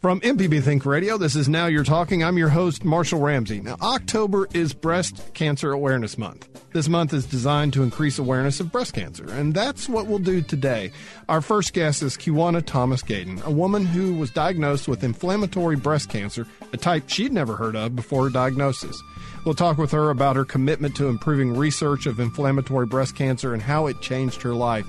From 0.00 0.20
MPB 0.20 0.62
Think 0.62 0.86
Radio, 0.86 1.18
this 1.18 1.34
is 1.34 1.48
Now 1.48 1.66
You're 1.66 1.82
Talking. 1.82 2.22
I'm 2.22 2.38
your 2.38 2.48
host, 2.48 2.84
Marshall 2.84 3.20
Ramsey. 3.20 3.60
Now, 3.60 3.76
October 3.82 4.46
is 4.54 4.72
Breast 4.72 5.34
Cancer 5.34 5.72
Awareness 5.72 6.16
Month. 6.16 6.48
This 6.72 6.88
month 6.88 7.12
is 7.12 7.26
designed 7.26 7.72
to 7.72 7.82
increase 7.82 8.18
awareness 8.18 8.60
of 8.60 8.70
breast 8.70 8.92
cancer, 8.92 9.26
and 9.30 9.54
that's 9.54 9.88
what 9.88 10.06
we'll 10.06 10.18
do 10.18 10.42
today. 10.42 10.92
Our 11.28 11.40
first 11.40 11.72
guest 11.72 12.02
is 12.02 12.16
Kiwana 12.16 12.64
Thomas 12.64 13.02
Gayden, 13.02 13.42
a 13.44 13.50
woman 13.50 13.84
who 13.86 14.14
was 14.14 14.30
diagnosed 14.30 14.86
with 14.86 15.02
inflammatory 15.02 15.76
breast 15.76 16.10
cancer, 16.10 16.46
a 16.72 16.76
type 16.76 17.08
she'd 17.08 17.32
never 17.32 17.56
heard 17.56 17.74
of 17.76 17.96
before 17.96 18.24
her 18.24 18.30
diagnosis. 18.30 19.02
We'll 19.46 19.54
talk 19.54 19.78
with 19.78 19.92
her 19.92 20.10
about 20.10 20.36
her 20.36 20.44
commitment 20.44 20.96
to 20.96 21.08
improving 21.08 21.56
research 21.56 22.06
of 22.06 22.20
inflammatory 22.20 22.86
breast 22.86 23.16
cancer 23.16 23.54
and 23.54 23.62
how 23.62 23.86
it 23.86 24.00
changed 24.00 24.42
her 24.42 24.52
life. 24.52 24.86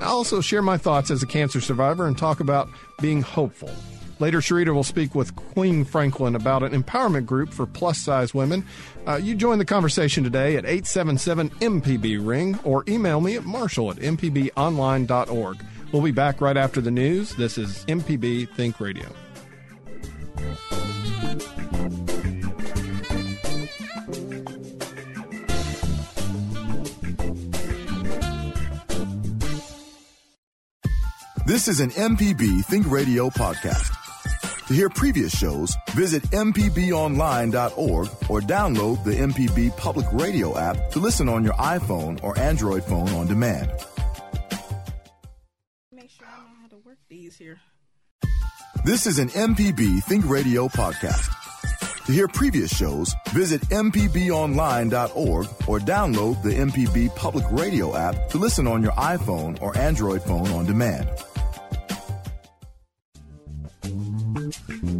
I'll 0.00 0.16
also 0.16 0.40
share 0.40 0.62
my 0.62 0.76
thoughts 0.76 1.10
as 1.10 1.22
a 1.22 1.26
cancer 1.26 1.60
survivor 1.60 2.06
and 2.06 2.16
talk 2.16 2.40
about 2.40 2.68
being 3.00 3.22
hopeful. 3.22 3.70
Later, 4.20 4.38
Sharita 4.38 4.74
will 4.74 4.84
speak 4.84 5.14
with 5.14 5.34
Queen 5.36 5.84
Franklin 5.84 6.34
about 6.34 6.62
an 6.62 6.80
empowerment 6.80 7.26
group 7.26 7.52
for 7.52 7.66
plus 7.66 7.98
size 7.98 8.34
women. 8.34 8.64
Uh, 9.06 9.16
you 9.16 9.34
join 9.34 9.58
the 9.58 9.64
conversation 9.64 10.24
today 10.24 10.56
at 10.56 10.64
877 10.64 11.50
MPB 11.50 12.26
Ring 12.26 12.58
or 12.64 12.84
email 12.88 13.20
me 13.20 13.36
at 13.36 13.44
marshall 13.44 13.90
at 13.90 13.98
mpbonline.org. 13.98 15.64
We'll 15.92 16.02
be 16.02 16.10
back 16.10 16.40
right 16.40 16.56
after 16.56 16.80
the 16.80 16.90
news. 16.90 17.34
This 17.36 17.58
is 17.58 17.84
MPB 17.86 18.54
Think 18.54 18.80
Radio. 18.80 19.08
This 31.48 31.66
is 31.66 31.80
an 31.80 31.88
MPB 31.92 32.62
Think 32.66 32.90
Radio 32.90 33.30
podcast. 33.30 34.66
To 34.66 34.74
hear 34.74 34.90
previous 34.90 35.34
shows, 35.34 35.74
visit 35.92 36.22
MPBOnline.org 36.24 38.08
or 38.28 38.40
download 38.42 39.02
the 39.02 39.12
MPB 39.14 39.74
Public 39.78 40.04
Radio 40.12 40.58
app 40.58 40.90
to 40.90 40.98
listen 40.98 41.26
on 41.26 41.44
your 41.44 41.54
iPhone 41.54 42.22
or 42.22 42.38
Android 42.38 42.84
phone 42.84 43.08
on 43.14 43.28
demand. 43.28 43.70
Make 45.90 46.10
sure 46.10 46.26
I 46.26 46.36
know 46.36 46.60
how 46.60 46.68
to 46.68 46.76
work 46.84 46.98
these 47.08 47.38
here. 47.38 47.58
This 48.84 49.06
is 49.06 49.18
an 49.18 49.30
MPB 49.30 50.02
Think 50.04 50.28
Radio 50.28 50.68
podcast. 50.68 51.34
To 52.04 52.12
hear 52.12 52.28
previous 52.28 52.76
shows, 52.76 53.14
visit 53.30 53.62
MPBOnline.org 53.70 55.46
or 55.66 55.78
download 55.78 56.42
the 56.42 56.50
MPB 56.50 57.16
Public 57.16 57.46
Radio 57.50 57.96
app 57.96 58.28
to 58.28 58.36
listen 58.36 58.66
on 58.66 58.82
your 58.82 58.92
iPhone 58.92 59.58
or 59.62 59.74
Android 59.78 60.22
phone 60.22 60.48
on 60.48 60.66
demand. 60.66 61.08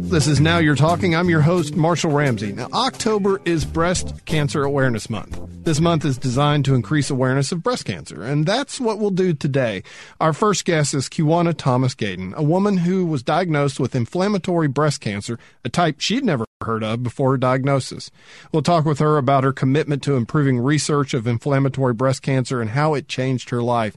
This 0.09 0.25
is 0.25 0.41
Now 0.41 0.57
You're 0.57 0.73
Talking. 0.73 1.15
I'm 1.15 1.29
your 1.29 1.41
host, 1.41 1.75
Marshall 1.75 2.09
Ramsey. 2.09 2.51
Now, 2.51 2.67
October 2.73 3.39
is 3.45 3.63
Breast 3.63 4.25
Cancer 4.25 4.63
Awareness 4.63 5.07
Month. 5.07 5.39
This 5.65 5.79
month 5.79 6.03
is 6.03 6.17
designed 6.17 6.65
to 6.65 6.73
increase 6.73 7.11
awareness 7.11 7.51
of 7.51 7.61
breast 7.61 7.85
cancer, 7.85 8.23
and 8.23 8.43
that's 8.43 8.79
what 8.79 8.97
we'll 8.97 9.11
do 9.11 9.35
today. 9.35 9.83
Our 10.19 10.33
first 10.33 10.65
guest 10.65 10.95
is 10.95 11.09
Kiwana 11.09 11.55
Thomas 11.55 11.93
Gayden, 11.93 12.33
a 12.33 12.41
woman 12.41 12.77
who 12.77 13.05
was 13.05 13.21
diagnosed 13.21 13.79
with 13.79 13.93
inflammatory 13.93 14.67
breast 14.67 14.99
cancer, 14.99 15.37
a 15.63 15.69
type 15.69 15.99
she'd 15.99 16.25
never 16.25 16.45
heard 16.61 16.83
of 16.83 17.03
before 17.03 17.31
her 17.31 17.37
diagnosis. 17.37 18.09
We'll 18.51 18.63
talk 18.63 18.85
with 18.85 18.97
her 18.97 19.17
about 19.17 19.43
her 19.43 19.53
commitment 19.53 20.01
to 20.03 20.15
improving 20.15 20.57
research 20.57 21.13
of 21.13 21.27
inflammatory 21.27 21.93
breast 21.93 22.23
cancer 22.23 22.61
and 22.61 22.71
how 22.71 22.95
it 22.95 23.07
changed 23.07 23.51
her 23.51 23.61
life. 23.61 23.95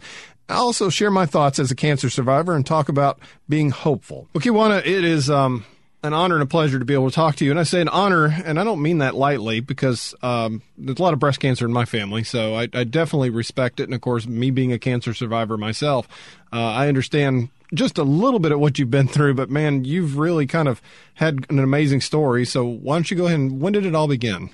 I'll 0.51 0.67
also 0.67 0.91
share 0.91 1.11
my 1.11 1.25
thoughts 1.25 1.59
as 1.59 1.71
a 1.71 1.75
cancer 1.75 2.11
survivor 2.11 2.55
and 2.55 2.67
talk 2.67 2.91
about 2.91 3.19
being 3.49 3.71
hopeful. 3.71 4.29
Well, 4.35 4.43
Kiwana, 4.43 4.81
it 4.81 5.05
is 5.05 5.31
um, 5.31 5.65
an 6.03 6.13
honor 6.13 6.35
and 6.35 6.43
a 6.43 6.47
pleasure 6.47 6.79
to 6.79 6.85
be 6.85 6.95
able 6.95 7.09
to 7.09 7.15
talk 7.15 7.37
to 7.37 7.45
you. 7.45 7.51
And 7.51 7.61
I 7.61 7.63
say 7.63 7.81
an 7.81 7.89
honor, 7.89 8.27
and 8.27 8.59
I 8.59 8.65
don't 8.65 8.83
mean 8.83 8.99
that 8.99 9.15
lightly 9.15 9.61
because 9.61 10.15
um, 10.23 10.63
there's 10.77 10.99
a 10.99 11.03
lot 11.03 11.13
of 11.13 11.19
breast 11.19 11.41
cancer 11.41 11.65
in 11.65 11.73
my 11.73 11.85
family, 11.85 12.25
so 12.25 12.55
I, 12.55 12.69
I, 12.73 12.85
definitely 12.85 13.31
respect 13.31 13.79
it. 13.81 13.85
And 13.85 13.95
of 13.95 14.01
course, 14.01 14.27
me 14.27 14.51
being 14.51 14.73
a 14.73 14.79
cancer 14.79 15.15
survivor 15.15 15.57
myself, 15.57 16.09
uh, 16.53 16.57
I 16.57 16.89
understand 16.89 17.51
just 17.75 17.99
a 17.99 18.03
little 18.03 18.41
bit 18.41 18.53
of 18.53 18.61
what 18.61 18.79
you've 18.79 18.91
been 18.91 19.09
through. 19.09 19.35
But 19.35 19.51
man, 19.51 19.85
you've 19.85 20.19
really 20.19 20.47
kind 20.47 20.69
of 20.69 20.83
had 21.15 21.47
an 21.51 21.59
amazing 21.59 22.01
story. 22.01 22.45
So 22.45 22.65
why 22.65 22.97
don't 22.97 23.11
you 23.11 23.17
go 23.17 23.27
ahead 23.27 23.39
and 23.39 23.61
when 23.61 23.73
did 23.73 23.87
it 23.87 23.95
all 23.95 24.09
begin? 24.09 24.51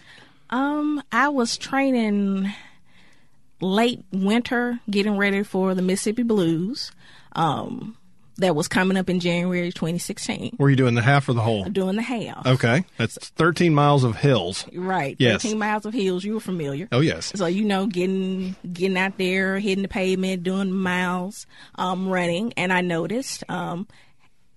Um, 0.50 1.03
I 1.12 1.28
was 1.28 1.56
training 1.56 2.53
late 3.61 4.03
winter, 4.12 4.81
getting 4.89 5.17
ready 5.17 5.43
for 5.43 5.75
the 5.75 5.83
Mississippi 5.83 6.23
Blues. 6.23 6.93
Um, 7.33 7.97
that 8.38 8.56
was 8.56 8.69
coming 8.69 8.97
up 8.97 9.10
in 9.10 9.21
January 9.21 9.71
2016. 9.72 10.56
Were 10.59 10.71
you 10.71 10.76
doing 10.76 10.94
the 10.94 11.03
half 11.03 11.28
or 11.28 11.32
the 11.34 11.41
whole? 11.41 11.65
Doing 11.65 11.97
the 11.97 12.03
half. 12.03 12.47
Okay. 12.47 12.84
That's 12.97 13.16
13 13.31 13.75
miles 13.75 14.04
of 14.04 14.16
hills. 14.16 14.65
Right. 14.72 15.16
Yes. 15.19 15.43
13 15.43 15.59
miles 15.59 15.84
of 15.87 15.93
hills. 15.93 16.25
You 16.25 16.34
were 16.34 16.41
familiar. 16.41 16.88
Oh, 16.93 17.00
yes. 17.00 17.32
So, 17.34 17.47
you 17.47 17.65
know, 17.65 17.87
getting 17.87 18.56
getting 18.72 18.97
out 18.97 19.19
there, 19.19 19.59
hitting 19.59 19.82
the 19.82 19.88
pavement, 19.88 20.43
doing 20.44 20.72
miles, 20.72 21.47
um, 21.75 22.09
running. 22.09 22.53
And 22.56 22.72
I 22.72 22.81
noticed, 22.81 23.44
um, 23.49 23.87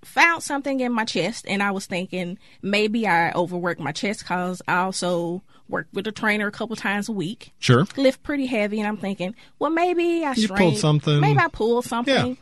found 0.03 0.41
something 0.43 0.79
in 0.79 0.91
my 0.91 1.05
chest. 1.05 1.45
And 1.47 1.61
I 1.61 1.71
was 1.71 1.85
thinking 1.85 2.37
maybe 2.61 3.07
I 3.07 3.31
overworked 3.33 3.79
my 3.81 3.91
chest 3.91 4.21
because 4.21 4.61
I 4.67 4.77
also 4.79 5.43
work 5.69 5.87
with 5.93 6.05
a 6.07 6.11
trainer 6.11 6.47
a 6.47 6.51
couple 6.51 6.75
times 6.75 7.07
a 7.07 7.11
week. 7.13 7.53
Sure. 7.59 7.85
Lift 7.97 8.21
pretty 8.23 8.45
heavy. 8.45 8.79
And 8.79 8.87
I'm 8.87 8.97
thinking, 8.97 9.35
well, 9.57 9.69
maybe 9.71 10.23
I 10.25 10.33
You 10.33 10.43
strained- 10.43 10.57
pulled 10.59 10.77
something. 10.77 11.19
Maybe 11.19 11.39
I 11.39 11.47
pulled 11.47 11.85
something. 11.85 12.27
Yeah. 12.27 12.35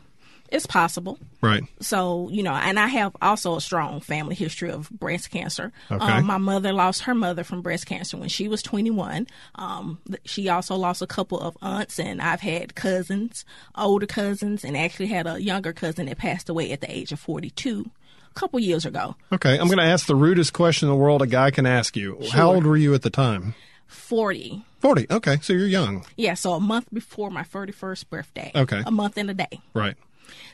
It's 0.50 0.66
possible. 0.66 1.18
Right. 1.40 1.62
So, 1.80 2.28
you 2.30 2.42
know, 2.42 2.52
and 2.52 2.78
I 2.78 2.88
have 2.88 3.16
also 3.22 3.56
a 3.56 3.60
strong 3.60 4.00
family 4.00 4.34
history 4.34 4.70
of 4.70 4.90
breast 4.90 5.30
cancer. 5.30 5.72
Okay. 5.90 6.04
Um, 6.04 6.26
my 6.26 6.38
mother 6.38 6.72
lost 6.72 7.02
her 7.02 7.14
mother 7.14 7.44
from 7.44 7.62
breast 7.62 7.86
cancer 7.86 8.16
when 8.16 8.28
she 8.28 8.48
was 8.48 8.62
21. 8.62 9.26
Um, 9.54 9.98
she 10.24 10.48
also 10.48 10.74
lost 10.74 11.02
a 11.02 11.06
couple 11.06 11.38
of 11.38 11.56
aunts, 11.62 11.98
and 12.00 12.20
I've 12.20 12.40
had 12.40 12.74
cousins, 12.74 13.44
older 13.76 14.06
cousins, 14.06 14.64
and 14.64 14.76
actually 14.76 15.06
had 15.06 15.26
a 15.26 15.40
younger 15.40 15.72
cousin 15.72 16.06
that 16.06 16.18
passed 16.18 16.48
away 16.48 16.72
at 16.72 16.80
the 16.80 16.90
age 16.90 17.12
of 17.12 17.20
42 17.20 17.90
a 18.30 18.34
couple 18.34 18.58
years 18.58 18.84
ago. 18.84 19.16
Okay. 19.32 19.58
I'm 19.58 19.66
going 19.66 19.78
to 19.78 19.84
ask 19.84 20.06
the 20.06 20.16
rudest 20.16 20.52
question 20.52 20.88
in 20.88 20.94
the 20.94 21.00
world 21.00 21.22
a 21.22 21.26
guy 21.26 21.50
can 21.50 21.66
ask 21.66 21.96
you. 21.96 22.18
How 22.32 22.52
old 22.52 22.66
were 22.66 22.76
you 22.76 22.94
at 22.94 23.02
the 23.02 23.10
time? 23.10 23.54
40. 23.86 24.64
40. 24.78 25.06
Okay. 25.10 25.38
So 25.42 25.52
you're 25.52 25.66
young. 25.66 26.04
Yeah, 26.16 26.34
so 26.34 26.52
a 26.54 26.60
month 26.60 26.86
before 26.92 27.30
my 27.30 27.42
31st 27.42 28.08
birthday. 28.08 28.52
Okay. 28.54 28.82
A 28.86 28.90
month 28.90 29.16
and 29.16 29.30
a 29.30 29.34
day. 29.34 29.60
Right. 29.74 29.96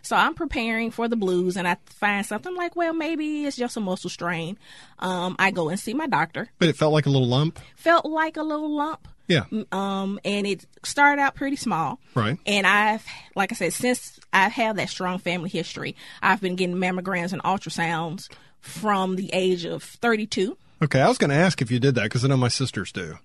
So 0.03 0.17
I'm 0.17 0.35
preparing 0.35 0.91
for 0.91 1.09
the 1.09 1.17
blues, 1.17 1.57
and 1.57 1.67
I 1.67 1.77
find 1.87 2.25
something 2.25 2.53
I'm 2.53 2.57
like, 2.57 2.77
well, 2.77 2.93
maybe 2.93 3.45
it's 3.45 3.57
just 3.57 3.77
a 3.77 3.81
muscle 3.81 4.11
strain. 4.11 4.59
Um, 4.99 5.37
I 5.39 5.51
go 5.51 5.69
and 5.69 5.79
see 5.79 5.95
my 5.95 6.07
doctor. 6.07 6.49
But 6.59 6.69
it 6.69 6.77
felt 6.77 6.93
like 6.93 7.07
a 7.07 7.11
little 7.11 7.29
lump. 7.29 7.59
Felt 7.77 8.07
like 8.07 8.37
a 8.37 8.43
little 8.43 8.75
lump. 8.75 9.09
Yeah. 9.29 9.45
Um, 9.73 10.21
and 10.25 10.47
it 10.47 10.67
started 10.85 11.21
out 11.21 11.35
pretty 11.35 11.57
small. 11.57 11.99
Right. 12.15 12.39
And 12.47 12.67
I've, 12.67 13.05
like 13.35 13.53
I 13.53 13.55
said, 13.57 13.73
since 13.73 14.21
I've 14.33 14.53
had 14.53 14.77
that 14.77 14.89
strong 14.89 15.19
family 15.19 15.49
history, 15.49 15.97
I've 16.23 16.41
been 16.41 16.57
getting 16.57 16.77
mammograms 16.77 17.33
and 17.33 17.43
ultrasounds 17.43 18.29
from 18.61 19.17
the 19.17 19.31
age 19.33 19.65
of 19.65 19.83
32. 19.83 20.57
Okay. 20.83 21.01
I 21.01 21.09
was 21.09 21.19
going 21.19 21.31
to 21.31 21.37
ask 21.37 21.61
if 21.61 21.71
you 21.71 21.81
did 21.81 21.97
that 21.97 22.05
because 22.05 22.25
I 22.25 22.29
know 22.29 22.37
my 22.37 22.49
sisters 22.49 22.93
do 22.93 23.19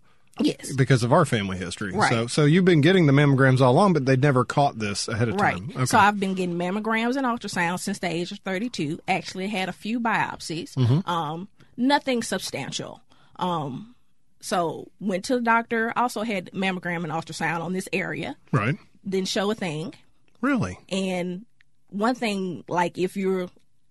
Yes. 0.46 0.74
because 0.76 1.04
of 1.04 1.12
our 1.14 1.26
family 1.26 1.58
history. 1.58 1.92
Right. 1.92 2.10
So, 2.10 2.28
so 2.28 2.46
you've 2.46 2.66
been 2.66 2.82
getting 2.82 3.06
the 3.08 3.14
mammograms 3.14 3.62
all 3.62 3.72
along, 3.74 3.94
but 3.94 4.06
they'd 4.06 4.22
never 4.22 4.44
caught 4.46 4.78
this 4.80 5.08
ahead 5.08 5.30
of 5.30 5.36
Right. 5.36 5.56
time. 5.58 5.72
Okay. 5.76 5.86
So 5.86 5.98
I've 5.98 6.20
been 6.20 6.34
getting 6.34 6.56
mammograms 6.56 7.16
and 7.16 7.26
ultrasounds 7.26 7.80
since 7.82 8.00
the 8.00 8.08
age 8.10 8.32
of 8.32 8.40
32. 8.40 9.00
Actually 9.08 9.48
had 9.48 9.70
a 9.70 9.74
few 9.74 10.00
biopsies. 10.00 10.74
Mm-hmm. 10.76 11.10
Um, 11.10 11.48
nothing 11.78 12.24
substantial. 12.24 13.02
Um, 13.38 13.96
so 14.40 14.90
went 15.00 15.26
to 15.26 15.36
the 15.36 15.42
doctor. 15.42 15.94
Also 15.96 16.24
had 16.24 16.52
mammogram 16.54 17.04
and 17.04 17.12
ultrasound 17.12 17.62
on 17.62 17.74
this 17.74 17.88
area. 17.94 18.36
right. 18.52 18.76
Didn't 19.08 19.30
show 19.30 19.50
a 19.52 19.56
thing. 19.56 19.94
Really? 20.42 20.78
And 20.90 21.46
one 21.90 22.16
thing, 22.16 22.64
like 22.68 22.98
if 22.98 23.18
you're 23.18 23.50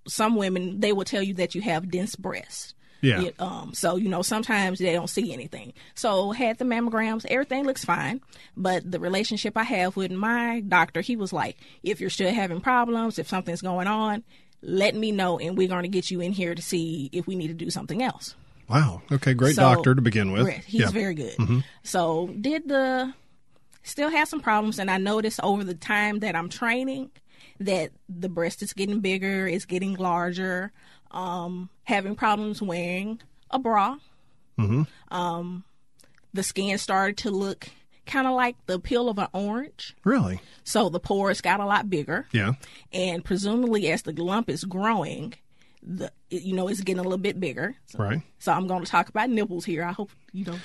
some 0.09 0.37
women, 0.37 0.81
they 0.81 0.93
will 0.93 1.05
tell 1.05 1.23
you 1.23 1.35
that 1.35 1.55
you 1.55 1.61
have 1.63 1.91
dense 1.91 2.17
breasts. 2.17 2.75
Yeah. 3.03 3.23
It, 3.23 3.41
um, 3.41 3.73
so 3.75 3.97
you 3.97 4.09
know 4.09 4.23
sometimes 4.23 4.79
they 4.79 4.93
don't 4.93 5.11
see 5.11 5.33
anything. 5.33 5.73
So 5.95 6.33
had 6.33 6.59
the 6.59 6.65
mammograms, 6.65 7.25
everything 7.27 7.65
looks 7.65 7.85
fine. 7.85 8.21
But 8.57 8.91
the 8.91 9.01
relationship 9.01 9.57
I 9.57 9.63
have 9.65 9.97
with 9.97 10.11
my 10.11 10.61
doctor, 10.61 11.01
he 11.01 11.17
was 11.17 11.33
like, 11.33 11.57
if 11.83 12.01
you're 12.01 12.11
still 12.11 12.33
having 12.33 12.61
problems, 12.61 13.19
if 13.19 13.29
something's 13.29 13.63
going 13.63 13.87
on, 13.87 14.23
let 14.63 14.95
me 14.95 15.13
know, 15.13 15.39
and 15.39 15.57
we're 15.57 15.69
going 15.69 15.83
to 15.85 15.89
get 15.89 16.11
you 16.11 16.21
in 16.21 16.33
here 16.33 16.55
to 16.55 16.63
see 16.63 17.09
if 17.13 17.27
we 17.27 17.35
need 17.37 17.49
to 17.49 17.55
do 17.55 17.71
something 17.71 18.03
else. 18.03 18.35
Wow. 18.69 19.03
Okay. 19.11 19.35
Great 19.35 19.57
So- 19.57 19.63
doctor 19.63 19.95
to 19.95 20.03
begin 20.03 20.33
with. 20.33 20.49
He's 20.65 20.83
yeah. 20.83 20.91
very 20.91 21.15
good. 21.15 21.35
So 21.83 22.29
did 22.41 22.69
the 22.69 23.15
still 23.83 24.11
have 24.11 24.29
some 24.29 24.41
problems, 24.41 24.79
and 24.79 24.91
I 24.91 24.99
noticed 24.99 25.41
over 25.43 25.65
the 25.65 25.75
time 25.75 26.21
that 26.21 26.37
I'm 26.37 26.49
training 26.49 27.11
that 27.59 27.91
the 28.09 28.29
breast 28.29 28.63
is 28.63 28.73
getting 28.73 29.01
bigger, 29.01 29.47
it's 29.47 29.65
getting 29.65 29.95
larger, 29.95 30.73
um, 31.11 31.69
having 31.85 32.15
problems 32.15 32.61
wearing 32.63 33.21
a 33.51 33.59
bra. 33.59 33.97
Um, 35.11 35.65
the 36.35 36.43
skin 36.43 36.77
started 36.79 37.17
to 37.19 37.31
look 37.31 37.69
kind 38.07 38.27
of 38.27 38.35
like 38.35 38.57
the 38.67 38.79
peel 38.79 39.09
of 39.09 39.19
an 39.19 39.29
orange. 39.33 39.97
Really? 40.05 40.41
So 40.65 40.89
the 40.89 41.01
pores 41.01 41.41
got 41.41 41.61
a 41.61 41.65
lot 41.65 41.89
bigger. 41.89 42.27
Yeah. 42.33 42.53
And 42.93 43.25
presumably, 43.25 43.91
as 43.91 44.03
the 44.03 44.13
lump 44.13 44.49
is 44.51 44.65
growing, 44.65 45.35
the 45.83 46.13
you 46.29 46.55
know 46.55 46.69
it's 46.69 46.81
getting 46.83 47.01
a 47.01 47.03
little 47.03 47.19
bit 47.19 47.41
bigger. 47.41 47.75
So, 47.87 47.99
Right. 47.99 48.21
So 48.39 48.53
I'm 48.53 48.67
going 48.67 48.85
to 48.85 48.91
talk 48.91 49.09
about 49.09 49.31
nipples 49.31 49.65
here. 49.65 49.83
I 49.83 49.93
hope 49.93 50.11
you 50.33 50.45
know 50.45 50.59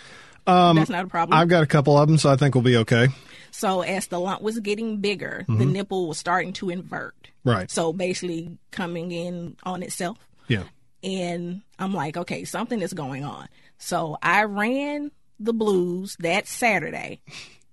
that's 0.46 0.90
not 0.90 1.06
a 1.06 1.08
problem. 1.08 1.38
I've 1.40 1.48
got 1.48 1.64
a 1.64 1.68
couple 1.68 1.98
of 1.98 2.08
them, 2.08 2.18
so 2.18 2.30
I 2.30 2.36
think 2.36 2.54
we'll 2.54 2.64
be 2.64 2.78
okay. 2.78 3.08
so 3.52 3.82
as 3.82 4.08
the 4.08 4.20
lump 4.20 4.42
was 4.42 4.60
getting 4.60 4.98
bigger, 4.98 5.46
the 5.48 5.66
nipple 5.66 6.08
was 6.10 6.18
starting 6.18 6.52
to 6.54 6.70
invert. 6.70 7.16
Right. 7.46 7.72
So 7.72 7.94
basically, 7.94 8.58
coming 8.72 9.12
in 9.12 9.56
on 9.64 9.82
itself. 9.84 10.18
Yeah. 10.48 10.64
and 11.04 11.62
I'm 11.80 11.94
like, 11.94 12.18
okay, 12.18 12.44
something 12.46 12.82
is 12.82 12.94
going 12.94 13.24
on. 13.24 13.48
So 13.78 14.18
I 14.24 14.44
ran 14.44 15.12
the 15.40 15.54
blues 15.54 16.16
that 16.20 16.48
Saturday. 16.48 17.22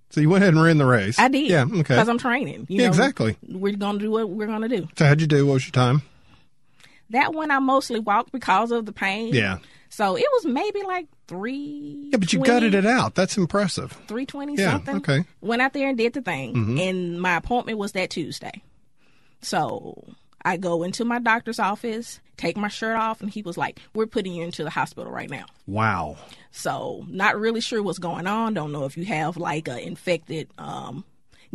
So 0.09 0.21
you 0.21 0.29
went 0.29 0.43
ahead 0.43 0.53
and 0.53 0.61
ran 0.63 0.77
the 0.77 0.85
race. 0.85 1.17
I 1.17 1.27
did. 1.27 1.49
Yeah. 1.49 1.63
Okay. 1.63 1.77
Because 1.81 2.07
I'm 2.09 2.17
training. 2.19 2.67
You 2.69 2.77
Yeah, 2.77 2.83
know, 2.83 2.89
exactly. 2.89 3.37
We're 3.47 3.75
going 3.75 3.97
to 3.99 4.05
do 4.05 4.11
what 4.11 4.29
we're 4.29 4.45
going 4.47 4.61
to 4.61 4.67
do. 4.69 4.87
So 4.97 5.05
how'd 5.05 5.21
you 5.21 5.27
do? 5.27 5.45
What 5.47 5.53
was 5.53 5.65
your 5.65 5.71
time? 5.71 6.01
That 7.09 7.33
one 7.33 7.49
I 7.51 7.59
mostly 7.59 7.99
walked 7.99 8.31
because 8.31 8.71
of 8.71 8.85
the 8.85 8.91
pain. 8.91 9.33
Yeah. 9.33 9.57
So 9.89 10.15
it 10.17 10.25
was 10.33 10.45
maybe 10.45 10.81
like 10.83 11.07
three. 11.27 12.09
Yeah, 12.11 12.17
but 12.17 12.33
you 12.33 12.39
gutted 12.43 12.73
it 12.75 12.85
out. 12.85 13.13
That's 13.15 13.37
impressive. 13.37 13.91
320 14.07 14.55
Yeah, 14.55 14.71
something. 14.71 14.95
okay. 14.97 15.17
Mm-hmm. 15.19 15.47
Went 15.47 15.61
out 15.61 15.73
there 15.73 15.89
and 15.89 15.97
did 15.97 16.13
the 16.13 16.21
thing. 16.21 16.79
And 16.79 17.21
my 17.21 17.35
appointment 17.37 17.77
was 17.77 17.91
that 17.93 18.09
Tuesday. 18.09 18.61
So 19.41 20.03
I 20.45 20.57
go 20.57 20.83
into 20.83 21.05
my 21.05 21.19
doctor's 21.19 21.59
office, 21.59 22.19
take 22.37 22.57
my 22.57 22.67
shirt 22.67 22.95
off, 22.95 23.21
and 23.21 23.29
he 23.29 23.41
was 23.41 23.57
like, 23.57 23.79
We're 23.93 24.07
putting 24.07 24.33
you 24.33 24.43
into 24.43 24.63
the 24.63 24.69
hospital 24.69 25.11
right 25.11 25.29
now. 25.29 25.45
Wow. 25.67 26.17
So 26.51 27.05
not 27.07 27.39
really 27.39 27.61
sure 27.61 27.81
what's 27.81 27.99
going 27.99 28.27
on. 28.27 28.53
Don't 28.53 28.71
know 28.71 28.85
if 28.85 28.97
you 28.97 29.05
have 29.05 29.37
like 29.37 29.67
a 29.67 29.79
infected 29.79 30.49
um, 30.57 31.05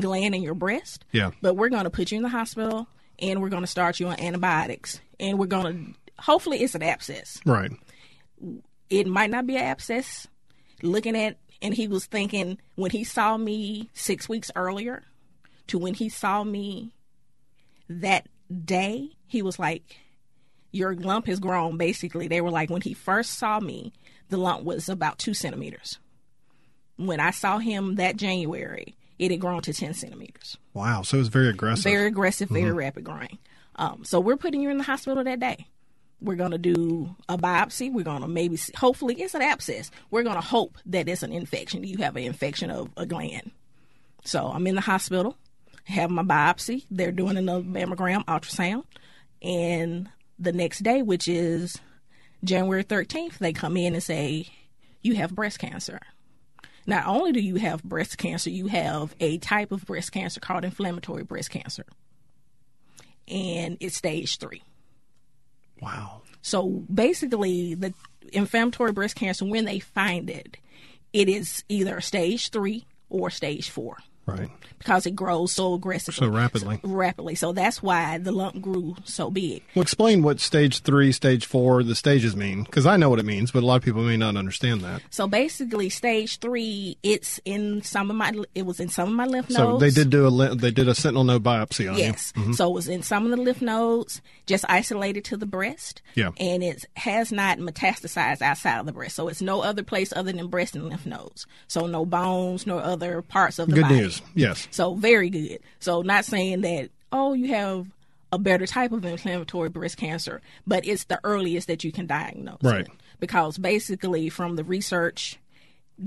gland 0.01 0.35
in 0.35 0.43
your 0.43 0.55
breast. 0.55 1.05
Yeah. 1.13 1.31
But 1.43 1.55
we're 1.55 1.69
going 1.69 1.85
to 1.85 1.91
put 1.91 2.11
you 2.11 2.17
in 2.17 2.23
the 2.23 2.29
hospital 2.29 2.89
and 3.19 3.41
we're 3.41 3.49
going 3.49 3.63
to 3.63 3.69
start 3.69 4.01
you 4.01 4.09
on 4.09 4.21
antibiotics 4.21 5.01
and 5.21 5.39
we're 5.39 5.47
going 5.47 5.95
to 5.95 6.23
hopefully 6.23 6.63
it's 6.63 6.75
an 6.75 6.83
abscess. 6.83 7.41
Right. 7.45 7.73
It 8.91 9.07
might 9.07 9.31
not 9.31 9.47
be 9.47 9.57
an 9.57 9.65
abscess. 9.65 10.27
Looking 10.83 11.17
at 11.17 11.37
and 11.61 11.75
he 11.75 11.89
was 11.89 12.07
thinking 12.07 12.59
when 12.77 12.91
he 12.91 13.05
saw 13.05 13.37
me 13.37 13.91
six 13.93 14.29
weeks 14.29 14.51
earlier 14.55 15.03
to 15.67 15.79
when 15.79 15.95
he 15.95 16.09
saw 16.09 16.45
me 16.45 16.93
that 17.89 18.27
day, 18.65 19.11
he 19.27 19.43
was 19.43 19.59
like, 19.59 19.99
Your 20.73 20.95
lump 20.95 21.27
has 21.27 21.41
grown. 21.41 21.77
Basically, 21.77 22.29
they 22.29 22.41
were 22.41 22.51
like, 22.51 22.71
when 22.71 22.83
he 22.83 22.95
first 22.95 23.39
saw 23.39 23.61
me, 23.61 23.93
the 24.29 24.37
lump 24.37 24.65
was 24.65 24.89
about 24.89 25.19
two 25.19 25.35
centimeters. 25.35 25.99
When 26.97 27.21
I 27.21 27.31
saw 27.31 27.59
him 27.59 27.97
that 27.97 28.17
January, 28.17 28.97
it 29.19 29.31
had 29.31 29.41
grown 29.41 29.63
to 29.63 29.73
10 29.73 29.95
centimeters. 29.95 30.57
Wow. 30.75 31.03
So 31.03 31.17
it 31.17 31.21
was 31.21 31.29
very 31.29 31.49
aggressive. 31.49 31.85
Very 31.85 32.07
aggressive, 32.07 32.49
very 32.49 32.73
rapid 32.73 33.05
growing. 33.05 33.39
Um, 33.77 34.05
so 34.05 34.21
we're 34.21 34.37
putting 34.37 34.61
you 34.61 34.71
in 34.71 34.79
the 34.79 34.85
hospital 34.85 35.23
that 35.23 35.41
day. 35.41 35.67
We're 36.21 36.37
going 36.37 36.51
to 36.51 36.59
do 36.59 37.15
a 37.29 37.39
biopsy. 37.39 37.93
We're 37.93 38.05
going 38.05 38.23
to 38.23 38.29
maybe, 38.29 38.57
see, 38.57 38.73
hopefully, 38.77 39.15
it's 39.15 39.35
an 39.35 39.43
abscess. 39.43 39.91
We're 40.11 40.25
going 40.25 40.35
to 40.35 40.43
hope 40.43 40.77
that 40.87 41.09
it's 41.09 41.23
an 41.23 41.33
infection. 41.33 41.85
You 41.85 41.99
have 41.99 42.17
an 42.17 42.25
infection 42.25 42.71
of 42.71 42.91
a 42.97 43.07
gland. 43.07 43.53
So 44.25 44.49
I'm 44.49 44.67
in 44.67 44.75
the 44.75 44.81
hospital, 44.81 45.37
have 45.89 46.11
my 46.11 46.23
biopsy. 46.23 46.85
They're 46.91 47.13
doing 47.13 47.37
another 47.37 47.65
mammogram, 47.65 48.25
ultrasound. 48.27 48.85
And 49.43 50.09
the 50.39 50.53
next 50.53 50.81
day, 50.81 51.03
which 51.03 51.27
is 51.29 51.79
January 52.45 52.85
13th, 52.85 53.39
they 53.39 53.53
come 53.53 53.77
in 53.77 53.95
and 53.95 54.03
say, 54.03 54.49
You 55.03 55.17
have 55.17 55.35
breast 55.35 55.59
cancer. 55.59 56.01
Not 56.87 57.07
only 57.07 57.33
do 57.33 57.41
you 57.41 57.57
have 57.57 57.83
breast 57.83 58.17
cancer, 58.17 58.51
you 58.51 58.69
have 58.69 59.15
a 59.21 59.39
type 59.39 59.73
of 59.73 59.85
breast 59.85 60.13
cancer 60.13 60.41
called 60.41 60.65
inflammatory 60.65 61.23
breast 61.23 61.51
cancer. 61.51 61.85
And 63.27 63.77
it's 63.81 63.97
stage 63.97 64.39
three. 64.39 64.63
wow. 65.81 66.23
So 66.41 66.67
basically, 66.93 67.75
the 67.75 67.93
inflammatory 68.33 68.93
breast 68.93 69.17
cancer, 69.17 69.45
when 69.45 69.65
they 69.67 69.81
find 69.81 70.31
it, 70.31 70.57
it 71.13 71.29
is 71.29 71.63
either 71.69 72.01
stage 72.01 72.51
three 72.51 72.87
or 73.11 73.29
stage 73.29 73.69
four 73.69 73.99
Right. 74.29 74.49
because 74.79 75.07
it 75.07 75.17
grows 75.17 75.53
so 75.53 75.75
aggressively. 75.75 76.27
So 76.27 76.33
rapidly. 76.33 76.81
rapidly. 76.83 77.35
So 77.35 77.53
that's 77.53 77.83
why 77.83 78.19
the 78.19 78.33
lump 78.33 78.61
grew 78.61 78.95
so 79.05 79.31
big. 79.31 79.63
Well, 79.75 79.83
explain 79.83 80.23
what 80.23 80.41
stage 80.41 80.81
three, 80.83 81.13
stage 81.13 81.47
four, 81.47 81.83
the 81.83 81.95
stages 81.95 82.37
mean, 82.37 82.63
because 82.65 82.87
I 82.87 82.97
know 82.97 83.09
what 83.11 83.19
it 83.19 83.25
means, 83.25 83.51
but 83.51 83.63
a 83.63 83.67
lot 83.67 83.77
of 83.77 83.83
people 83.83 84.03
may 84.03 84.17
not 84.17 84.37
understand 84.37 84.83
that. 84.83 85.03
So 85.11 85.27
basically, 85.27 85.89
stage 85.89 86.39
three, 86.39 86.97
it's 87.03 87.41
in 87.45 87.83
some 87.83 88.11
of 88.11 88.17
my, 88.17 88.33
it 88.55 88.67
was 88.67 88.79
in 88.81 88.89
some 88.89 89.09
of 89.09 89.15
my 89.15 89.25
lymph 89.27 89.51
So 89.51 89.73
nodes. 89.73 89.81
they 89.81 89.91
did 89.91 90.11
do 90.11 90.27
a 90.27 90.55
they 90.55 90.71
did 90.71 90.89
a 90.89 90.95
sentinel 90.95 91.25
node 91.25 91.43
biopsy 91.43 91.89
on 91.91 91.97
it. 91.97 92.01
Yes. 92.01 92.33
you. 92.37 92.53
So 92.55 92.69
it 92.71 92.75
was 92.75 92.89
in 92.89 93.03
some 93.03 93.25
of 93.25 93.31
the 93.31 93.37
lymph 93.37 93.63
nodes, 93.63 94.21
just 94.47 94.65
isolated 94.69 95.25
to 95.27 95.37
the 95.37 95.47
breast. 95.47 96.03
Yeah. 96.15 96.31
And 96.39 96.63
it 96.63 96.85
has 96.97 97.33
not 97.33 97.59
metastasized 97.59 98.43
outside 98.43 98.79
of 98.81 98.87
the 98.87 98.93
breast. 98.93 99.17
So 99.17 99.29
it's 99.29 99.43
no 99.43 99.61
other 99.63 99.83
place 99.83 100.13
other 100.15 100.33
than 100.33 100.47
breast 100.49 100.77
and 100.77 100.89
lymph 100.89 101.07
nodes. 101.07 101.47
So 101.67 101.87
no 101.87 102.05
bones, 102.05 102.67
no 102.67 102.79
other 102.79 103.23
parts 103.23 103.59
of 103.59 103.69
the 103.69 103.75
Good 103.75 103.83
body. 103.83 103.95
news. 103.97 104.18
Yes. 104.35 104.69
So 104.71 104.95
very 104.95 105.31
good. 105.31 105.59
So 105.81 106.03
not 106.03 106.25
saying 106.25 106.61
that, 106.63 106.91
oh, 107.13 107.33
you 107.35 107.49
have 107.49 107.87
a 108.33 108.39
better 108.39 108.67
type 108.67 108.93
of 108.93 109.05
inflammatory 109.05 109.69
breast 109.71 109.97
cancer, 109.97 110.41
but 110.67 110.87
it's 110.87 111.05
the 111.05 111.19
earliest 111.25 111.67
that 111.69 111.83
you 111.85 111.91
can 111.93 112.07
diagnose 112.07 112.59
Right. 112.63 112.87
it. 112.87 112.91
Because 113.21 113.57
basically 113.59 114.29
from 114.29 114.57
the 114.57 114.65
research, 114.65 115.39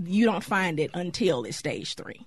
you 0.06 0.26
don't 0.26 0.44
find 0.44 0.80
it 0.80 0.92
until 0.94 1.44
it's 1.44 1.58
stage 1.58 1.96
three. 1.96 2.26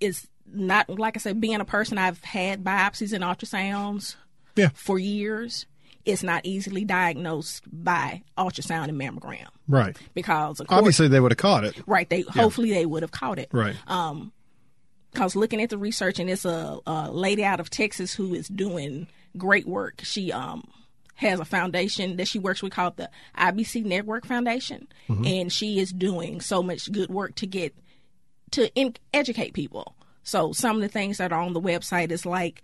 It's 0.00 0.26
not 0.46 0.88
like 0.90 1.16
I 1.16 1.20
said, 1.20 1.40
being 1.40 1.60
a 1.60 1.64
person 1.64 1.96
I've 1.98 2.22
had 2.22 2.62
biopsies 2.64 3.12
and 3.12 3.24
ultrasounds 3.24 4.16
Yeah. 4.56 4.68
for 4.74 4.98
years, 4.98 5.66
it's 6.04 6.22
not 6.22 6.44
easily 6.44 6.84
diagnosed 6.84 7.62
by 7.72 8.22
ultrasound 8.36 8.88
and 8.88 9.00
mammogram. 9.00 9.46
Right. 9.68 9.96
Because 10.14 10.60
of 10.60 10.66
course, 10.66 10.78
Obviously, 10.78 11.08
they 11.08 11.20
would 11.20 11.30
have 11.32 11.38
caught 11.38 11.64
it. 11.64 11.76
right, 11.86 12.08
they 12.10 12.22
hopefully 12.22 12.70
they 12.70 12.84
would 12.84 13.02
have 13.02 13.12
caught 13.12 13.38
it 13.38 13.48
Right. 13.52 13.76
Um, 13.86 14.32
because 15.12 15.36
looking 15.36 15.60
at 15.60 15.70
the 15.70 15.78
research, 15.78 16.18
and 16.18 16.30
it's 16.30 16.44
a, 16.44 16.78
a 16.86 17.10
lady 17.10 17.44
out 17.44 17.60
of 17.60 17.70
Texas 17.70 18.14
who 18.14 18.34
is 18.34 18.48
doing 18.48 19.06
great 19.36 19.66
work. 19.66 20.00
She 20.02 20.32
um 20.32 20.68
has 21.16 21.38
a 21.38 21.44
foundation 21.44 22.16
that 22.16 22.26
she 22.26 22.38
works 22.38 22.62
with 22.62 22.72
called 22.72 22.96
the 22.96 23.08
IBC 23.36 23.84
Network 23.84 24.26
Foundation, 24.26 24.88
and 25.08 25.52
she 25.52 25.78
is 25.78 25.92
doing 25.92 26.40
so 26.40 26.62
much 26.62 26.90
good 26.90 27.10
work 27.10 27.34
to 27.36 27.46
get 27.46 27.74
to 28.52 28.72
in, 28.74 28.94
educate 29.12 29.52
people. 29.54 29.94
So 30.24 30.52
some 30.52 30.76
of 30.76 30.82
the 30.82 30.88
things 30.88 31.18
that 31.18 31.32
are 31.32 31.40
on 31.40 31.52
the 31.52 31.60
website 31.60 32.10
is 32.10 32.24
like 32.24 32.62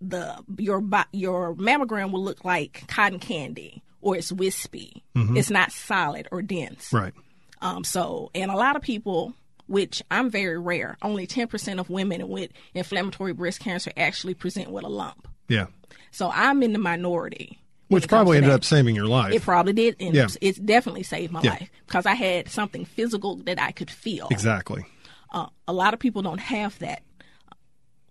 the 0.00 0.42
your 0.58 0.82
your 1.12 1.54
mammogram 1.54 2.10
will 2.10 2.22
look 2.22 2.44
like 2.44 2.84
cotton 2.88 3.18
candy 3.18 3.82
or 4.00 4.16
it's 4.16 4.32
wispy. 4.32 5.04
It's 5.36 5.50
not 5.50 5.72
solid 5.72 6.28
or 6.30 6.42
dense. 6.42 6.92
Right. 6.92 7.12
Um, 7.60 7.84
so, 7.84 8.30
and 8.34 8.50
a 8.50 8.56
lot 8.56 8.76
of 8.76 8.82
people, 8.82 9.34
which 9.70 10.02
I'm 10.10 10.28
very 10.30 10.58
rare, 10.58 10.98
only 11.00 11.26
10% 11.28 11.78
of 11.78 11.88
women 11.88 12.28
with 12.28 12.50
inflammatory 12.74 13.32
breast 13.32 13.60
cancer 13.60 13.92
actually 13.96 14.34
present 14.34 14.70
with 14.72 14.82
a 14.84 14.88
lump. 14.88 15.28
Yeah. 15.48 15.66
So 16.10 16.28
I'm 16.34 16.62
in 16.64 16.72
the 16.72 16.78
minority. 16.80 17.58
Which 17.86 18.08
probably 18.08 18.36
ended 18.36 18.50
that. 18.50 18.56
up 18.56 18.64
saving 18.64 18.96
your 18.96 19.06
life. 19.06 19.32
It 19.32 19.42
probably 19.42 19.72
did, 19.72 19.96
and 20.00 20.14
Yeah. 20.14 20.26
it's 20.40 20.58
definitely 20.58 21.04
saved 21.04 21.32
my 21.32 21.40
Yeah. 21.42 21.50
life 21.52 21.70
because 21.86 22.04
I 22.04 22.14
had 22.14 22.48
something 22.48 22.84
physical 22.84 23.36
that 23.44 23.60
I 23.60 23.70
could 23.70 23.90
feel. 23.90 24.26
exactly. 24.30 24.84
Uh, 25.32 25.46
a 25.68 25.72
lot 25.72 25.94
of 25.94 26.00
people 26.00 26.22
don't 26.22 26.38
have 26.40 26.76
that. 26.80 27.02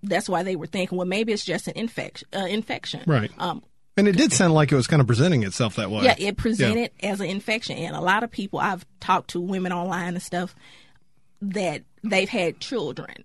That's 0.02 0.30
why 0.30 0.44
they 0.44 0.56
were 0.56 0.66
thinking, 0.68 0.98
well, 0.98 1.08
maybe 1.08 1.34
it's 1.34 1.44
just 1.44 1.68
an 1.68 1.74
infection. 1.76 2.28
Uh, 2.34 2.46
infection, 2.46 3.02
Right. 3.06 3.32
Um, 3.38 3.64
And 3.98 4.08
it 4.08 4.16
did 4.16 4.32
sound 4.32 4.54
like 4.54 4.72
it 4.72 4.76
was 4.76 4.88
kind 4.88 5.02
of 5.02 5.08
presenting 5.08 5.44
itself 5.44 5.76
that 5.76 5.92
way. 5.92 6.06
Yeah, 6.06 6.16
it 6.18 6.38
presented 6.38 6.92
as 7.04 7.20
an 7.20 7.26
infection, 7.28 7.78
and 7.78 7.98
a 7.98 8.00
lot 8.02 8.24
of 8.24 8.32
people 8.32 8.60
I've 8.60 8.86
talked 9.02 9.32
to 9.32 9.42
women 9.42 9.74
online 9.74 10.14
and 10.14 10.22
stuff 10.24 10.56
that 11.42 11.84
they've 12.04 12.30
had 12.30 12.60
children, 12.60 13.24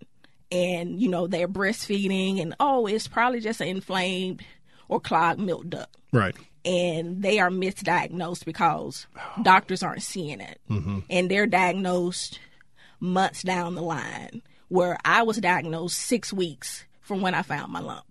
and 0.52 1.00
you 1.00 1.08
know 1.08 1.26
they're 1.26 1.48
breastfeeding, 1.48 2.40
and 2.40 2.54
oh, 2.60 2.86
it's 2.86 3.08
probably 3.08 3.40
just 3.40 3.60
an 3.60 3.68
inflamed 3.68 4.42
or 4.88 5.00
clogged 5.00 5.40
milk 5.40 5.68
duct, 5.68 5.96
Right. 6.12 6.34
and 6.64 7.22
they 7.22 7.38
are 7.40 7.50
misdiagnosed 7.50 8.44
because 8.44 9.06
doctors 9.42 9.82
aren't 9.82 10.02
seeing 10.02 10.40
it, 10.40 10.60
mm-hmm. 10.70 11.00
and 11.10 11.30
they're 11.30 11.46
diagnosed 11.46 12.38
months 13.00 13.42
down 13.42 13.74
the 13.74 13.82
line. 13.82 14.42
Where 14.68 14.96
I 15.04 15.22
was 15.22 15.36
diagnosed 15.36 15.98
six 15.98 16.32
weeks 16.32 16.84
from 17.02 17.20
when 17.20 17.34
I 17.34 17.42
found 17.42 17.70
my 17.70 17.80
lump. 17.80 18.04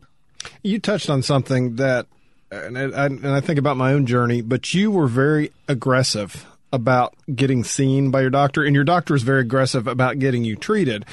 You 0.62 0.80
touched 0.80 1.10
on 1.10 1.24
something 1.24 1.78
that, 1.78 2.06
and 2.52 2.78
I, 2.78 3.06
and 3.08 3.28
I 3.28 3.42
think 3.42 3.58
about 3.60 3.76
my 3.76 3.92
own 3.92 4.06
journey, 4.06 4.42
but 4.42 4.74
you 4.74 4.92
were 4.92 5.08
very 5.08 5.52
aggressive 5.68 6.46
about 6.74 7.14
getting 7.34 7.64
seen 7.64 8.12
by 8.12 8.22
your 8.22 8.32
doctor, 8.32 8.64
and 8.64 8.76
your 8.76 8.84
doctor 8.84 9.16
is 9.16 9.22
very 9.22 9.42
aggressive 9.42 9.88
about 9.88 10.20
getting 10.20 10.44
you 10.44 10.56
treated. 10.58 11.06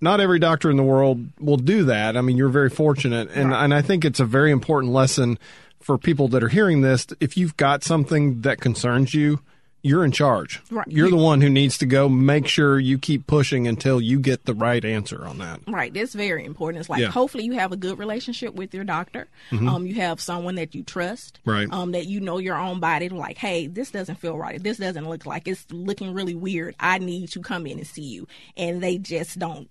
Not 0.00 0.20
every 0.20 0.40
doctor 0.40 0.70
in 0.70 0.76
the 0.76 0.82
world 0.82 1.24
will 1.40 1.56
do 1.56 1.84
that. 1.84 2.16
I 2.16 2.20
mean, 2.20 2.36
you're 2.36 2.48
very 2.50 2.68
fortunate, 2.68 3.30
and 3.32 3.54
and 3.54 3.72
I 3.72 3.80
think 3.80 4.04
it's 4.04 4.20
a 4.20 4.26
very 4.26 4.50
important 4.50 4.92
lesson 4.92 5.38
for 5.80 5.96
people 5.96 6.28
that 6.28 6.42
are 6.42 6.48
hearing 6.48 6.80
this. 6.80 7.06
If 7.20 7.36
you've 7.36 7.56
got 7.56 7.84
something 7.84 8.40
that 8.40 8.60
concerns 8.60 9.14
you, 9.14 9.40
you're 9.84 10.04
in 10.04 10.10
charge. 10.10 10.60
Right. 10.70 10.86
You're 10.88 11.10
the 11.10 11.16
one 11.16 11.40
who 11.40 11.48
needs 11.48 11.78
to 11.78 11.86
go 11.86 12.08
make 12.08 12.48
sure 12.48 12.80
you 12.80 12.98
keep 12.98 13.26
pushing 13.28 13.68
until 13.68 14.00
you 14.00 14.18
get 14.18 14.46
the 14.46 14.54
right 14.54 14.84
answer 14.84 15.24
on 15.24 15.38
that. 15.38 15.60
Right, 15.68 15.94
that's 15.94 16.14
very 16.14 16.44
important. 16.44 16.80
It's 16.80 16.88
like 16.90 17.00
Yeah. 17.02 17.08
hopefully 17.10 17.44
you 17.44 17.52
have 17.52 17.70
a 17.70 17.76
good 17.76 17.98
relationship 17.98 18.54
with 18.54 18.74
your 18.74 18.82
doctor. 18.84 19.28
Um, 19.52 19.86
you 19.86 19.94
have 19.96 20.20
someone 20.20 20.56
that 20.56 20.74
you 20.74 20.82
trust. 20.82 21.38
Right. 21.44 21.68
Um, 21.70 21.92
that 21.92 22.06
you 22.06 22.18
know 22.18 22.38
your 22.38 22.56
own 22.56 22.80
body. 22.80 23.08
Like, 23.10 23.38
hey, 23.38 23.66
this 23.68 23.92
doesn't 23.92 24.16
feel 24.16 24.36
right. 24.36 24.60
This 24.60 24.78
doesn't 24.78 25.08
look 25.08 25.26
like 25.26 25.46
it's 25.46 25.64
looking 25.70 26.12
really 26.14 26.34
weird. 26.34 26.74
I 26.80 26.98
need 26.98 27.28
to 27.32 27.40
come 27.40 27.66
in 27.66 27.78
and 27.78 27.86
see 27.86 28.02
you. 28.02 28.26
And 28.56 28.82
they 28.82 28.98
just 28.98 29.38
don't. 29.38 29.68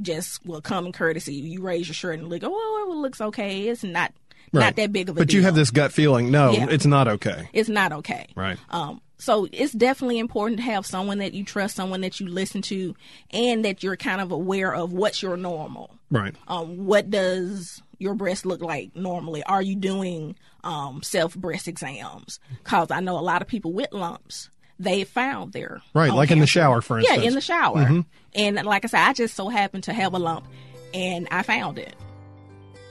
Just 0.00 0.44
will 0.46 0.62
come 0.62 0.76
common 0.80 0.92
courtesy. 0.92 1.34
You 1.34 1.60
raise 1.60 1.86
your 1.88 1.94
shirt 1.94 2.18
and 2.18 2.28
look. 2.28 2.42
Oh, 2.44 2.88
it 2.90 2.96
looks 2.96 3.20
okay. 3.20 3.68
It's 3.68 3.84
not 3.84 4.12
Right. 4.52 4.60
not 4.64 4.76
that 4.76 4.92
big 4.92 5.08
of 5.10 5.16
a 5.16 5.20
But 5.20 5.28
deal. 5.28 5.36
you 5.40 5.42
have 5.42 5.54
this 5.54 5.70
gut 5.70 5.92
feeling, 5.92 6.30
no, 6.30 6.52
Yeah. 6.52 6.68
it's 6.70 6.86
not 6.86 7.06
okay. 7.06 7.48
It's 7.52 7.68
not 7.68 7.92
okay. 7.92 8.26
Right. 8.34 8.56
Um, 8.70 9.00
so 9.20 9.46
it's 9.52 9.72
definitely 9.72 10.18
important 10.18 10.58
to 10.58 10.64
have 10.64 10.84
someone 10.86 11.18
that 11.18 11.34
you 11.34 11.44
trust, 11.44 11.76
someone 11.76 12.00
that 12.00 12.18
you 12.18 12.26
listen 12.28 12.62
to, 12.62 12.94
and 13.30 13.64
that 13.64 13.82
you're 13.82 13.96
kind 13.96 14.20
of 14.20 14.32
aware 14.32 14.74
of 14.74 14.92
what's 14.92 15.22
your 15.22 15.36
normal. 15.36 15.94
Right. 16.10 16.34
Um, 16.48 16.86
what 16.86 17.10
does 17.10 17.82
your 17.98 18.14
breast 18.14 18.44
look 18.46 18.60
like 18.62 18.96
normally? 18.96 19.42
Are 19.44 19.62
you 19.62 19.76
doing 19.76 20.34
um, 20.64 21.02
self 21.02 21.36
breast 21.36 21.68
exams? 21.68 22.40
Because 22.64 22.90
I 22.90 23.00
know 23.00 23.18
a 23.18 23.20
lot 23.20 23.42
of 23.42 23.48
people 23.48 23.72
with 23.72 23.92
lumps, 23.92 24.48
they 24.78 25.04
found 25.04 25.52
their 25.52 25.82
Right, 25.94 26.12
like 26.12 26.30
in 26.30 26.38
the 26.40 26.46
shower, 26.46 26.80
for 26.80 26.98
Yeah, 26.98 27.14
instance. 27.16 27.18
Mm-hmm. 27.20 27.28
in 27.28 27.34
the 27.34 27.40
shower. 27.40 28.04
And 28.34 28.66
like 28.66 28.84
I 28.84 28.88
said, 28.88 29.00
I 29.00 29.12
just 29.12 29.34
so 29.36 29.48
happened 29.48 29.84
to 29.84 29.92
have 29.92 30.14
a 30.14 30.18
lump, 30.18 30.46
and 30.94 31.28
I 31.30 31.42
found 31.42 31.78
it. 31.78 31.94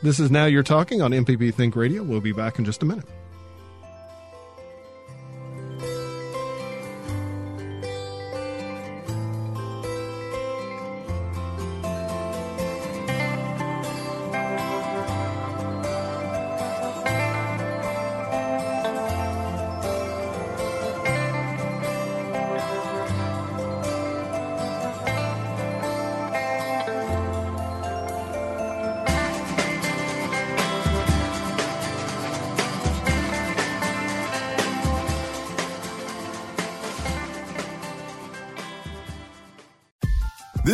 This 0.04 0.20
is 0.20 0.32
Now 0.32 0.46
You're 0.46 0.64
Talking 0.64 1.02
on 1.02 1.12
MPB 1.12 1.54
Think 1.56 1.76
Radio. 1.76 2.04
We'll 2.04 2.22
be 2.22 2.32
back 2.32 2.58
in 2.60 2.64
just 2.66 2.84
a 2.84 2.86
minute. 2.86 3.06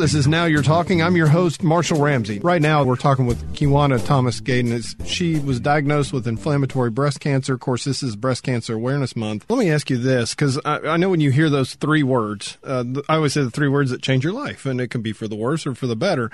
This 0.00 0.14
is 0.14 0.26
Now 0.26 0.46
You're 0.46 0.62
Talking. 0.62 1.02
I'm 1.02 1.14
your 1.14 1.26
host, 1.26 1.62
Marshall 1.62 2.00
Ramsey. 2.00 2.38
Right 2.38 2.62
now, 2.62 2.82
we're 2.84 2.96
talking 2.96 3.26
with 3.26 3.52
Kiwana 3.52 4.02
Thomas 4.02 4.40
Gaden. 4.40 4.82
She 5.04 5.38
was 5.38 5.60
diagnosed 5.60 6.14
with 6.14 6.26
inflammatory 6.26 6.88
breast 6.88 7.20
cancer. 7.20 7.52
Of 7.52 7.60
course, 7.60 7.84
this 7.84 8.02
is 8.02 8.16
Breast 8.16 8.42
Cancer 8.42 8.72
Awareness 8.72 9.14
Month. 9.14 9.44
Let 9.50 9.58
me 9.58 9.70
ask 9.70 9.90
you 9.90 9.98
this, 9.98 10.34
because 10.34 10.58
I, 10.64 10.78
I 10.78 10.96
know 10.96 11.10
when 11.10 11.20
you 11.20 11.30
hear 11.30 11.50
those 11.50 11.74
three 11.74 12.02
words, 12.02 12.56
uh, 12.64 12.82
I 13.10 13.16
always 13.16 13.34
say 13.34 13.42
the 13.42 13.50
three 13.50 13.68
words 13.68 13.90
that 13.90 14.00
change 14.00 14.24
your 14.24 14.32
life, 14.32 14.64
and 14.64 14.80
it 14.80 14.88
can 14.88 15.02
be 15.02 15.12
for 15.12 15.28
the 15.28 15.36
worse 15.36 15.66
or 15.66 15.74
for 15.74 15.86
the 15.86 15.96
better. 15.96 16.30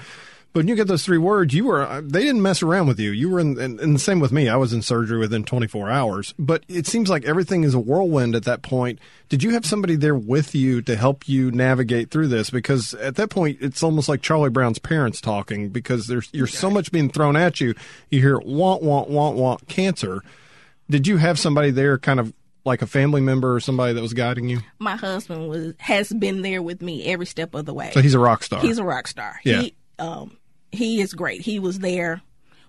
But 0.56 0.60
when 0.60 0.68
you 0.68 0.74
get 0.74 0.88
those 0.88 1.04
three 1.04 1.18
words, 1.18 1.52
you 1.52 1.66
were 1.66 2.00
they 2.00 2.22
didn't 2.22 2.40
mess 2.40 2.62
around 2.62 2.86
with 2.86 2.98
you. 2.98 3.10
You 3.10 3.28
were 3.28 3.40
in, 3.40 3.58
and, 3.60 3.78
and 3.78 3.94
the 3.94 3.98
same 3.98 4.20
with 4.20 4.32
me. 4.32 4.48
I 4.48 4.56
was 4.56 4.72
in 4.72 4.80
surgery 4.80 5.18
within 5.18 5.44
24 5.44 5.90
hours. 5.90 6.32
But 6.38 6.64
it 6.66 6.86
seems 6.86 7.10
like 7.10 7.26
everything 7.26 7.62
is 7.62 7.74
a 7.74 7.78
whirlwind 7.78 8.34
at 8.34 8.44
that 8.44 8.62
point. 8.62 8.98
Did 9.28 9.42
you 9.42 9.50
have 9.50 9.66
somebody 9.66 9.96
there 9.96 10.14
with 10.14 10.54
you 10.54 10.80
to 10.80 10.96
help 10.96 11.28
you 11.28 11.50
navigate 11.50 12.10
through 12.10 12.28
this? 12.28 12.48
Because 12.48 12.94
at 12.94 13.16
that 13.16 13.28
point, 13.28 13.58
it's 13.60 13.82
almost 13.82 14.08
like 14.08 14.22
Charlie 14.22 14.48
Brown's 14.48 14.78
parents 14.78 15.20
talking. 15.20 15.68
Because 15.68 16.06
there's 16.06 16.30
you're 16.32 16.46
so 16.46 16.70
much 16.70 16.90
being 16.90 17.10
thrown 17.10 17.36
at 17.36 17.60
you. 17.60 17.74
You 18.10 18.22
hear 18.22 18.38
want 18.38 18.82
want 18.82 19.10
want 19.10 19.36
want 19.36 19.68
cancer. 19.68 20.22
Did 20.88 21.06
you 21.06 21.18
have 21.18 21.38
somebody 21.38 21.70
there, 21.70 21.98
kind 21.98 22.18
of 22.18 22.32
like 22.64 22.80
a 22.80 22.86
family 22.86 23.20
member 23.20 23.54
or 23.54 23.60
somebody 23.60 23.92
that 23.92 24.00
was 24.00 24.14
guiding 24.14 24.48
you? 24.48 24.60
My 24.78 24.96
husband 24.96 25.50
was 25.50 25.74
has 25.80 26.10
been 26.14 26.40
there 26.40 26.62
with 26.62 26.80
me 26.80 27.04
every 27.04 27.26
step 27.26 27.54
of 27.54 27.66
the 27.66 27.74
way. 27.74 27.90
So 27.92 28.00
he's 28.00 28.14
a 28.14 28.18
rock 28.18 28.42
star. 28.42 28.62
He's 28.62 28.78
a 28.78 28.84
rock 28.84 29.06
star. 29.06 29.38
Yeah. 29.44 29.60
He 29.60 29.76
um 29.98 30.38
he 30.72 31.00
is 31.00 31.12
great. 31.14 31.40
He 31.40 31.58
was 31.58 31.78
there 31.78 32.22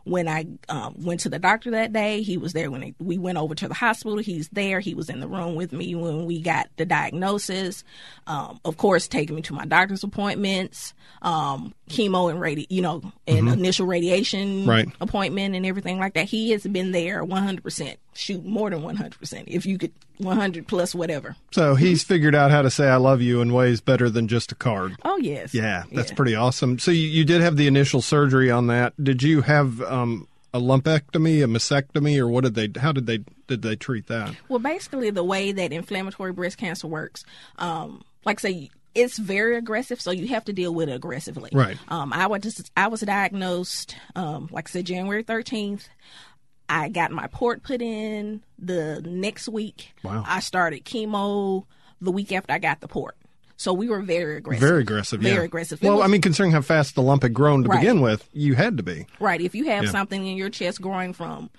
when 0.03 0.29
I 0.29 0.45
um, 0.69 0.95
went 1.03 1.19
to 1.21 1.29
the 1.29 1.37
doctor 1.39 1.71
that 1.71 1.91
day. 1.91 2.21
He 2.21 2.37
was 2.37 2.53
there 2.53 2.71
when 2.71 2.95
we 2.97 3.17
went 3.17 3.37
over 3.37 3.53
to 3.55 3.67
the 3.67 3.73
hospital. 3.73 4.17
He's 4.19 4.47
there. 4.49 4.79
He 4.79 4.93
was 4.93 5.09
in 5.09 5.19
the 5.19 5.27
room 5.27 5.55
with 5.55 5.73
me 5.73 5.95
when 5.95 6.25
we 6.25 6.39
got 6.41 6.69
the 6.77 6.85
diagnosis. 6.85 7.83
Um, 8.25 8.59
of 8.63 8.77
course, 8.77 9.09
taking 9.09 9.35
me 9.35 9.41
to 9.43 9.53
my 9.53 9.65
doctor's 9.65 10.03
appointments, 10.05 10.93
um, 11.21 11.73
chemo 11.89 12.31
and 12.31 12.39
radi- 12.39 12.67
you 12.69 12.81
know, 12.81 13.01
and 13.27 13.49
initial 13.49 13.85
radiation 13.85 14.61
Mm-hmm. 14.61 14.69
Right. 14.69 14.87
appointment 15.01 15.55
and 15.55 15.65
everything 15.65 15.99
like 15.99 16.13
that. 16.13 16.25
He 16.27 16.51
has 16.51 16.63
been 16.65 16.93
there 16.93 17.25
100%. 17.25 17.97
Shoot, 18.17 18.43
more 18.43 18.69
than 18.71 18.81
100%. 18.81 19.43
If 19.47 19.65
you 19.67 19.77
could 19.77 19.91
100 20.17 20.67
plus 20.67 20.95
whatever. 20.95 21.35
so 21.51 21.75
he's 21.75 22.03
figured 22.03 22.33
out 22.33 22.49
how 22.49 22.63
to 22.63 22.71
say 22.71 22.87
"I 22.87 22.95
love 22.95 23.21
you" 23.21 23.41
in 23.41 23.53
ways 23.53 23.79
better 23.81 24.09
than 24.09 24.27
just 24.27 24.51
a 24.51 24.55
card. 24.55 24.95
Oh 25.05 25.17
yes. 25.17 25.53
Yeah, 25.53 25.83
that's 25.91 26.09
Yeah. 26.09 26.15
pretty 26.15 26.33
awesome. 26.35 26.79
So 26.79 26.89
you, 26.89 27.07
you 27.07 27.23
did 27.23 27.41
have 27.41 27.55
the 27.57 27.67
initial 27.67 28.01
surgery 28.01 28.49
on 28.49 28.65
that. 28.67 28.93
Did 29.03 29.21
you 29.21 29.41
have 29.41 29.79
um, 29.83 30.27
a 30.53 30.59
lumpectomy, 30.59 31.43
a 31.43 31.47
mastectomy, 31.47 32.17
or 32.17 32.27
what 32.27 32.43
did 32.43 32.55
they? 32.55 32.79
How 32.79 32.91
did 32.91 33.05
they 33.05 33.19
did 33.47 33.61
they 33.61 33.75
treat 33.75 34.07
that? 34.07 34.33
Well, 34.49 34.57
basically, 34.59 35.11
the 35.11 35.23
way 35.23 35.51
that 35.51 35.71
inflammatory 35.71 36.33
breast 36.33 36.57
cancer 36.57 36.87
works, 36.87 37.23
um, 37.59 38.03
like 38.25 38.39
I 38.43 38.49
say, 38.49 38.69
it's 38.95 39.19
very 39.19 39.55
aggressive, 39.57 40.01
so 40.01 40.09
you 40.09 40.27
have 40.29 40.45
to 40.45 40.53
deal 40.53 40.73
with 40.73 40.89
it 40.89 40.93
aggressively. 40.95 41.51
Right. 41.53 41.77
Um, 41.89 42.11
I 42.11 42.25
was 42.25 42.41
just, 42.41 42.71
I 42.75 42.87
was 42.87 43.01
diagnosed, 43.01 43.95
um, 44.15 44.49
like 44.51 44.67
I 44.69 44.71
said, 44.71 44.85
January 44.85 45.21
thirteenth. 45.21 45.87
I 46.69 46.89
got 46.89 47.11
my 47.11 47.27
port 47.27 47.63
put 47.63 47.81
in 47.81 48.41
the 48.59 49.01
next 49.05 49.47
week. 49.47 49.93
Wow. 50.03 50.23
I 50.27 50.39
started 50.41 50.83
chemo 50.85 51.65
the 52.01 52.11
week 52.11 52.31
after 52.31 52.53
I 52.53 52.59
got 52.59 52.81
the 52.81 52.87
port. 52.87 53.15
So 53.59 53.73
we 53.73 53.89
were 53.89 54.01
very 54.01 54.37
aggressive. 54.37 54.61
Very 54.67 54.81
aggressive. 54.81 55.19
Very 55.19 55.35
yeah. 55.37 55.41
aggressive. 55.43 55.81
It 55.81 55.87
Well, 55.87 55.97
was- 55.97 56.05
I 56.05 56.07
mean, 56.07 56.21
considering 56.21 56.51
how 56.51 56.61
fast 56.61 56.93
the 56.95 57.01
lump 57.01 57.23
had 57.23 57.33
grown 57.33 57.63
to 57.63 57.69
Right. 57.69 57.79
begin 57.79 58.01
with, 58.01 58.27
you 58.33 58.53
had 58.55 58.77
to 58.77 58.83
be. 58.83 59.07
Right. 59.19 59.41
If 59.41 59.55
you 59.55 59.65
have 59.65 59.85
Yeah. 59.85 59.91
something 59.91 60.27
in 60.27 60.37
your 60.37 60.49
chest 60.49 60.79
growing 60.81 61.13
from 61.13 61.49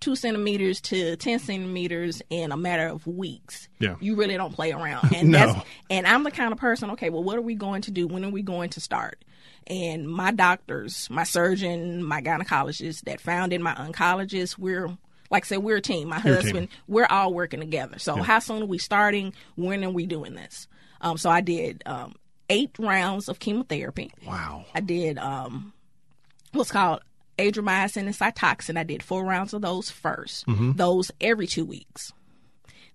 two 0.00 0.16
centimeters 0.16 0.80
to 0.82 1.16
ten 1.16 1.38
centimeters 1.38 2.20
in 2.30 2.52
a 2.52 2.56
matter 2.56 2.86
of 2.88 3.06
weeks, 3.06 3.68
Yeah. 3.78 3.96
you 4.00 4.16
really 4.16 4.36
don't 4.36 4.52
play 4.52 4.72
around. 4.72 5.10
And 5.16 5.30
No. 5.30 5.38
that's 5.38 5.66
and 5.90 6.06
I'm 6.06 6.24
the 6.24 6.30
kind 6.30 6.52
of 6.52 6.58
person, 6.58 6.90
okay, 6.92 7.10
well 7.10 7.22
what 7.22 7.36
are 7.38 7.42
we 7.42 7.54
going 7.54 7.82
to 7.82 7.90
do? 7.90 8.06
When 8.06 8.24
are 8.24 8.30
we 8.30 8.42
going 8.42 8.70
to 8.70 8.80
start? 8.80 9.24
And 9.66 10.06
my 10.06 10.30
doctors, 10.30 11.08
my 11.08 11.24
surgeon, 11.24 12.02
my 12.04 12.20
gynecologist 12.20 13.02
that 13.04 13.20
found 13.20 13.52
in 13.54 13.62
my 13.62 13.74
oncologist, 13.74 14.58
we're 14.58 14.88
like 15.30 15.46
I 15.46 15.48
said, 15.48 15.58
we're 15.62 15.78
a 15.78 15.80
team. 15.80 16.08
My 16.10 16.18
a 16.18 16.22
team. 16.22 16.34
husband, 16.34 16.68
we're 16.86 17.06
all 17.08 17.32
working 17.32 17.60
together. 17.60 17.98
So 17.98 18.16
how 18.16 18.38
soon 18.40 18.62
are 18.62 18.66
we 18.66 18.76
starting? 18.78 19.32
When 19.56 19.82
are 19.82 19.90
we 19.90 20.04
doing 20.06 20.34
this? 20.34 20.68
Um, 21.00 21.16
so 21.16 21.30
I 21.30 21.40
did 21.40 21.82
um, 21.86 22.14
eight 22.50 22.72
rounds 22.78 23.28
of 23.30 23.38
chemotherapy. 23.38 24.12
Wow. 24.26 24.66
I 24.74 24.80
did 24.80 25.18
um, 25.18 25.72
what's 26.52 26.70
called 26.70 27.00
adriamycin 27.38 28.06
and 28.06 28.14
cytoxan. 28.14 28.78
I 28.78 28.82
did 28.84 29.02
four 29.02 29.24
rounds 29.24 29.54
of 29.54 29.62
those 29.62 29.90
1st 29.90 30.44
mm-hmm. 30.44 30.72
those 30.72 31.10
every 31.20 31.46
two 31.46 31.64
weeks. 31.64 32.12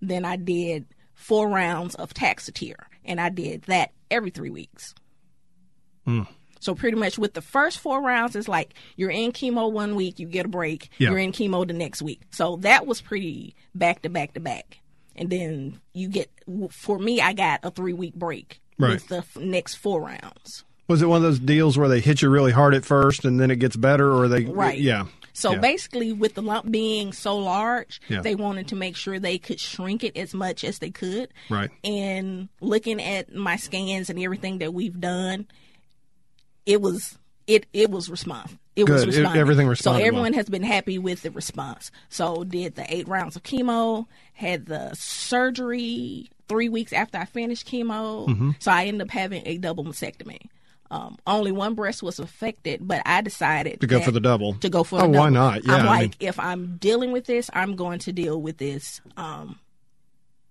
Then 0.02 0.26
I 0.26 0.38
did 0.38 0.86
four 1.14 1.50
rounds 1.50 1.96
of 1.96 2.14
Taxotere, 2.14 2.86
and 3.04 3.20
I 3.20 3.30
did 3.30 3.64
that 3.64 3.92
every 4.10 4.30
three 4.30 4.50
weeks. 4.50 4.96
Mm. 6.08 6.28
So 6.62 6.76
pretty 6.76 6.98
much 6.98 7.18
with 7.18 7.34
the 7.34 7.42
first 7.42 7.80
four 7.80 8.02
rounds, 8.02 8.36
it's 8.36 8.48
like 8.48 8.74
you're 8.96 9.10
in 9.10 9.32
chemo 9.32 9.72
one 9.72 9.96
week, 9.96 10.20
you 10.20 10.28
get 10.28 10.46
a 10.46 10.50
break, 10.50 10.90
Yeah. 10.98 11.10
you're 11.10 11.20
in 11.20 11.32
chemo 11.32 11.66
the 11.68 11.74
next 11.74 12.02
week. 12.02 12.22
So 12.32 12.58
that 12.58 12.86
was 12.86 13.02
pretty 13.02 13.56
back 13.76 14.02
to 14.04 14.10
back 14.10 14.34
to 14.34 14.40
back. 14.40 14.80
And 15.16 15.30
then 15.30 15.80
you 15.94 16.08
get, 16.08 16.32
for 16.72 16.98
me, 16.98 17.22
I 17.22 17.34
got 17.34 17.62
a 17.64 17.72
three 17.72 17.94
week 17.94 18.16
break 18.16 18.62
Right. 18.78 18.92
with 18.92 19.08
the 19.10 19.18
f- 19.18 19.38
next 19.38 19.76
four 19.76 20.02
rounds. 20.02 20.64
Was 20.90 21.02
it 21.02 21.06
one 21.06 21.18
of 21.18 21.24
those 21.24 21.40
deals 21.40 21.78
where 21.78 21.88
they 21.88 22.02
hit 22.02 22.22
you 22.22 22.30
really 22.30 22.52
hard 22.52 22.74
at 22.74 22.84
first 22.84 23.24
and 23.24 23.40
then 23.40 23.50
it 23.52 23.58
gets 23.60 23.76
better, 23.78 24.12
or 24.12 24.28
they? 24.28 24.44
Right. 24.44 24.78
Yeah. 24.80 25.06
So 25.34 25.52
Yeah. 25.54 25.60
basically, 25.60 26.12
with 26.12 26.34
the 26.34 26.42
lump 26.42 26.70
being 26.70 27.14
so 27.14 27.38
large, 27.38 28.02
Yeah. 28.10 28.22
they 28.22 28.36
wanted 28.36 28.68
to 28.70 28.76
make 28.76 28.98
sure 28.98 29.20
they 29.20 29.38
could 29.38 29.60
shrink 29.60 30.04
it 30.04 30.18
as 30.18 30.34
much 30.34 30.64
as 30.66 30.80
they 30.80 30.90
could. 30.90 31.30
Right. 31.50 31.70
And 31.84 32.50
looking 32.60 33.02
at 33.02 33.34
my 33.34 33.56
scans 33.56 34.10
and 34.10 34.20
everything 34.20 34.58
that 34.58 34.74
we've 34.74 35.00
done, 35.00 35.48
it 36.66 36.82
was 36.82 37.18
it 37.48 37.66
it 37.72 37.90
was 37.90 38.10
responsive. 38.10 38.58
it 38.76 38.88
was 38.90 39.06
Good. 39.06 39.14
It- 39.16 39.26
everything 39.36 39.68
responded 39.68 40.00
So 40.00 40.02
well. 40.04 40.08
everyone 40.08 40.34
has 40.34 40.48
been 40.50 40.64
happy 40.64 40.98
with 40.98 41.22
the 41.24 41.32
response. 41.32 41.92
So 42.10 42.44
did 42.44 42.76
the 42.76 42.86
eight 42.94 43.08
rounds 43.08 43.36
of 43.36 43.44
chemo, 43.44 44.06
had 44.34 44.66
the 44.68 44.94
surgery 44.96 46.30
three 46.48 46.70
weeks 46.70 46.94
after 46.94 47.18
I 47.18 47.26
finished 47.26 47.68
chemo. 47.68 48.28
Mm-hmm. 48.28 48.52
So 48.60 48.72
I 48.72 48.86
ended 48.86 49.04
up 49.08 49.12
having 49.12 49.44
a 49.46 49.58
double 49.58 49.84
mastectomy. 49.84 50.40
Um, 50.92 51.18
only 51.28 51.52
one 51.52 51.76
breast 51.76 52.02
was 52.02 52.18
affected, 52.20 52.80
but 52.88 53.02
I 53.06 53.22
decided 53.22 53.80
To 53.82 53.88
go 53.88 54.00
for 54.02 54.12
the 54.12 54.20
double. 54.20 54.56
To 54.56 54.70
go 54.70 54.84
for 54.84 55.02
Oh, 55.02 55.08
why 55.08 55.30
not? 55.30 55.64
Yeah, 55.66 55.76
I'm 55.76 55.82
I 55.84 55.86
like, 55.86 56.02
mean- 56.20 56.30
if 56.30 56.40
I'm 56.40 56.78
dealing 56.78 57.12
with 57.12 57.26
this, 57.26 57.50
I'm 57.54 57.76
going 57.76 58.00
to 58.00 58.12
deal 58.12 58.42
with 58.42 58.58
this. 58.58 59.00
Um, 59.16 59.60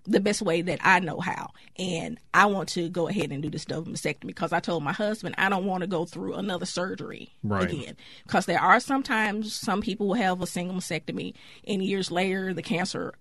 the 0.04 0.20
best 0.20 0.40
way 0.40 0.62
that 0.62 0.78
I 0.82 1.00
know 1.00 1.20
how. 1.20 1.50
And 1.78 2.18
I 2.32 2.46
want 2.46 2.70
to 2.70 2.88
go 2.88 3.08
ahead 3.08 3.30
and 3.30 3.42
do 3.42 3.50
this 3.50 3.66
double 3.66 3.92
mastectomy 3.92 4.28
because 4.28 4.54
I 4.54 4.60
told 4.60 4.82
my 4.82 4.92
husband 4.94 5.34
I 5.36 5.50
don't 5.50 5.66
want 5.66 5.82
to 5.82 5.86
go 5.86 6.06
through 6.06 6.32
another 6.34 6.64
surgery 6.64 7.30
Right. 7.42 7.70
again. 7.70 7.94
Because 8.24 8.46
there 8.46 8.58
are 8.60 8.80
sometimes 8.80 9.52
some 9.52 9.82
people 9.82 10.06
will 10.08 10.14
have 10.14 10.40
a 10.40 10.46
single 10.46 10.76
mastectomy 10.76 11.34
and 11.66 11.84
years 11.84 12.10
later 12.10 12.54
the 12.54 12.62
cancer 12.62 13.12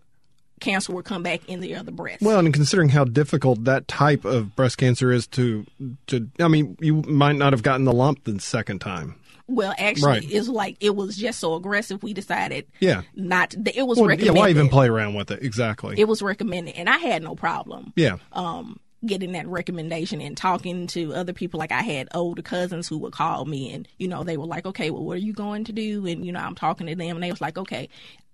cancer 0.59 0.91
will 0.93 1.03
come 1.03 1.23
back 1.23 1.41
in 1.47 1.59
the 1.59 1.75
other 1.75 1.91
breast. 1.91 2.21
Well, 2.21 2.39
and 2.39 2.53
considering 2.53 2.89
how 2.89 3.03
difficult 3.03 3.63
that 3.65 3.87
type 3.87 4.25
of 4.25 4.55
breast 4.55 4.77
cancer 4.77 5.11
is 5.11 5.27
to, 5.27 5.65
to 6.07 6.29
I 6.39 6.47
mean, 6.47 6.77
you 6.79 6.95
might 7.03 7.35
not 7.35 7.53
have 7.53 7.63
gotten 7.63 7.85
the 7.85 7.93
lump 7.93 8.23
the 8.23 8.39
second 8.39 8.79
time. 8.79 9.15
Well, 9.49 9.73
actually, 9.77 10.07
Right. 10.11 10.25
it's 10.29 10.49
like 10.49 10.75
it 10.81 10.93
was 10.95 11.15
just 11.15 11.39
so 11.39 11.55
aggressive. 11.55 12.03
We 12.03 12.13
decided 12.13 12.65
Yeah. 12.81 13.03
not. 13.15 13.53
It 13.73 13.87
was 13.87 13.97
Well, 13.97 14.07
yeah, 14.07 14.15
recommended. 14.15 14.39
why 14.39 14.49
even 14.49 14.67
play 14.67 14.89
around 14.89 15.13
with 15.13 15.31
it? 15.31 15.41
Exactly. 15.41 15.95
It 15.97 16.05
was 16.07 16.21
recommended, 16.21 16.75
and 16.75 16.89
I 16.89 16.97
had 16.97 17.23
no 17.23 17.33
problem. 17.35 17.93
yeah. 17.95 18.17
um, 18.33 18.79
getting 19.05 19.33
that 19.33 19.47
recommendation 19.47 20.19
and 20.19 20.35
talking 20.35 20.87
to 20.87 21.13
other 21.13 21.31
people. 21.31 21.59
Like 21.59 21.71
I 21.71 21.83
had 21.83 22.09
older 22.15 22.41
cousins 22.41 22.87
who 22.87 22.97
would 22.97 23.13
call 23.13 23.45
me 23.45 23.71
and, 23.71 23.87
you 23.99 24.07
know, 24.07 24.23
they 24.23 24.37
were 24.37 24.47
like, 24.47 24.65
okay, 24.65 24.89
well, 24.89 25.03
what 25.05 25.13
are 25.17 25.21
you 25.21 25.33
going 25.33 25.65
to 25.65 25.71
do? 25.71 26.05
And, 26.07 26.25
you 26.25 26.31
know, 26.31 26.39
I'm 26.39 26.55
talking 26.55 26.87
to 26.87 26.95
them 26.95 27.15
and 27.15 27.23
they 27.23 27.29
was 27.29 27.39
like, 27.39 27.59
okay, 27.59 27.89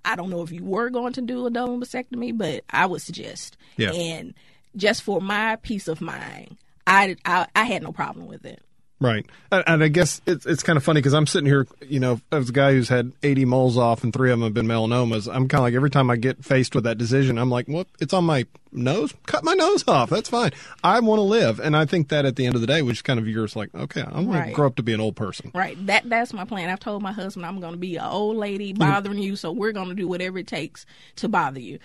I 0.05 0.15
don't 0.15 0.29
know 0.29 0.41
if 0.41 0.51
you 0.51 0.63
were 0.63 0.89
going 0.89 1.13
to 1.13 1.21
do 1.21 1.45
a 1.45 1.49
double 1.49 1.77
mastectomy, 1.77 2.37
but 2.37 2.63
I 2.69 2.85
would 2.85 3.01
suggest. 3.01 3.57
Yeah. 3.77 3.91
And 3.91 4.33
just 4.75 5.03
for 5.03 5.21
my 5.21 5.55
peace 5.57 5.87
of 5.87 6.01
mind, 6.01 6.57
I, 6.85 7.15
I, 7.25 7.47
I 7.55 7.63
had 7.63 7.83
no 7.83 7.91
problem 7.91 8.27
with 8.27 8.45
it. 8.45 8.61
Right. 8.99 9.25
And, 9.51 9.63
and 9.67 9.83
I 9.83 9.89
guess 9.89 10.21
it's 10.25 10.45
it's 10.45 10.63
kind 10.63 10.77
of 10.77 10.83
funny 10.83 10.99
because 10.99 11.13
I'm 11.13 11.27
sitting 11.27 11.47
here, 11.47 11.67
you 11.81 11.99
know, 11.99 12.21
as 12.31 12.49
a 12.49 12.53
guy 12.53 12.71
who's 12.71 12.87
had 12.87 13.11
80 13.21 13.43
moles 13.45 13.77
off 13.77 14.03
and 14.03 14.13
three 14.13 14.31
of 14.31 14.39
them 14.39 14.45
have 14.45 14.53
been 14.53 14.65
melanomas. 14.67 15.27
I'm 15.27 15.49
kind 15.49 15.59
of 15.59 15.63
like 15.63 15.73
every 15.73 15.89
time 15.89 16.09
I 16.09 16.15
get 16.15 16.43
faced 16.43 16.73
with 16.73 16.85
that 16.85 16.97
decision, 16.97 17.37
I'm 17.37 17.49
like, 17.49 17.65
well, 17.67 17.85
it's 17.99 18.13
on 18.13 18.23
my 18.23 18.45
nose. 18.71 19.13
Cut 19.25 19.43
my 19.43 19.55
nose 19.55 19.83
off. 19.89 20.09
That's 20.09 20.29
fine. 20.29 20.51
I 20.85 21.01
want 21.01 21.19
to 21.19 21.23
live, 21.23 21.59
and 21.59 21.75
I 21.75 21.85
think 21.85 22.09
that 22.09 22.25
at 22.25 22.37
the 22.37 22.45
end 22.45 22.55
of 22.55 22.61
the 22.61 22.67
day, 22.67 22.81
which 22.81 23.03
kind 23.03 23.19
of 23.19 23.27
yours, 23.27 23.55
like, 23.57 23.75
okay, 23.75 24.01
I 24.01 24.13
want 24.21 24.31
to 24.31 24.39
Right. 24.39 24.53
grow 24.53 24.67
up 24.67 24.77
to 24.77 24.83
be 24.83 24.93
an 24.93 25.01
old 25.01 25.17
person. 25.17 25.51
Right. 25.53 25.75
That 25.85 26.09
that's 26.09 26.31
my 26.31 26.45
plan. 26.45 26.69
I've 26.69 26.79
told 26.79 27.01
my 27.03 27.11
husband 27.11 27.45
I'm 27.45 27.59
going 27.59 27.73
to 27.73 27.77
be 27.79 27.97
an 27.97 28.05
old 28.05 28.37
lady 28.37 28.73
mm-hmm. 28.73 28.79
bothering 28.79 29.17
you, 29.19 29.35
so 29.35 29.51
we're 29.51 29.73
going 29.73 29.89
to 29.89 29.95
do 29.95 30.07
whatever 30.07 30.37
it 30.37 30.47
takes 30.47 30.85
to 31.17 31.27
bother 31.27 31.59
you. 31.59 31.79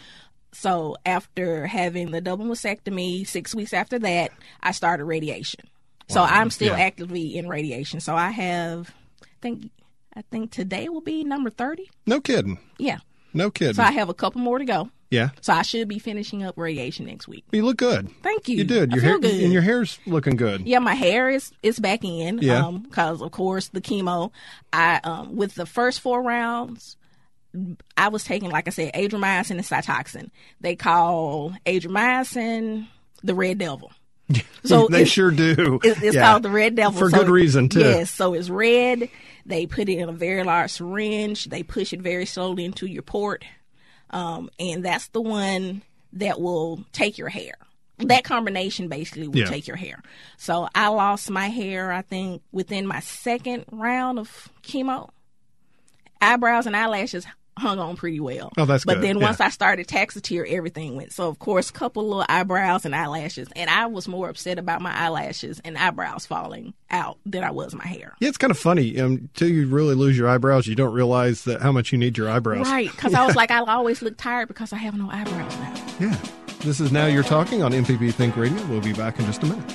So 0.53 0.97
after 1.05 1.67
having 1.67 2.11
the 2.13 2.21
double 2.21 2.47
mastectomy, 2.47 3.27
six 3.27 3.55
weeks 3.55 3.73
after 3.73 3.99
that, 3.99 4.31
I 4.63 4.71
started 4.71 5.05
radiation. 5.05 5.61
So 6.09 6.23
I'm 6.23 6.51
still 6.51 6.77
Yeah. 6.77 6.85
actively 6.85 7.37
in 7.37 7.49
radiation. 7.49 8.01
So 8.01 8.15
I 8.17 8.31
have, 8.31 8.95
I 9.23 9.27
think, 9.43 9.71
I 10.17 10.23
think 10.31 10.51
today 10.51 10.89
will 10.89 11.01
be 11.03 11.23
number 11.25 11.51
thirty. 11.51 11.89
No 12.07 12.21
kidding. 12.21 12.59
Yeah. 12.79 12.99
No 13.35 13.51
kidding. 13.51 13.75
So 13.75 13.83
I 13.83 13.91
have 13.93 14.09
a 14.09 14.15
couple 14.15 14.41
more 14.41 14.59
to 14.59 14.65
go. 14.65 14.91
yeah. 15.11 15.31
So 15.43 15.53
I 15.53 15.63
should 15.63 15.87
be 15.89 15.99
finishing 15.99 16.43
up 16.43 16.57
radiation 16.59 17.07
next 17.07 17.29
week. 17.29 17.45
You 17.53 17.65
look 17.65 17.77
good. 17.77 18.11
Thank 18.23 18.49
you. 18.49 18.57
You 18.57 18.65
did. 18.65 18.93
I 18.93 18.97
Your 18.97 19.03
feel 19.03 19.11
hair 19.13 19.19
good. 19.21 19.43
and 19.45 19.53
your 19.53 19.63
hair's 19.63 19.99
looking 20.07 20.37
good. 20.37 20.67
Yeah, 20.67 20.79
my 20.81 20.95
hair 20.95 21.29
is 21.31 21.53
is 21.63 21.79
back 21.79 22.05
in. 22.05 22.39
Yeah. 22.39 22.67
Um, 22.67 22.81
because 22.81 23.21
of 23.23 23.31
course 23.31 23.69
the 23.69 23.81
chemo. 23.81 24.31
I 24.73 25.01
um 25.05 25.37
with 25.37 25.55
the 25.55 25.67
first 25.67 26.01
four 26.01 26.23
rounds, 26.23 26.97
I 27.97 28.09
was 28.09 28.25
taking 28.25 28.51
like 28.51 28.67
I 28.67 28.71
said, 28.71 28.93
adriamycin 28.95 29.53
and 29.53 29.61
cytoxan. 29.61 30.31
They 30.61 30.75
call 30.75 31.53
adriamycin 31.67 32.87
the 33.23 33.35
red 33.35 33.59
devil. 33.59 33.93
So 34.65 34.87
they 34.91 35.05
sure 35.05 35.31
do. 35.31 35.81
It's, 35.83 36.03
it's 36.03 36.15
Yeah. 36.17 36.31
called 36.33 36.43
the 36.43 36.51
red 36.51 36.75
devil 36.75 36.99
For 36.99 37.11
So- 37.11 37.19
good 37.19 37.31
reason, 37.31 37.69
too. 37.69 37.81
Yes, 37.81 38.11
so 38.11 38.35
it's 38.35 38.51
red. 38.51 39.09
They 39.47 39.67
put 39.67 39.89
it 39.89 39.99
in 39.99 40.09
a 40.09 40.13
very 40.13 40.45
large 40.45 40.71
syringe. 40.73 41.47
They 41.47 41.63
push 41.63 41.93
it 41.93 42.01
very 42.03 42.27
slowly 42.27 42.65
into 42.67 42.87
your 42.87 43.03
port, 43.03 43.45
um, 44.11 44.51
and 44.61 44.85
that's 44.85 45.09
the 45.09 45.23
one 45.23 45.83
that 46.13 46.41
will 46.41 46.85
take 46.93 47.17
your 47.19 47.29
hair. 47.31 47.55
That 47.99 48.23
combination 48.25 48.89
basically 48.89 49.27
will 49.29 49.39
Yeah. 49.39 49.47
take 49.47 49.67
your 49.67 49.77
hair. 49.77 50.03
So 50.37 50.69
I 50.75 50.89
lost 50.89 51.31
my 51.31 51.49
hair. 51.49 51.91
I 51.91 52.03
think 52.03 52.43
within 52.53 52.87
my 52.87 53.01
second 53.01 53.65
round 53.73 54.19
of 54.19 54.51
chemo, 54.63 55.09
eyebrows 56.21 56.67
and 56.67 56.77
eyelashes 56.77 57.27
hung 57.59 57.79
on 57.79 57.97
pretty 57.97 58.21
well. 58.21 58.51
Oh, 58.57 58.65
that's 58.65 58.85
but 58.85 58.95
good. 58.97 59.05
then 59.05 59.19
Yeah. 59.19 59.25
once 59.27 59.41
I 59.41 59.51
started 59.51 59.87
Taxotere, 59.87 60.51
everything 60.51 60.97
went. 60.97 61.13
So 61.13 61.29
of 61.29 61.39
course, 61.39 61.71
a 61.71 61.73
couple 61.73 62.05
little 62.09 62.25
eyebrows 62.29 62.85
and 62.85 62.95
eyelashes, 62.95 63.49
and 63.57 63.69
I 63.69 63.87
was 63.87 64.09
more 64.09 64.29
upset 64.29 64.59
about 64.59 64.81
my 64.81 64.93
eyelashes 64.95 65.61
and 65.65 65.77
eyebrows 65.77 66.25
falling 66.27 66.75
out 66.91 67.19
than 67.27 67.45
I 67.45 67.51
was 67.51 67.75
my 67.75 67.87
hair. 67.87 68.15
Yeah, 68.21 68.29
it's 68.29 68.39
kind 68.39 68.51
of 68.51 68.59
funny. 68.59 68.99
Um, 69.01 69.13
until 69.13 69.49
you 69.49 69.67
really 69.69 69.95
lose 69.95 70.17
your 70.17 70.29
eyebrows, 70.29 70.67
you 70.67 70.75
don't 70.75 70.93
realize 70.95 71.45
that 71.45 71.61
how 71.61 71.73
much 71.73 71.93
you 71.93 71.99
need 71.99 72.17
your 72.17 72.31
eyebrows. 72.31 72.67
Right, 72.67 72.91
because 72.91 73.15
I 73.15 73.25
was 73.27 73.37
like, 73.37 73.51
I 73.51 73.59
always 73.59 74.01
look 74.03 74.17
tired 74.17 74.49
because 74.49 74.73
I 74.73 74.77
have 74.77 74.97
no 74.97 75.11
eyebrows 75.11 75.57
now. 75.59 75.75
Yeah. 76.01 76.17
This 76.61 76.81
is 76.81 76.91
Now 76.91 77.07
You're 77.07 77.23
Talking 77.23 77.63
on 77.63 77.73
MPB 77.73 78.13
Think 78.15 78.37
Radio. 78.37 78.65
We'll 78.67 78.81
be 78.81 78.93
back 78.93 79.19
in 79.21 79.27
just 79.27 79.43
a 79.45 79.47
minute. 79.47 79.75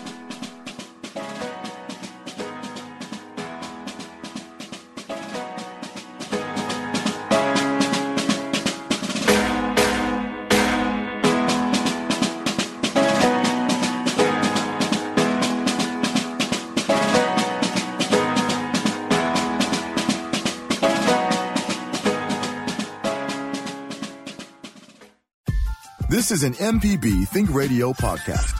This 26.13 26.29
is 26.29 26.43
an 26.43 26.53
MPB 26.53 27.27
Think 27.29 27.51
Radio 27.51 27.91
podcast. 27.91 28.53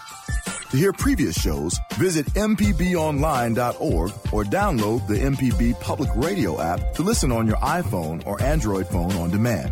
To 0.71 0.75
hear 0.75 0.91
previous 0.91 1.39
shows, 1.39 1.77
visit 1.97 2.25
MPBOnline.org 2.33 4.11
or 4.31 4.43
download 4.43 5.07
the 5.07 5.19
MPB 5.19 5.79
Public 5.79 6.09
Radio 6.15 6.59
app 6.59 6.95
to 6.95 7.03
listen 7.03 7.31
on 7.31 7.45
your 7.45 7.57
iPhone 7.57 8.25
or 8.25 8.41
Android 8.41 8.87
phone 8.87 9.11
on 9.11 9.29
demand. 9.29 9.71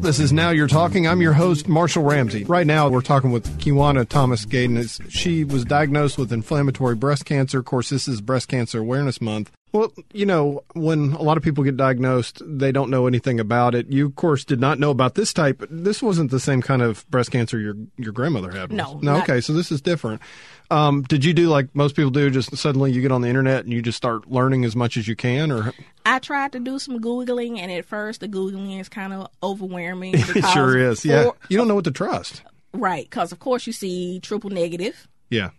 This 0.00 0.20
is 0.20 0.32
Now 0.32 0.48
You're 0.48 0.66
Talking. 0.66 1.06
I'm 1.06 1.20
your 1.20 1.34
host, 1.34 1.68
Marshall 1.68 2.04
Ramsey. 2.04 2.44
Right 2.44 2.66
now, 2.66 2.88
we're 2.88 3.02
talking 3.02 3.30
with 3.30 3.46
Kiwana 3.58 4.08
Thomas 4.08 4.46
Gaden. 4.46 5.10
She 5.10 5.44
was 5.44 5.66
diagnosed 5.66 6.16
with 6.16 6.32
inflammatory 6.32 6.94
breast 6.94 7.26
cancer. 7.26 7.58
Of 7.58 7.66
course, 7.66 7.90
this 7.90 8.08
is 8.08 8.22
Breast 8.22 8.48
Cancer 8.48 8.78
Awareness 8.78 9.20
Month. 9.20 9.50
Well, 9.74 9.92
you 10.12 10.24
know, 10.24 10.62
when 10.74 11.14
a 11.14 11.20
lot 11.22 11.36
of 11.36 11.42
people 11.42 11.64
get 11.64 11.76
diagnosed, 11.76 12.40
they 12.46 12.70
don't 12.70 12.90
know 12.90 13.08
anything 13.08 13.40
about 13.40 13.74
it. 13.74 13.88
You, 13.90 14.06
of 14.06 14.14
course, 14.14 14.44
did 14.44 14.60
not 14.60 14.78
know 14.78 14.90
about 14.90 15.16
this 15.16 15.32
type. 15.32 15.64
This 15.68 16.00
wasn't 16.00 16.30
the 16.30 16.38
same 16.38 16.62
kind 16.62 16.80
of 16.80 17.04
breast 17.10 17.32
cancer 17.32 17.58
your 17.58 17.74
your 17.98 18.12
grandmother 18.12 18.52
had. 18.52 18.70
was 18.70 18.76
No. 18.76 19.00
No. 19.02 19.14
not- 19.14 19.24
Okay, 19.24 19.40
so 19.40 19.52
this 19.52 19.72
is 19.72 19.80
different. 19.80 20.22
Um, 20.70 21.02
did 21.02 21.24
you 21.24 21.34
do 21.34 21.48
like 21.48 21.74
most 21.74 21.96
people 21.96 22.12
do? 22.12 22.30
Just 22.30 22.56
suddenly 22.56 22.92
you 22.92 23.02
get 23.02 23.10
on 23.10 23.20
the 23.20 23.28
internet 23.28 23.64
and 23.64 23.72
you 23.72 23.82
just 23.82 23.96
start 23.96 24.30
learning 24.30 24.64
as 24.64 24.76
much 24.76 24.96
as 24.96 25.08
you 25.08 25.16
can, 25.16 25.50
or 25.50 25.72
I 26.06 26.20
tried 26.20 26.52
to 26.52 26.60
do 26.60 26.78
some 26.78 27.00
googling, 27.00 27.58
and 27.58 27.72
at 27.72 27.84
first 27.84 28.20
the 28.20 28.28
googling 28.28 28.80
is 28.80 28.88
kind 28.88 29.12
of 29.12 29.26
overwhelming. 29.42 30.14
it 30.16 30.44
sure 30.52 30.78
is. 30.78 31.04
Yeah, 31.04 31.24
for- 31.24 31.36
you 31.48 31.56
don't 31.58 31.66
know 31.66 31.74
what 31.74 31.84
to 31.84 31.90
trust. 31.90 32.42
right? 32.72 33.04
Because 33.10 33.32
of 33.32 33.40
course 33.40 33.66
you 33.66 33.72
see 33.72 34.20
triple 34.20 34.50
negative, 34.50 35.08
Yeah. 35.30 35.50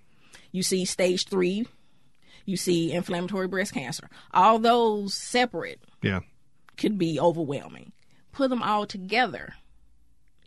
you 0.53 0.63
see 0.63 0.85
stage 0.85 1.27
three, 1.27 1.67
you 2.45 2.57
see 2.57 2.91
inflammatory 2.91 3.47
breast 3.47 3.73
cancer. 3.73 4.09
All 4.33 4.59
those 4.59 5.13
separate 5.13 5.79
Yeah. 6.01 6.19
could 6.77 6.97
be 6.97 7.19
overwhelming. 7.19 7.91
Put 8.31 8.49
them 8.49 8.61
all 8.63 8.85
together 8.85 9.55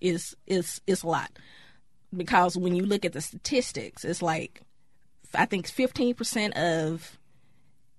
is 0.01 0.37
is 0.47 0.81
is 0.87 1.03
a 1.03 1.07
lot 1.09 1.33
because 2.17 2.57
when 2.57 2.77
you 2.77 2.85
look 2.87 3.05
at 3.05 3.13
the 3.13 3.21
statistics, 3.21 4.05
it's 4.05 4.23
like 4.23 4.63
I 5.35 5.45
think 5.47 5.67
fifteen 5.67 6.15
percent 6.15 6.57
of 6.57 7.19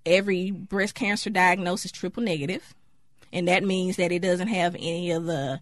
every 0.06 0.50
breast 0.50 0.94
cancer 0.94 1.28
diagnosis 1.30 1.92
triple 1.92 2.22
negative, 2.22 2.74
and 3.32 3.48
that 3.48 3.62
means 3.64 3.96
that 3.96 4.12
it 4.12 4.20
doesn't 4.22 4.48
have 4.48 4.74
any 4.74 5.10
of 5.10 5.26
the 5.26 5.60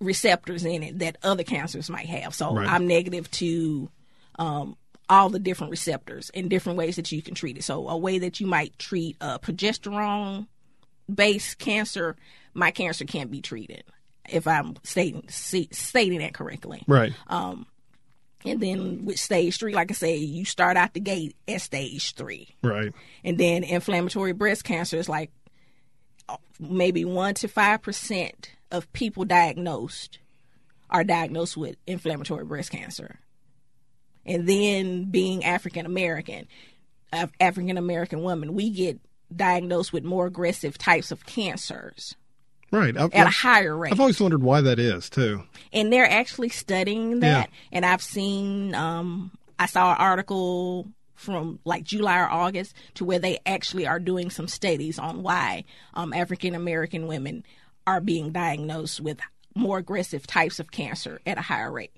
receptors 0.00 0.64
in 0.64 0.82
it 0.82 0.98
that 1.00 1.16
other 1.22 1.42
cancers 1.42 1.88
might 1.90 2.06
have. 2.06 2.34
So 2.34 2.54
Right. 2.54 2.68
I'm 2.68 2.86
negative 2.86 3.30
to 3.32 3.88
um, 4.38 4.76
all 5.08 5.30
the 5.30 5.38
different 5.38 5.70
receptors 5.70 6.30
and 6.34 6.50
different 6.50 6.78
ways 6.78 6.96
that 6.96 7.10
you 7.12 7.22
can 7.22 7.34
treat 7.34 7.56
it. 7.56 7.64
So 7.64 7.88
a 7.88 7.96
way 7.96 8.18
that 8.18 8.40
you 8.40 8.46
might 8.46 8.78
treat 8.78 9.16
a 9.20 9.38
progesterone 9.38 10.46
based 11.12 11.58
cancer, 11.58 12.16
my 12.54 12.70
cancer 12.70 13.04
can't 13.04 13.30
be 13.30 13.40
treated 13.40 13.84
if 14.28 14.46
I'm 14.46 14.76
stating 14.82 15.24
stating 15.28 16.18
that 16.18 16.34
correctly. 16.34 16.82
Right. 16.86 17.12
And 17.28 17.66
And 18.44 18.60
then 18.60 19.04
with 19.04 19.18
stage 19.18 19.58
three, 19.58 19.74
like 19.74 19.90
I 19.90 19.94
said, 19.94 20.20
you 20.20 20.44
start 20.44 20.76
out 20.76 20.94
the 20.94 21.00
gate 21.00 21.34
at 21.46 21.60
stage 21.60 22.14
three. 22.14 22.48
Right. 22.62 22.92
And 23.24 23.38
then 23.38 23.64
inflammatory 23.64 24.32
breast 24.32 24.64
cancer 24.64 24.98
is 24.98 25.08
like 25.08 25.30
uh, 26.28 26.36
maybe 26.60 27.04
1 27.04 27.34
to 27.34 27.48
5% 27.48 28.32
of 28.70 28.92
people 28.92 29.24
diagnosed 29.24 30.18
are 30.90 31.04
diagnosed 31.04 31.56
with 31.56 31.76
inflammatory 31.86 32.44
breast 32.44 32.70
cancer. 32.70 33.18
And 34.28 34.48
then 34.48 35.04
being 35.06 35.44
African 35.44 35.86
American, 35.86 36.46
African 37.40 37.78
American 37.78 38.22
women, 38.22 38.54
we 38.54 38.70
get 38.70 39.00
diagnosed 39.34 39.92
with 39.92 40.04
more 40.04 40.26
aggressive 40.26 40.78
types 40.78 41.10
of 41.10 41.26
cancers. 41.26 42.14
Right. 42.70 42.96
I've, 42.96 43.14
at 43.14 43.26
a 43.26 43.30
higher 43.30 43.74
rate. 43.74 43.92
I've 43.92 44.00
always 44.00 44.20
wondered 44.20 44.42
why 44.42 44.60
that 44.60 44.78
is, 44.78 45.08
too. 45.08 45.44
And 45.72 45.90
they're 45.90 46.08
actually 46.08 46.50
studying 46.50 47.20
that. 47.20 47.48
Yeah. 47.48 47.56
And 47.72 47.86
I've 47.86 48.02
seen, 48.02 48.74
um, 48.74 49.32
I 49.58 49.64
saw 49.64 49.92
an 49.92 49.98
article 49.98 50.86
from 51.14 51.58
like 51.64 51.82
July 51.82 52.20
or 52.20 52.28
August 52.28 52.74
to 52.94 53.04
where 53.04 53.18
they 53.18 53.38
actually 53.44 53.86
are 53.86 53.98
doing 53.98 54.30
some 54.30 54.46
studies 54.46 54.98
on 54.98 55.22
why 55.22 55.64
um, 55.94 56.12
African 56.12 56.54
American 56.54 57.06
women 57.06 57.44
are 57.86 58.00
being 58.00 58.30
diagnosed 58.30 59.00
with 59.00 59.18
more 59.54 59.78
aggressive 59.78 60.26
types 60.26 60.60
of 60.60 60.70
cancer 60.70 61.20
at 61.26 61.38
a 61.38 61.40
higher 61.42 61.72
rate. 61.72 61.90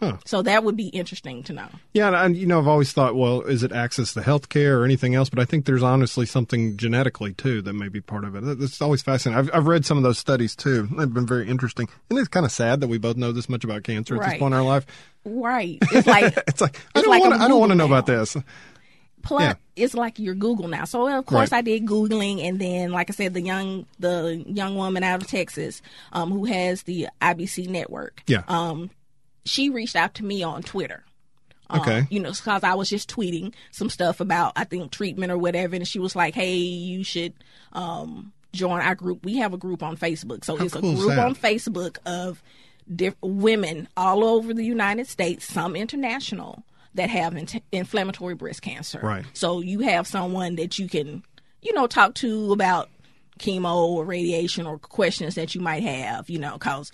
Huh. 0.00 0.16
So 0.24 0.42
that 0.42 0.64
would 0.64 0.76
be 0.76 0.88
interesting 0.88 1.42
to 1.44 1.52
know. 1.52 1.68
Yeah, 1.92 2.24
and 2.24 2.36
you 2.36 2.46
know, 2.46 2.58
I've 2.58 2.66
always 2.66 2.92
thought, 2.92 3.14
well, 3.14 3.42
is 3.42 3.62
it 3.62 3.72
access 3.72 4.12
to 4.14 4.22
health 4.22 4.48
care 4.48 4.80
or 4.80 4.84
anything 4.84 5.14
else? 5.14 5.30
But 5.30 5.38
I 5.38 5.44
think 5.44 5.66
there's 5.66 5.82
honestly 5.82 6.26
something 6.26 6.76
genetically 6.76 7.32
too 7.32 7.62
that 7.62 7.72
may 7.74 7.88
be 7.88 8.00
part 8.00 8.24
of 8.24 8.34
it. 8.34 8.60
It's 8.60 8.82
always 8.82 9.02
fascinating. 9.02 9.38
I've, 9.38 9.54
I've 9.54 9.66
read 9.66 9.84
some 9.84 9.96
of 9.96 10.02
those 10.02 10.18
studies 10.18 10.56
too. 10.56 10.88
They've 10.96 11.12
been 11.12 11.26
very 11.26 11.48
interesting, 11.48 11.88
and 12.10 12.18
it's 12.18 12.28
kind 12.28 12.44
of 12.44 12.52
sad 12.52 12.80
that 12.80 12.88
we 12.88 12.98
both 12.98 13.16
know 13.16 13.32
this 13.32 13.48
much 13.48 13.64
about 13.64 13.84
cancer 13.84 14.16
at 14.16 14.28
this 14.28 14.38
point 14.38 14.52
in 14.52 14.58
our 14.58 14.64
life. 14.64 14.84
Right. 15.24 15.78
It's 15.92 16.06
like 16.06 16.36
it's 16.48 16.60
like 16.60 16.80
I 16.94 17.00
don't 17.00 17.10
like 17.10 17.22
want. 17.22 17.34
I 17.40 17.48
don't 17.48 17.60
want 17.60 17.70
to 17.70 17.76
know 17.76 17.86
about 17.86 18.06
this. 18.06 18.36
Plus, 19.22 19.42
yeah. 19.42 19.54
it's 19.74 19.94
like 19.94 20.18
your 20.18 20.34
Google 20.34 20.68
now. 20.68 20.84
So 20.84 21.08
of 21.08 21.24
course 21.24 21.50
right. 21.50 21.58
I 21.58 21.62
did 21.62 21.86
googling, 21.86 22.46
and 22.46 22.60
then 22.60 22.92
like 22.92 23.10
I 23.10 23.14
said, 23.14 23.32
the 23.32 23.40
young 23.40 23.86
the 23.98 24.44
young 24.46 24.76
woman 24.76 25.02
out 25.02 25.22
of 25.22 25.28
Texas, 25.28 25.80
um, 26.12 26.30
who 26.30 26.44
has 26.44 26.82
the 26.82 27.08
IBC 27.22 27.68
network. 27.68 28.22
Yeah. 28.26 28.42
Um, 28.48 28.90
she 29.44 29.70
reached 29.70 29.96
out 29.96 30.14
to 30.14 30.24
me 30.24 30.42
on 30.42 30.62
Twitter. 30.62 31.04
Um, 31.70 31.80
okay. 31.80 32.06
you 32.10 32.20
know, 32.20 32.30
because 32.30 32.62
I 32.62 32.74
was 32.74 32.90
just 32.90 33.08
tweeting 33.08 33.54
some 33.70 33.88
stuff 33.88 34.20
about, 34.20 34.52
I 34.54 34.64
think, 34.64 34.92
treatment 34.92 35.32
or 35.32 35.38
whatever. 35.38 35.74
And 35.74 35.88
she 35.88 35.98
was 35.98 36.14
like, 36.14 36.34
hey, 36.34 36.56
you 36.56 37.02
should 37.04 37.32
um, 37.72 38.32
join 38.52 38.80
our 38.80 38.94
group. 38.94 39.24
We 39.24 39.36
have 39.38 39.54
a 39.54 39.56
group 39.56 39.82
on 39.82 39.96
Facebook. 39.96 40.44
So 40.44 40.56
How 40.56 40.64
it's 40.64 40.74
cool 40.74 40.92
a 40.92 40.94
group 40.94 41.18
on 41.18 41.34
Facebook 41.34 41.96
of 42.04 42.42
diff- 42.94 43.16
women 43.22 43.88
all 43.96 44.24
over 44.24 44.52
the 44.52 44.64
United 44.64 45.06
States, 45.08 45.46
some 45.46 45.74
international, 45.74 46.64
that 46.94 47.08
have 47.08 47.34
in- 47.34 47.62
inflammatory 47.72 48.34
breast 48.34 48.60
cancer. 48.62 49.00
Right. 49.02 49.24
So 49.32 49.60
you 49.60 49.80
have 49.80 50.06
someone 50.06 50.56
that 50.56 50.78
you 50.78 50.88
can, 50.88 51.24
you 51.62 51.72
know, 51.72 51.86
talk 51.86 52.14
to 52.16 52.52
about 52.52 52.90
chemo 53.38 53.74
or 53.74 54.04
radiation 54.04 54.66
or 54.66 54.78
questions 54.78 55.34
that 55.34 55.54
you 55.54 55.60
might 55.60 55.82
have, 55.82 56.30
you 56.30 56.38
know, 56.38 56.52
because 56.54 56.92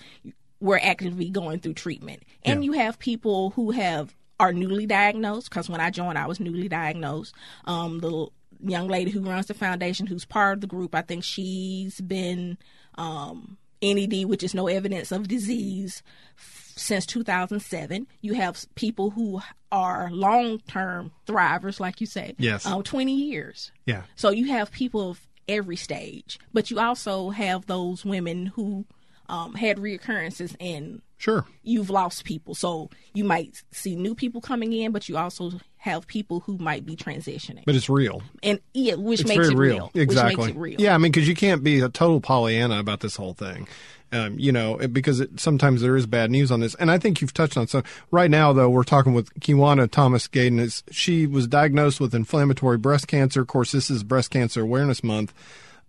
we're 0.60 0.78
actively 0.78 1.30
going 1.30 1.60
through 1.60 1.74
treatment. 1.74 2.22
And 2.44 2.62
yeah. 2.62 2.66
you 2.66 2.72
have 2.78 2.98
people 2.98 3.50
who 3.50 3.70
have 3.70 4.14
are 4.38 4.52
newly 4.52 4.86
diagnosed 4.86 5.50
because 5.50 5.68
when 5.68 5.80
I 5.80 5.90
joined, 5.90 6.16
I 6.16 6.26
was 6.26 6.40
newly 6.40 6.68
diagnosed. 6.68 7.34
Um, 7.66 7.98
the 7.98 8.28
young 8.62 8.88
lady 8.88 9.10
who 9.10 9.20
runs 9.20 9.46
the 9.46 9.54
foundation, 9.54 10.06
who's 10.06 10.24
part 10.24 10.54
of 10.54 10.60
the 10.62 10.66
group, 10.66 10.94
I 10.94 11.02
think 11.02 11.24
she's 11.24 12.00
been 12.00 12.56
um, 12.96 13.58
NED, 13.82 14.24
which 14.24 14.42
is 14.42 14.54
no 14.54 14.66
evidence 14.66 15.12
of 15.12 15.28
disease, 15.28 16.02
f- 16.38 16.72
since 16.76 17.06
2007. 17.06 18.06
You 18.22 18.34
have 18.34 18.64
people 18.74 19.10
who 19.10 19.40
are 19.70 20.10
long 20.10 20.60
term 20.60 21.12
thrivers, 21.26 21.78
like 21.78 22.00
you 22.00 22.06
said, 22.06 22.36
yes, 22.38 22.66
uh, 22.66 22.82
20 22.82 23.12
years. 23.12 23.72
Yeah. 23.86 24.02
So 24.16 24.30
you 24.30 24.46
have 24.46 24.72
people 24.72 25.10
of 25.10 25.26
every 25.48 25.76
stage, 25.76 26.38
but 26.52 26.70
you 26.70 26.78
also 26.78 27.30
have 27.30 27.66
those 27.66 28.04
women 28.04 28.46
who 28.46 28.86
um, 29.30 29.54
had 29.54 29.78
reoccurrences 29.78 30.56
and 30.60 31.00
sure 31.16 31.46
you've 31.62 31.88
lost 31.88 32.24
people. 32.24 32.54
So 32.54 32.90
you 33.14 33.24
might 33.24 33.62
see 33.70 33.94
new 33.94 34.14
people 34.14 34.40
coming 34.40 34.72
in, 34.72 34.90
but 34.92 35.08
you 35.08 35.16
also 35.16 35.52
have 35.78 36.06
people 36.06 36.40
who 36.40 36.58
might 36.58 36.84
be 36.84 36.96
transitioning. 36.96 37.64
But 37.64 37.76
it's 37.76 37.88
real, 37.88 38.22
and 38.42 38.60
yeah, 38.74 38.94
which 38.94 39.20
it's 39.20 39.28
makes 39.28 39.48
it 39.48 39.56
real. 39.56 39.90
real. 39.94 40.02
Exactly. 40.02 40.50
It 40.50 40.56
real. 40.56 40.80
Yeah, 40.80 40.94
I 40.94 40.98
mean, 40.98 41.12
because 41.12 41.28
you 41.28 41.36
can't 41.36 41.62
be 41.62 41.80
a 41.80 41.88
total 41.88 42.20
Pollyanna 42.20 42.78
about 42.80 43.00
this 43.00 43.16
whole 43.16 43.34
thing. 43.34 43.68
Um, 44.12 44.40
you 44.40 44.50
know, 44.50 44.76
because 44.88 45.20
it, 45.20 45.38
sometimes 45.38 45.82
there 45.82 45.96
is 45.96 46.04
bad 46.04 46.32
news 46.32 46.50
on 46.50 46.58
this. 46.58 46.74
And 46.74 46.90
I 46.90 46.98
think 46.98 47.20
you've 47.20 47.32
touched 47.32 47.56
on 47.56 47.68
some. 47.68 47.84
Right 48.10 48.28
now, 48.28 48.52
though, 48.52 48.68
we're 48.68 48.82
talking 48.82 49.14
with 49.14 49.32
Kiwana 49.38 49.88
Thomas 49.88 50.26
Gaden. 50.26 50.58
Is 50.58 50.82
she 50.90 51.28
was 51.28 51.46
diagnosed 51.46 52.00
with 52.00 52.12
inflammatory 52.12 52.76
breast 52.76 53.06
cancer. 53.06 53.40
Of 53.40 53.46
course, 53.46 53.70
this 53.70 53.88
is 53.88 54.02
Breast 54.02 54.32
Cancer 54.32 54.62
Awareness 54.62 55.04
Month. 55.04 55.32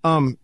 Um, 0.04 0.38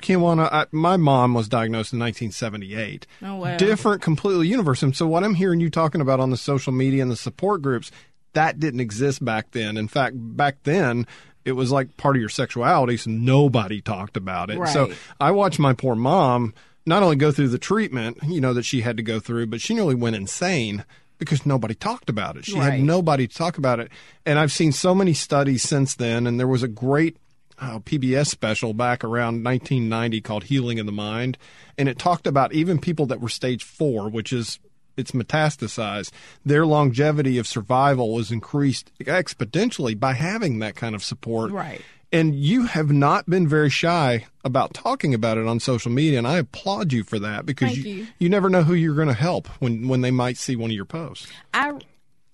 Kiwana, 0.00 0.48
I, 0.50 0.66
my 0.72 0.96
mom 0.96 1.34
was 1.34 1.48
diagnosed 1.48 1.92
in 1.92 1.98
1978. 1.98 3.06
Oh, 3.22 3.36
wow. 3.36 3.56
Different, 3.56 4.02
completely 4.02 4.48
universe. 4.48 4.82
And 4.82 4.96
so 4.96 5.06
what 5.06 5.24
I'm 5.24 5.34
hearing 5.34 5.60
you 5.60 5.70
talking 5.70 6.00
about 6.00 6.20
on 6.20 6.30
the 6.30 6.36
social 6.36 6.72
media 6.72 7.02
and 7.02 7.10
the 7.10 7.16
support 7.16 7.62
groups, 7.62 7.90
that 8.32 8.58
didn't 8.58 8.80
exist 8.80 9.24
back 9.24 9.50
then. 9.52 9.76
In 9.76 9.88
fact, 9.88 10.14
back 10.16 10.62
then, 10.64 11.06
it 11.44 11.52
was 11.52 11.72
like 11.72 11.96
part 11.96 12.16
of 12.16 12.20
your 12.20 12.28
sexuality, 12.28 12.96
so 12.96 13.10
nobody 13.10 13.80
talked 13.80 14.16
about 14.16 14.50
it. 14.50 14.58
Right. 14.58 14.72
So 14.72 14.92
I 15.20 15.30
watched 15.30 15.58
my 15.58 15.72
poor 15.72 15.94
mom 15.94 16.54
not 16.86 17.02
only 17.02 17.16
go 17.16 17.32
through 17.32 17.48
the 17.48 17.58
treatment, 17.58 18.18
you 18.26 18.40
know, 18.40 18.52
that 18.54 18.64
she 18.64 18.80
had 18.80 18.96
to 18.96 19.02
go 19.02 19.20
through, 19.20 19.46
but 19.46 19.60
she 19.60 19.74
nearly 19.74 19.94
went 19.94 20.16
insane 20.16 20.84
because 21.18 21.44
nobody 21.44 21.74
talked 21.74 22.08
about 22.08 22.36
it. 22.36 22.46
She 22.46 22.58
right. 22.58 22.72
had 22.74 22.82
nobody 22.82 23.26
to 23.26 23.34
talk 23.34 23.58
about 23.58 23.80
it. 23.80 23.90
And 24.24 24.38
I've 24.38 24.52
seen 24.52 24.72
so 24.72 24.94
many 24.94 25.12
studies 25.12 25.62
since 25.62 25.94
then, 25.94 26.26
and 26.26 26.40
there 26.40 26.48
was 26.48 26.62
a 26.62 26.68
great 26.68 27.16
uh, 27.60 27.78
PBS 27.80 28.26
special 28.26 28.72
back 28.72 29.04
around 29.04 29.44
1990 29.44 30.20
called 30.22 30.44
Healing 30.44 30.78
in 30.78 30.86
the 30.86 30.92
Mind, 30.92 31.38
and 31.76 31.88
it 31.88 31.98
talked 31.98 32.26
about 32.26 32.52
even 32.52 32.78
people 32.78 33.06
that 33.06 33.20
were 33.20 33.28
stage 33.28 33.62
four, 33.64 34.08
which 34.08 34.32
is 34.32 34.58
it's 34.96 35.12
metastasized, 35.12 36.10
their 36.44 36.66
longevity 36.66 37.38
of 37.38 37.46
survival 37.46 38.12
was 38.12 38.30
increased 38.30 38.92
exponentially 39.00 39.98
by 39.98 40.12
having 40.12 40.58
that 40.60 40.76
kind 40.76 40.94
of 40.94 41.02
support. 41.02 41.50
Right. 41.50 41.80
And 42.12 42.34
you 42.34 42.66
have 42.66 42.90
not 42.90 43.30
been 43.30 43.46
very 43.46 43.70
shy 43.70 44.26
about 44.44 44.74
talking 44.74 45.14
about 45.14 45.38
it 45.38 45.46
on 45.46 45.60
social 45.60 45.92
media, 45.92 46.18
and 46.18 46.26
I 46.26 46.38
applaud 46.38 46.92
you 46.92 47.04
for 47.04 47.20
that 47.20 47.46
because 47.46 47.78
you, 47.78 47.94
you, 47.94 48.06
you 48.18 48.28
never 48.28 48.50
know 48.50 48.64
who 48.64 48.74
you're 48.74 48.96
going 48.96 49.08
to 49.08 49.14
help 49.14 49.46
when 49.60 49.86
when 49.86 50.00
they 50.00 50.10
might 50.10 50.36
see 50.36 50.56
one 50.56 50.70
of 50.70 50.74
your 50.74 50.84
posts. 50.84 51.28
I 51.54 51.72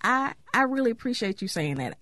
I 0.01 0.33
I 0.51 0.63
really 0.63 0.89
appreciate 0.89 1.43
you 1.43 1.47
saying 1.47 1.75
that 1.75 1.99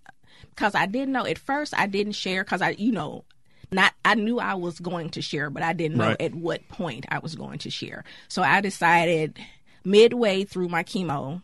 because 0.55 0.75
I 0.75 0.85
didn't 0.85 1.13
know 1.13 1.25
at 1.25 1.37
first. 1.37 1.73
I 1.77 1.87
didn't 1.87 2.13
share 2.13 2.43
because 2.43 2.61
I, 2.61 2.71
you 2.71 2.91
know, 2.91 3.25
not 3.71 3.93
I 4.03 4.15
knew 4.15 4.39
I 4.39 4.55
was 4.55 4.79
going 4.79 5.09
to 5.11 5.21
share, 5.21 5.49
but 5.49 5.63
I 5.63 5.73
didn't 5.73 5.97
know 5.97 6.09
right. 6.09 6.21
at 6.21 6.33
what 6.33 6.67
point 6.69 7.05
I 7.09 7.19
was 7.19 7.35
going 7.35 7.59
to 7.59 7.69
share. 7.69 8.03
So 8.27 8.41
I 8.41 8.61
decided 8.61 9.37
midway 9.83 10.43
through 10.43 10.69
my 10.69 10.83
chemo, 10.83 11.41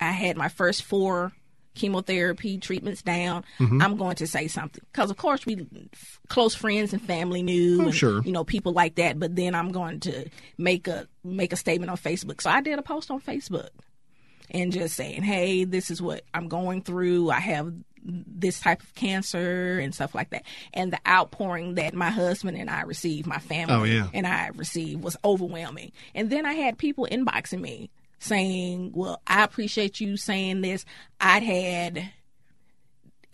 I 0.00 0.10
had 0.10 0.36
my 0.36 0.48
first 0.48 0.82
four 0.82 1.32
chemotherapy 1.74 2.58
treatments 2.58 3.02
down. 3.02 3.44
Mm-hmm. 3.58 3.80
I'm 3.80 3.96
going 3.96 4.16
to 4.16 4.26
say 4.26 4.48
something 4.48 4.82
because, 4.92 5.10
of 5.10 5.16
course, 5.16 5.46
we 5.46 5.66
close 6.28 6.54
friends 6.54 6.92
and 6.92 7.02
family 7.02 7.42
knew, 7.42 7.82
oh, 7.82 7.84
and, 7.86 7.94
sure. 7.94 8.22
you 8.22 8.32
know, 8.32 8.44
people 8.44 8.72
like 8.72 8.96
that. 8.96 9.18
But 9.18 9.36
then 9.36 9.54
I'm 9.54 9.72
going 9.72 10.00
to 10.00 10.28
make 10.58 10.88
a 10.88 11.06
make 11.22 11.52
a 11.52 11.56
statement 11.56 11.90
on 11.90 11.96
Facebook. 11.96 12.40
So 12.40 12.50
I 12.50 12.60
did 12.60 12.78
a 12.78 12.82
post 12.82 13.10
on 13.10 13.20
Facebook 13.20 13.68
and 14.50 14.72
just 14.72 14.96
saying, 14.96 15.22
"Hey, 15.22 15.64
this 15.64 15.90
is 15.90 16.02
what 16.02 16.24
I'm 16.34 16.48
going 16.48 16.82
through. 16.82 17.30
I 17.30 17.40
have 17.40 17.72
this 18.06 18.60
type 18.60 18.82
of 18.82 18.94
cancer 18.94 19.78
and 19.78 19.94
stuff 19.94 20.14
like 20.14 20.30
that. 20.30 20.44
And 20.72 20.92
the 20.92 21.00
outpouring 21.06 21.74
that 21.74 21.94
my 21.94 22.10
husband 22.10 22.56
and 22.56 22.70
I 22.70 22.82
received, 22.82 23.26
my 23.26 23.38
family 23.38 23.74
oh, 23.74 23.84
yeah. 23.84 24.08
and 24.14 24.26
I 24.26 24.50
received 24.54 25.02
was 25.02 25.16
overwhelming. 25.24 25.92
And 26.14 26.30
then 26.30 26.46
I 26.46 26.54
had 26.54 26.78
people 26.78 27.08
inboxing 27.10 27.60
me 27.60 27.90
saying, 28.18 28.92
Well, 28.94 29.20
I 29.26 29.44
appreciate 29.44 30.00
you 30.00 30.16
saying 30.16 30.60
this. 30.60 30.84
I'd 31.20 31.42
had 31.42 32.10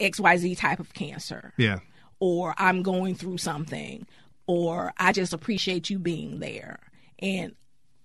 XYZ 0.01 0.59
type 0.59 0.81
of 0.81 0.95
cancer. 0.95 1.53
Yeah. 1.57 1.81
Or 2.19 2.55
I'm 2.57 2.83
going 2.83 3.15
through 3.15 3.39
something. 3.39 4.07
Or 4.47 4.93
I 4.97 5.13
just 5.13 5.33
appreciate 5.33 5.91
you 5.91 5.99
being 5.99 6.41
there. 6.41 6.81
And 7.19 7.55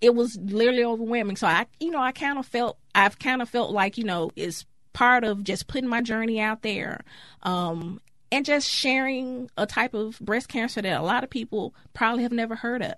it 0.01 0.13
was 0.13 0.37
literally 0.37 0.83
overwhelming. 0.83 1.35
So 1.35 1.47
I, 1.47 1.65
you 1.79 1.89
know, 1.89 1.99
I 1.99 2.11
kind 2.11 2.37
of 2.37 2.45
felt, 2.45 2.77
I've 2.93 3.17
kind 3.17 3.41
of 3.41 3.49
felt 3.49 3.71
like, 3.71 3.97
you 3.97 4.03
know, 4.03 4.31
it's 4.35 4.65
part 4.97 5.23
of 5.23 5.43
just 5.43 5.67
putting 5.67 5.87
my 5.87 6.01
journey 6.01 6.39
out 6.39 6.63
there 6.63 7.01
um, 7.43 8.01
and 8.31 8.43
just 8.43 8.67
sharing 8.67 9.47
a 9.55 9.67
type 9.67 9.93
of 9.93 10.19
breast 10.19 10.49
cancer 10.49 10.81
that 10.81 10.99
a 10.99 11.03
lot 11.03 11.23
of 11.23 11.29
people 11.29 11.75
probably 11.93 12.23
have 12.23 12.31
never 12.31 12.55
heard 12.55 12.81
of. 12.81 12.95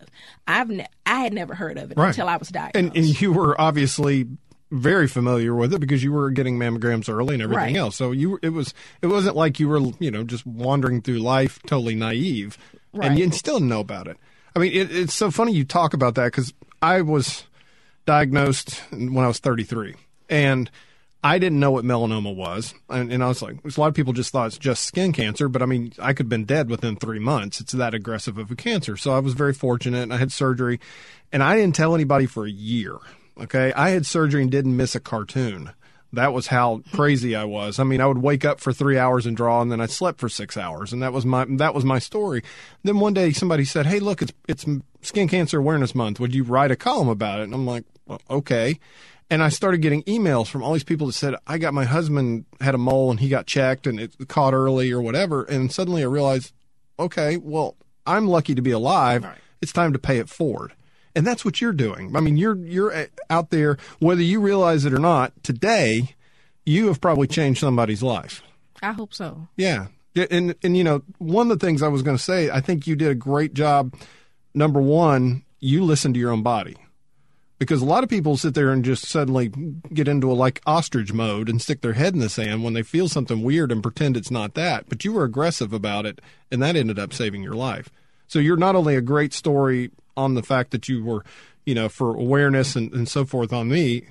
I've 0.47 0.69
ne- 0.69 0.88
I 1.05 1.19
had 1.19 1.33
never 1.33 1.53
heard 1.53 1.77
of 1.77 1.91
it 1.91 1.97
right. 1.97 2.07
until 2.07 2.29
I 2.29 2.38
was 2.38 2.47
diagnosed. 2.47 2.95
And, 2.95 2.95
and 2.95 3.21
you 3.21 3.33
were 3.33 3.59
obviously 3.59 4.27
very 4.71 5.09
familiar 5.09 5.53
with 5.53 5.73
it 5.73 5.79
because 5.79 6.01
you 6.01 6.13
were 6.13 6.29
getting 6.29 6.57
mammograms 6.57 7.13
early 7.13 7.33
and 7.33 7.43
everything 7.43 7.73
right. 7.73 7.75
else. 7.75 7.97
So 7.97 8.13
you 8.13 8.39
it 8.41 8.53
was 8.53 8.73
it 9.01 9.07
wasn't 9.07 9.35
like 9.35 9.59
you 9.59 9.67
were 9.67 9.81
you 9.99 10.09
know 10.09 10.23
just 10.23 10.45
wandering 10.45 11.01
through 11.01 11.19
life 11.19 11.62
totally 11.63 11.95
naive, 11.95 12.57
right. 12.93 13.12
and 13.12 13.19
you 13.19 13.29
still 13.31 13.59
know 13.59 13.81
about 13.81 14.07
it. 14.07 14.15
I 14.55 14.59
mean, 14.59 14.71
it, 14.71 14.89
it's 14.95 15.13
so 15.13 15.31
funny 15.31 15.51
you 15.51 15.65
talk 15.65 15.93
about 15.93 16.15
that 16.15 16.25
because 16.25 16.53
I 16.81 17.01
was 17.01 17.43
diagnosed 18.05 18.81
when 18.89 19.17
I 19.17 19.27
was 19.27 19.39
33, 19.39 19.95
and 20.29 20.71
I 21.23 21.38
didn't 21.38 21.60
know 21.60 21.71
what 21.71 21.84
melanoma 21.84 22.34
was, 22.34 22.73
and, 22.89 23.12
and 23.12 23.21
I 23.21 23.27
was 23.27 23.41
like, 23.41 23.58
a 23.65 23.79
lot 23.79 23.88
of 23.88 23.93
people 23.93 24.13
just 24.13 24.32
thought 24.32 24.47
it's 24.47 24.58
just 24.58 24.86
skin 24.86 25.12
cancer, 25.12 25.49
but 25.49 25.62
I 25.62 25.65
mean, 25.65 25.91
I 25.99 26.13
could 26.13 26.25
have 26.25 26.29
been 26.29 26.45
dead 26.45 26.69
within 26.69 26.95
three 26.95 27.19
months. 27.19 27.60
It's 27.60 27.73
that 27.73 27.93
aggressive 27.93 28.38
of 28.38 28.49
a 28.51 28.55
cancer. 28.55 28.95
So 28.95 29.12
I 29.12 29.19
was 29.19 29.34
very 29.34 29.53
fortunate, 29.53 30.01
and 30.03 30.13
I 30.13 30.17
had 30.17 30.32
surgery, 30.32 30.79
and 31.34 31.43
I 31.43 31.58
didn't 31.58 31.75
tell 31.75 31.93
anybody 31.93 32.25
for 32.25 32.45
a 32.45 32.51
year. 32.51 32.97
Okay, 33.38 33.73
I 33.73 33.89
had 33.89 34.05
surgery 34.05 34.41
and 34.41 34.51
didn't 34.51 34.77
miss 34.77 34.95
a 34.95 34.99
cartoon. 34.99 35.71
That 36.13 36.34
was 36.34 36.47
how 36.47 36.82
crazy 36.93 37.36
I 37.36 37.43
was. 37.43 37.79
I 37.79 37.84
mean, 37.84 38.01
I 38.01 38.08
would 38.08 38.17
wake 38.17 38.43
up 38.43 38.60
for 38.60 38.73
three 38.73 38.97
hours 38.97 39.25
and 39.25 39.38
draw, 39.38 39.62
and 39.62 39.71
then 39.71 39.79
I 39.79 39.86
slept 39.86 40.19
for 40.19 40.29
six 40.29 40.58
hours, 40.58 40.91
and 40.91 41.03
that 41.03 41.13
was 41.13 41.25
my 41.25 41.45
that 41.49 41.75
was 41.75 41.86
my 41.86 41.99
story. 41.99 42.43
Then 42.84 42.99
one 42.99 43.13
day, 43.13 43.32
somebody 43.34 43.65
said, 43.65 43.86
"Hey, 43.86 43.99
look, 43.99 44.21
it's 44.21 44.34
it's 44.47 44.65
Skin 45.01 45.27
Cancer 45.27 45.60
Awareness 45.60 45.93
Month. 45.93 46.19
Would 46.19 46.34
you 46.34 46.43
write 46.43 46.71
a 46.71 46.75
column 46.75 47.10
about 47.10 47.41
it?" 47.41 47.43
And 47.43 47.53
I'm 47.53 47.65
like, 47.65 47.84
well, 48.08 48.21
"Okay." 48.29 48.79
And 49.29 49.43
I 49.43 49.49
started 49.49 49.81
getting 49.81 50.03
emails 50.03 50.47
from 50.47 50.63
all 50.63 50.73
these 50.73 50.83
people 50.83 51.07
that 51.07 51.13
said, 51.13 51.35
I 51.45 51.59
got 51.59 51.73
my 51.73 51.85
husband 51.85 52.45
had 52.59 52.73
a 52.73 52.79
mole 52.79 53.11
and 53.11 53.19
he 53.19 53.29
got 53.29 53.45
checked 53.45 53.85
and 53.85 53.99
it 53.99 54.15
caught 54.27 54.53
early 54.53 54.91
or 54.91 55.01
whatever. 55.01 55.43
And 55.43 55.71
suddenly 55.71 56.01
I 56.01 56.07
realized, 56.07 56.51
okay, 56.97 57.37
well, 57.37 57.75
I'm 58.07 58.27
lucky 58.27 58.55
to 58.55 58.61
be 58.61 58.71
alive. 58.71 59.23
Right. 59.23 59.37
It's 59.61 59.71
time 59.71 59.93
to 59.93 59.99
pay 59.99 60.17
it 60.17 60.29
forward. 60.29 60.73
And 61.15 61.27
that's 61.27 61.45
what 61.45 61.61
you're 61.61 61.73
doing. 61.73 62.15
I 62.15 62.21
mean, 62.21 62.37
you're, 62.37 62.55
you're 62.55 62.95
uh, 62.95 63.05
out 63.29 63.51
there, 63.51 63.77
whether 63.99 64.21
you 64.21 64.39
realize 64.39 64.85
it 64.85 64.93
or 64.93 64.99
not, 64.99 65.43
today, 65.43 66.15
you 66.65 66.87
have 66.87 67.01
probably 67.01 67.27
changed 67.27 67.59
somebody's 67.59 68.01
life. 68.01 68.41
I 68.81 68.93
hope 68.93 69.13
so. 69.13 69.47
Yeah. 69.57 69.87
Yeah, 70.15 70.25
And, 70.31 70.55
and, 70.63 70.75
you 70.75 70.83
know, 70.83 71.03
one 71.19 71.51
of 71.51 71.59
the 71.59 71.65
things 71.65 71.83
I 71.83 71.87
was 71.87 72.01
going 72.01 72.17
to 72.17 72.23
say, 72.23 72.49
I 72.49 72.61
think 72.61 72.87
you 72.87 72.95
did 72.95 73.09
a 73.09 73.15
great 73.15 73.53
job. 73.53 73.93
Number 74.55 74.81
one, 74.81 75.43
you 75.59 75.83
listen 75.83 76.13
to 76.13 76.19
your 76.19 76.31
own 76.31 76.41
body 76.41 76.77
because 77.59 77.81
a 77.81 77.85
lot 77.85 78.03
of 78.03 78.09
people 78.09 78.35
sit 78.37 78.55
there 78.55 78.71
and 78.71 78.83
just 78.83 79.05
suddenly 79.05 79.49
get 79.93 80.07
into 80.07 80.31
a 80.31 80.33
like 80.33 80.61
ostrich 80.65 81.13
mode 81.13 81.49
and 81.49 81.61
stick 81.61 81.81
their 81.81 81.93
head 81.93 82.13
in 82.13 82.19
the 82.19 82.29
sand 82.29 82.63
when 82.63 82.73
they 82.73 82.81
feel 82.83 83.07
something 83.07 83.43
weird 83.43 83.71
and 83.71 83.83
pretend 83.83 84.17
it's 84.17 84.31
not 84.31 84.55
that. 84.55 84.89
But 84.89 85.05
you 85.05 85.13
were 85.13 85.23
aggressive 85.25 85.71
about 85.73 86.05
it, 86.05 86.19
and 86.51 86.61
that 86.63 86.75
ended 86.75 86.97
up 86.97 87.13
saving 87.13 87.43
your 87.43 87.53
life. 87.53 87.89
So 88.27 88.39
you're 88.39 88.57
not 88.57 88.75
only 88.75 88.95
a 88.95 89.01
great 89.01 89.33
story 89.33 89.91
on 90.17 90.33
the 90.33 90.43
fact 90.43 90.71
that 90.71 90.89
you 90.89 91.03
were, 91.03 91.23
you 91.65 91.75
know, 91.75 91.89
for 91.89 92.15
awareness 92.15 92.75
and, 92.75 92.91
and 92.93 93.07
so 93.07 93.25
forth 93.25 93.53
on 93.53 93.69
me, 93.69 94.07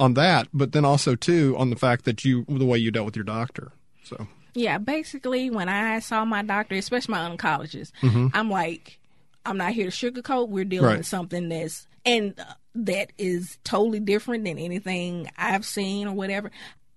on 0.00 0.14
that, 0.14 0.46
but 0.52 0.72
then 0.72 0.84
also 0.84 1.14
too 1.16 1.56
on 1.58 1.70
the 1.70 1.76
fact 1.76 2.04
that 2.04 2.24
you 2.24 2.44
the 2.48 2.64
way 2.64 2.78
you 2.78 2.90
dealt 2.90 3.06
with 3.06 3.16
your 3.16 3.24
doctor. 3.24 3.72
So 4.04 4.28
Yeah, 4.54 4.78
basically, 4.78 5.50
when 5.50 5.68
I 5.68 5.98
saw 5.98 6.24
my 6.24 6.42
doctor, 6.42 6.76
especially 6.76 7.12
my 7.12 7.28
oncologist, 7.28 7.90
mm-hmm. 8.00 8.28
I'm 8.32 8.48
like, 8.50 9.00
I'm 9.44 9.56
not 9.56 9.72
here 9.72 9.90
to 9.90 10.12
sugarcoat. 10.12 10.48
We're 10.48 10.64
dealing 10.64 10.86
Right. 10.88 10.98
with 10.98 11.06
something 11.06 11.48
that's 11.48 11.87
and 12.04 12.34
that 12.74 13.12
is 13.18 13.58
totally 13.64 14.00
different 14.00 14.44
than 14.44 14.58
anything 14.58 15.30
I've 15.36 15.64
seen 15.64 16.06
or 16.08 16.14
whatever. 16.14 16.50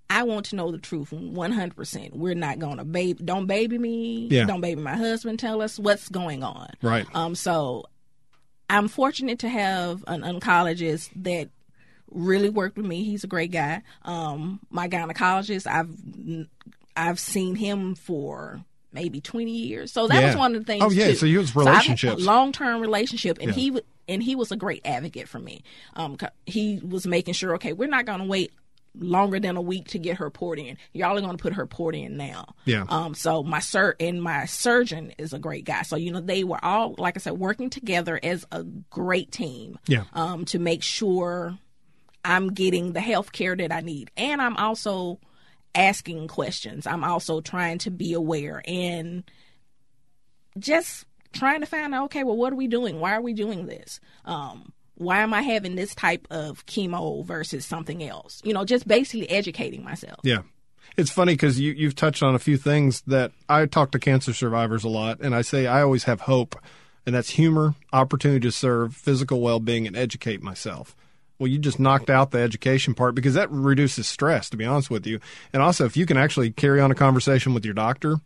I 0.09 0.23
want 0.23 0.47
to 0.47 0.55
know 0.57 0.71
the 0.71 0.77
truth 0.77 1.11
100%. 1.11 2.11
We're 2.13 2.33
not 2.35 2.59
going 2.59 2.77
to 2.77 2.83
baby 2.83 3.23
don't 3.23 3.45
baby 3.47 3.77
me, 3.77 4.27
Yeah. 4.29 4.45
don't 4.45 4.61
baby 4.61 4.81
my 4.81 4.95
husband, 4.97 5.39
tell 5.39 5.61
us 5.61 5.79
what's 5.79 6.09
going 6.09 6.43
on. 6.43 6.69
right, 6.81 7.05
Um 7.13 7.33
so 7.35 7.85
I'm 8.69 8.87
fortunate 8.87 9.39
to 9.39 9.49
have 9.49 10.03
an 10.07 10.21
oncologist 10.21 11.09
that 11.23 11.49
really 12.09 12.49
worked 12.49 12.77
with 12.77 12.85
me. 12.85 13.03
He's 13.03 13.23
a 13.23 13.27
great 13.27 13.51
guy. 13.51 13.81
Um, 14.03 14.59
my 14.69 14.87
gynecologist, 14.89 15.65
I've 15.67 15.95
I've 16.95 17.19
seen 17.19 17.55
him 17.55 17.95
for 17.95 18.63
maybe 18.93 19.21
20 19.21 19.51
years. 19.51 19.91
So 19.91 20.07
that 20.07 20.19
Yeah. 20.21 20.27
was 20.27 20.35
one 20.35 20.55
of 20.55 20.61
the 20.61 20.65
things. 20.65 20.83
Oh, 20.83 20.89
yeah, 20.89 21.07
too. 21.07 21.15
so 21.15 21.25
you 21.25 21.39
was 21.39 21.55
relationships. 21.55 22.21
long 22.23 22.51
term 22.51 22.81
relationship, 22.81 23.37
and 23.39 23.49
Yeah. 23.49 23.55
he 23.55 23.69
w- 23.69 23.85
and 24.07 24.21
he 24.21 24.35
was 24.35 24.51
a 24.51 24.55
great 24.57 24.81
advocate 24.85 25.27
for 25.29 25.39
me. 25.39 25.63
Um, 25.95 26.17
he 26.45 26.79
was 26.83 27.07
making 27.07 27.33
sure, 27.33 27.55
okay, 27.55 27.71
we're 27.71 27.87
not 27.87 28.05
going 28.05 28.19
to 28.19 28.25
wait 28.25 28.51
longer 28.99 29.39
than 29.39 29.55
a 29.55 29.61
week 29.61 29.87
to 29.87 29.97
get 29.97 30.17
her 30.17 30.29
port 30.29 30.59
in. 30.59 30.75
Y'all 30.91 31.17
are 31.17 31.21
going 31.21 31.37
to 31.37 31.41
put 31.41 31.53
her 31.53 31.65
port 31.65 31.95
in 31.95 32.17
now. 32.17 32.55
Yeah. 32.65 32.83
Um. 32.89 33.13
So 33.13 33.41
my 33.41 33.59
sur 33.59 33.95
and 34.01 34.21
my 34.21 34.45
surgeon 34.45 35.13
is 35.17 35.31
a 35.31 35.39
great 35.39 35.63
guy. 35.63 35.83
So 35.83 35.95
you 35.95 36.11
know 36.11 36.19
they 36.19 36.43
were 36.43 36.59
all, 36.63 36.95
like 36.97 37.15
I 37.15 37.19
said, 37.21 37.33
working 37.39 37.69
together 37.69 38.19
as 38.21 38.45
a 38.51 38.63
great 38.63 39.31
team. 39.31 39.79
Yeah. 39.87 40.03
Um. 40.13 40.43
To 40.45 40.59
make 40.59 40.83
sure 40.83 41.57
I'm 42.25 42.53
getting 42.53 42.91
the 42.91 42.99
health 42.99 43.31
care 43.31 43.55
that 43.55 43.71
I 43.71 43.79
need. 43.79 44.11
And 44.17 44.41
I'm 44.41 44.57
also 44.57 45.19
asking 45.75 46.27
questions. 46.27 46.85
I'm 46.87 47.03
also 47.03 47.41
trying 47.41 47.77
to 47.79 47.91
be 47.91 48.13
aware 48.13 48.61
and 48.65 49.23
just 50.57 51.05
trying 51.33 51.61
to 51.61 51.65
find 51.65 51.93
out, 51.93 52.05
okay, 52.05 52.23
well, 52.23 52.35
what 52.35 52.53
are 52.53 52.57
we 52.57 52.67
doing? 52.67 52.99
Why 52.99 53.13
are 53.13 53.21
we 53.21 53.33
doing 53.33 53.65
this? 53.65 53.99
Um, 54.25 54.73
why 54.95 55.19
am 55.19 55.33
I 55.33 55.41
having 55.41 55.75
this 55.75 55.95
type 55.95 56.27
of 56.29 56.65
chemo 56.65 57.25
versus 57.25 57.65
something 57.65 58.03
else? 58.03 58.41
You 58.43 58.53
know, 58.53 58.65
just 58.65 58.87
basically 58.87 59.29
educating 59.29 59.83
myself. 59.83 60.19
Yeah. 60.23 60.41
It's 60.97 61.09
funny 61.11 61.33
because 61.33 61.59
you, 61.59 61.71
you've 61.71 61.95
touched 61.95 62.21
on 62.21 62.35
a 62.35 62.39
few 62.39 62.57
things 62.57 63.01
that 63.07 63.31
I 63.47 63.65
talk 63.65 63.91
to 63.91 63.99
cancer 63.99 64.33
survivors 64.33 64.83
a 64.83 64.89
lot, 64.89 65.21
and 65.21 65.33
I 65.33 65.41
say 65.41 65.65
I 65.65 65.81
always 65.81 66.03
have 66.03 66.21
hope, 66.21 66.55
and 67.05 67.15
that's 67.15 67.31
humor, 67.31 67.75
opportunity 67.93 68.41
to 68.41 68.51
serve, 68.51 68.93
physical 68.93 69.39
well 69.39 69.59
being, 69.59 69.87
and 69.87 69.95
educate 69.95 70.43
myself. 70.43 70.95
Well, 71.41 71.47
you 71.49 71.57
just 71.57 71.79
knocked 71.79 72.11
out 72.11 72.29
the 72.29 72.37
education 72.37 72.93
part 72.93 73.15
because 73.15 73.33
that 73.33 73.49
reduces 73.49 74.05
stress, 74.07 74.47
to 74.51 74.57
be 74.57 74.63
honest 74.63 74.91
with 74.91 75.07
you. 75.07 75.19
And 75.53 75.63
also, 75.63 75.85
if 75.85 75.97
you 75.97 76.05
can 76.05 76.15
actually 76.15 76.51
carry 76.51 76.79
on 76.79 76.91
a 76.91 76.95
conversation 76.95 77.55
with 77.55 77.65
your 77.65 77.73
doctor, 77.73 78.17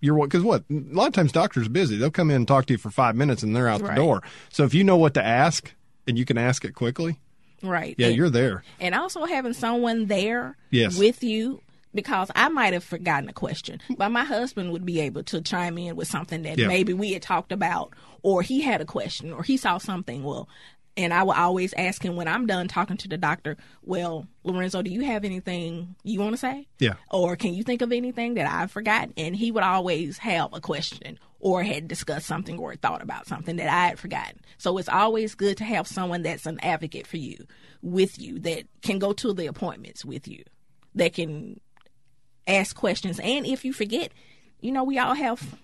you're 0.00 0.14
what? 0.14 0.30
Because 0.30 0.42
what? 0.42 0.64
A 0.70 0.74
lot 0.90 1.08
of 1.08 1.12
times 1.12 1.32
doctors 1.32 1.66
are 1.66 1.70
busy. 1.70 1.98
They'll 1.98 2.10
come 2.10 2.30
in 2.30 2.36
and 2.36 2.48
talk 2.48 2.64
to 2.66 2.72
you 2.72 2.78
for 2.78 2.88
five 2.90 3.14
minutes 3.14 3.42
and 3.42 3.54
they're 3.54 3.68
out 3.68 3.82
the 3.82 3.92
door. 3.94 4.22
So 4.48 4.64
if 4.64 4.72
you 4.72 4.84
know 4.84 4.96
what 4.96 5.12
to 5.14 5.22
ask 5.22 5.70
and 6.08 6.16
you 6.16 6.24
can 6.24 6.38
ask 6.38 6.64
it 6.64 6.74
quickly, 6.74 7.20
Right. 7.62 7.94
yeah, 7.98 8.06
And- 8.06 8.16
you're 8.16 8.30
there. 8.30 8.64
and 8.80 8.94
also 8.94 9.26
having 9.26 9.52
someone 9.52 10.06
there 10.06 10.56
Yes. 10.70 10.96
with 10.98 11.22
you 11.22 11.60
because 11.94 12.30
I 12.34 12.48
might 12.48 12.72
have 12.72 12.82
forgotten 12.84 13.28
a 13.28 13.34
question, 13.34 13.80
but 13.98 14.08
my 14.08 14.24
husband 14.24 14.72
would 14.72 14.86
be 14.86 14.98
able 15.00 15.24
to 15.24 15.42
chime 15.42 15.76
in 15.76 15.94
with 15.94 16.08
something 16.08 16.40
that 16.44 16.56
Yeah. 16.58 16.68
maybe 16.68 16.94
we 16.94 17.12
had 17.12 17.20
talked 17.20 17.52
about, 17.52 17.92
or 18.22 18.40
he 18.40 18.62
had 18.62 18.80
a 18.80 18.86
question, 18.86 19.30
or 19.30 19.42
he 19.42 19.58
saw 19.58 19.76
something. 19.76 20.24
Well, 20.24 20.48
and 20.96 21.14
I 21.14 21.22
will 21.22 21.32
always 21.32 21.72
ask 21.74 22.04
him 22.04 22.16
when 22.16 22.28
I'm 22.28 22.46
done 22.46 22.68
talking 22.68 22.96
to 22.98 23.08
the 23.08 23.16
doctor, 23.16 23.56
well, 23.82 24.26
Lorenzo, 24.44 24.82
do 24.82 24.90
you 24.90 25.02
have 25.04 25.24
anything 25.24 25.94
you 26.02 26.20
want 26.20 26.32
to 26.32 26.36
say? 26.36 26.68
Yeah. 26.78 26.94
Or 27.10 27.34
can 27.36 27.54
you 27.54 27.62
think 27.62 27.80
of 27.80 27.92
anything 27.92 28.34
that 28.34 28.50
I've 28.50 28.70
forgotten? 28.70 29.14
And 29.16 29.34
he 29.34 29.50
would 29.50 29.62
always 29.62 30.18
have 30.18 30.52
a 30.52 30.60
question 30.60 31.18
or 31.40 31.62
had 31.62 31.88
discussed 31.88 32.26
something 32.26 32.58
or 32.58 32.76
thought 32.76 33.02
about 33.02 33.26
something 33.26 33.56
that 33.56 33.68
I 33.68 33.88
had 33.88 33.98
forgotten. 33.98 34.40
So 34.58 34.76
it's 34.78 34.88
always 34.88 35.34
good 35.34 35.56
to 35.58 35.64
have 35.64 35.86
someone 35.86 36.22
that's 36.22 36.46
an 36.46 36.60
advocate 36.62 37.06
for 37.06 37.16
you, 37.16 37.46
with 37.80 38.18
you, 38.20 38.38
that 38.40 38.64
can 38.82 38.98
go 38.98 39.12
to 39.14 39.32
the 39.32 39.46
appointments 39.46 40.04
with 40.04 40.28
you, 40.28 40.44
that 40.94 41.14
can 41.14 41.58
ask 42.46 42.76
questions. 42.76 43.18
And 43.20 43.46
if 43.46 43.64
you 43.64 43.72
forget, 43.72 44.12
you 44.60 44.70
know, 44.70 44.84
we 44.84 44.98
all 44.98 45.14
have 45.14 45.56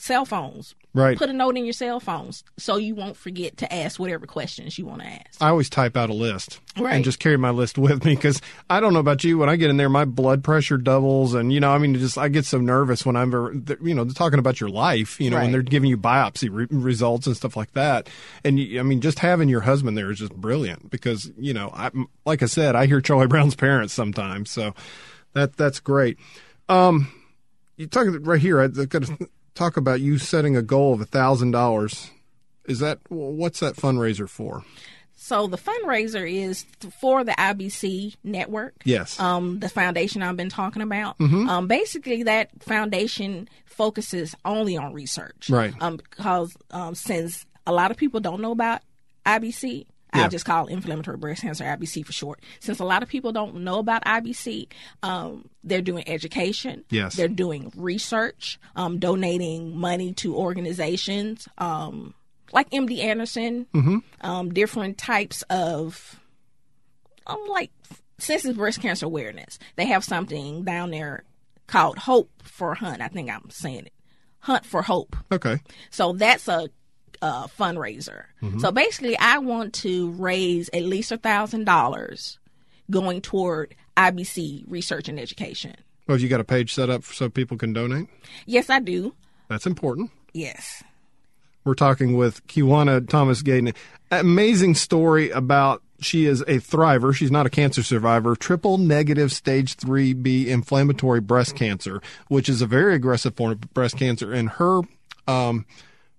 cell 0.00 0.24
phones. 0.24 0.74
Right. 0.92 1.16
Put 1.16 1.30
a 1.30 1.32
note 1.32 1.56
in 1.56 1.64
your 1.64 1.72
cell 1.72 2.00
phones 2.00 2.42
so 2.58 2.76
you 2.76 2.96
won't 2.96 3.16
forget 3.16 3.58
to 3.58 3.72
ask 3.72 4.00
whatever 4.00 4.26
questions 4.26 4.76
you 4.76 4.86
want 4.86 5.02
to 5.02 5.06
ask. 5.06 5.40
I 5.40 5.48
always 5.50 5.70
type 5.70 5.96
out 5.96 6.10
a 6.10 6.14
list 6.14 6.58
Right. 6.76 6.94
and 6.94 7.04
just 7.04 7.20
carry 7.20 7.36
my 7.36 7.50
list 7.50 7.78
with 7.78 8.04
me 8.04 8.16
because 8.16 8.42
I 8.68 8.80
don't 8.80 8.92
know 8.92 8.98
about 8.98 9.22
you. 9.22 9.38
When 9.38 9.48
I 9.48 9.54
get 9.54 9.70
in 9.70 9.76
there, 9.76 9.88
my 9.88 10.04
blood 10.04 10.42
pressure 10.42 10.78
doubles, 10.78 11.34
and 11.34 11.52
you 11.52 11.60
know, 11.60 11.70
I 11.70 11.78
mean, 11.78 11.94
just 11.94 12.18
I 12.18 12.26
get 12.26 12.44
so 12.44 12.58
nervous 12.58 13.06
when 13.06 13.14
I'm, 13.14 13.64
you 13.80 13.94
know, 13.94 14.04
talking 14.06 14.40
about 14.40 14.60
your 14.60 14.68
life, 14.70 15.20
you 15.20 15.30
know, 15.30 15.36
Right. 15.36 15.44
and 15.44 15.54
they're 15.54 15.62
giving 15.62 15.88
you 15.88 15.96
biopsy 15.96 16.48
re- 16.50 16.66
results 16.70 17.28
and 17.28 17.36
stuff 17.36 17.56
like 17.56 17.70
that. 17.74 18.08
And 18.42 18.58
I 18.58 18.82
mean, 18.82 19.00
just 19.00 19.20
having 19.20 19.48
your 19.48 19.60
husband 19.60 19.96
there 19.96 20.10
is 20.10 20.18
just 20.18 20.34
brilliant 20.34 20.90
because 20.90 21.30
you 21.38 21.54
know, 21.54 21.70
I 21.72 21.90
like 22.26 22.42
I 22.42 22.46
said, 22.46 22.74
I 22.74 22.86
hear 22.86 23.00
Charlie 23.00 23.26
Brown's 23.28 23.54
parents 23.54 23.92
sometimes, 23.94 24.50
so 24.50 24.74
that 25.34 25.56
that's 25.56 25.78
great. 25.78 26.18
Um, 26.68 27.12
you 27.76 27.86
talking 27.86 28.20
right 28.24 28.40
here. 28.40 28.60
I've 28.60 28.88
got 28.88 29.08
talk 29.54 29.76
about 29.76 30.00
you 30.00 30.18
setting 30.18 30.56
a 30.56 30.62
goal 30.62 30.92
of 30.94 31.00
a 31.00 31.06
thousand 31.06 31.50
dollars. 31.50 32.10
Is 32.66 32.78
that 32.80 32.98
what's 33.08 33.60
that 33.60 33.76
fundraiser 33.76 34.28
for? 34.28 34.64
So 35.22 35.46
the 35.46 35.58
fundraiser 35.58 36.28
is 36.28 36.64
th- 36.80 36.94
for 36.94 37.24
the 37.24 37.32
IBC 37.32 38.16
network. 38.24 38.74
Yes. 38.84 39.20
Um, 39.20 39.60
the 39.60 39.68
foundation 39.68 40.22
I've 40.22 40.36
been 40.36 40.48
talking 40.48 40.80
about. 40.80 41.20
Um, 41.20 41.68
basically, 41.68 42.22
that 42.22 42.62
foundation 42.62 43.48
focuses 43.66 44.34
only 44.44 44.78
on 44.78 44.94
research. 44.94 45.50
Right. 45.50 45.74
Um, 45.80 45.98
because 45.98 46.56
um, 46.70 46.94
since 46.94 47.44
a 47.66 47.72
lot 47.72 47.90
of 47.90 47.98
people 47.98 48.20
don't 48.20 48.40
know 48.40 48.52
about 48.52 48.80
IBC, 49.26 49.86
Yeah. 50.14 50.22
I'll 50.24 50.28
just 50.28 50.44
call 50.44 50.66
inflammatory 50.66 51.16
breast 51.16 51.42
cancer 51.42 51.64
IBC 51.64 52.04
for 52.04 52.12
short. 52.12 52.40
Since 52.58 52.80
a 52.80 52.84
lot 52.84 53.02
of 53.02 53.08
people 53.08 53.32
don't 53.32 53.56
know 53.62 53.78
about 53.78 54.04
IBC, 54.04 54.68
um, 55.02 55.48
they're 55.62 55.82
doing 55.82 56.08
education. 56.08 56.84
Yes. 56.90 57.14
They're 57.14 57.28
doing 57.28 57.72
research, 57.76 58.58
um, 58.74 58.98
donating 58.98 59.76
money 59.76 60.12
to 60.14 60.34
organizations 60.34 61.48
um, 61.58 62.14
like 62.52 62.70
MD 62.70 62.98
Anderson, 62.98 63.66
um, 64.22 64.52
different 64.52 64.98
types 64.98 65.42
of, 65.50 66.20
um, 67.26 67.38
like, 67.48 67.70
since 68.18 68.44
it's 68.44 68.56
breast 68.56 68.80
cancer 68.80 69.06
awareness, 69.06 69.58
they 69.76 69.86
have 69.86 70.04
something 70.04 70.64
down 70.64 70.90
there 70.90 71.24
called 71.66 71.98
Hope 71.98 72.30
for 72.42 72.74
Hunt. 72.74 73.00
I 73.00 73.08
think 73.08 73.30
I'm 73.30 73.48
saying 73.50 73.86
it. 73.86 73.92
Hunt 74.40 74.64
for 74.64 74.82
Hope. 74.82 75.16
Okay. 75.30 75.60
So 75.90 76.12
that's 76.12 76.48
a, 76.48 76.70
uh 77.22 77.46
fundraiser. 77.46 78.24
So 78.60 78.72
basically, 78.72 79.16
I 79.18 79.38
want 79.38 79.74
to 79.74 80.10
raise 80.12 80.70
at 80.72 80.82
least 80.82 81.12
a 81.12 81.16
thousand 81.16 81.64
dollars 81.64 82.38
going 82.90 83.20
toward 83.20 83.74
IBC 83.96 84.64
Research 84.66 85.08
and 85.08 85.18
Education. 85.20 85.74
Well, 86.06 86.18
you 86.18 86.28
got 86.28 86.40
a 86.40 86.44
page 86.44 86.74
set 86.74 86.90
up 86.90 87.04
so 87.04 87.28
people 87.28 87.56
can 87.56 87.72
donate? 87.72 88.08
Yes, 88.46 88.68
I 88.68 88.80
do. 88.80 89.14
That's 89.48 89.66
important. 89.66 90.10
Yes. 90.32 90.82
We're 91.64 91.74
talking 91.74 92.16
with 92.16 92.46
Kiwana 92.46 93.06
Thomas 93.08 93.42
Gaden. 93.42 93.74
Amazing 94.10 94.74
story 94.74 95.30
about 95.30 95.82
she 96.00 96.26
is 96.26 96.40
a 96.42 96.56
thriver. 96.58 97.14
She's 97.14 97.30
not 97.30 97.46
a 97.46 97.50
cancer 97.50 97.82
survivor. 97.82 98.34
Triple 98.34 98.78
negative 98.78 99.30
stage 99.32 99.76
3B 99.76 100.46
inflammatory 100.46 101.20
breast 101.20 101.54
cancer, 101.54 102.00
which 102.28 102.48
is 102.48 102.62
a 102.62 102.66
very 102.66 102.94
aggressive 102.94 103.36
form 103.36 103.52
of 103.52 103.60
breast 103.74 103.96
cancer. 103.96 104.32
And 104.32 104.48
her, 104.48 104.80
um, 105.28 105.66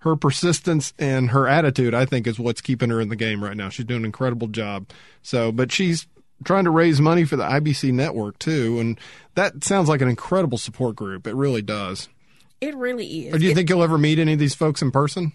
her 0.01 0.15
persistence 0.15 0.93
and 0.99 1.29
her 1.31 1.47
attitude, 1.47 1.93
I 1.93 2.05
think, 2.05 2.27
is 2.27 2.39
what's 2.39 2.61
keeping 2.61 2.89
her 2.89 2.99
in 3.01 3.09
the 3.09 3.15
game 3.15 3.43
right 3.43 3.55
now. 3.57 3.69
She's 3.69 3.85
doing 3.85 4.01
an 4.01 4.05
incredible 4.05 4.47
job. 4.47 4.87
So, 5.21 5.51
but 5.51 5.71
she's 5.71 6.07
trying 6.43 6.63
to 6.65 6.71
raise 6.71 6.99
money 6.99 7.23
for 7.23 7.35
the 7.35 7.43
IBC 7.43 7.93
network 7.93 8.39
too. 8.39 8.79
And 8.79 8.99
that 9.35 9.63
sounds 9.63 9.87
like 9.89 10.01
an 10.01 10.07
incredible 10.07 10.57
support 10.57 10.95
group. 10.95 11.27
It 11.27 11.35
really 11.35 11.61
does. 11.61 12.09
It 12.59 12.75
really 12.75 13.27
is. 13.27 13.33
Or 13.35 13.37
do 13.37 13.45
you 13.45 13.51
It- 13.51 13.55
think 13.55 13.69
you'll 13.69 13.83
ever 13.83 13.97
meet 13.99 14.17
any 14.19 14.33
of 14.33 14.39
these 14.39 14.55
folks 14.55 14.81
in 14.81 14.89
person? 14.91 15.33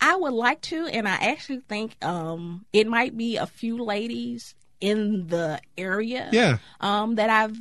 I 0.00 0.16
would 0.16 0.32
like 0.32 0.60
to, 0.62 0.86
and 0.86 1.06
I 1.06 1.12
actually 1.14 1.60
think 1.68 1.94
um, 2.04 2.64
it 2.72 2.86
might 2.88 3.16
be 3.16 3.36
a 3.36 3.46
few 3.46 3.84
ladies 3.84 4.54
in 4.80 5.28
the 5.28 5.60
area 5.78 6.28
Yeah. 6.32 6.58
um, 6.80 7.14
that 7.16 7.30
I've 7.30 7.56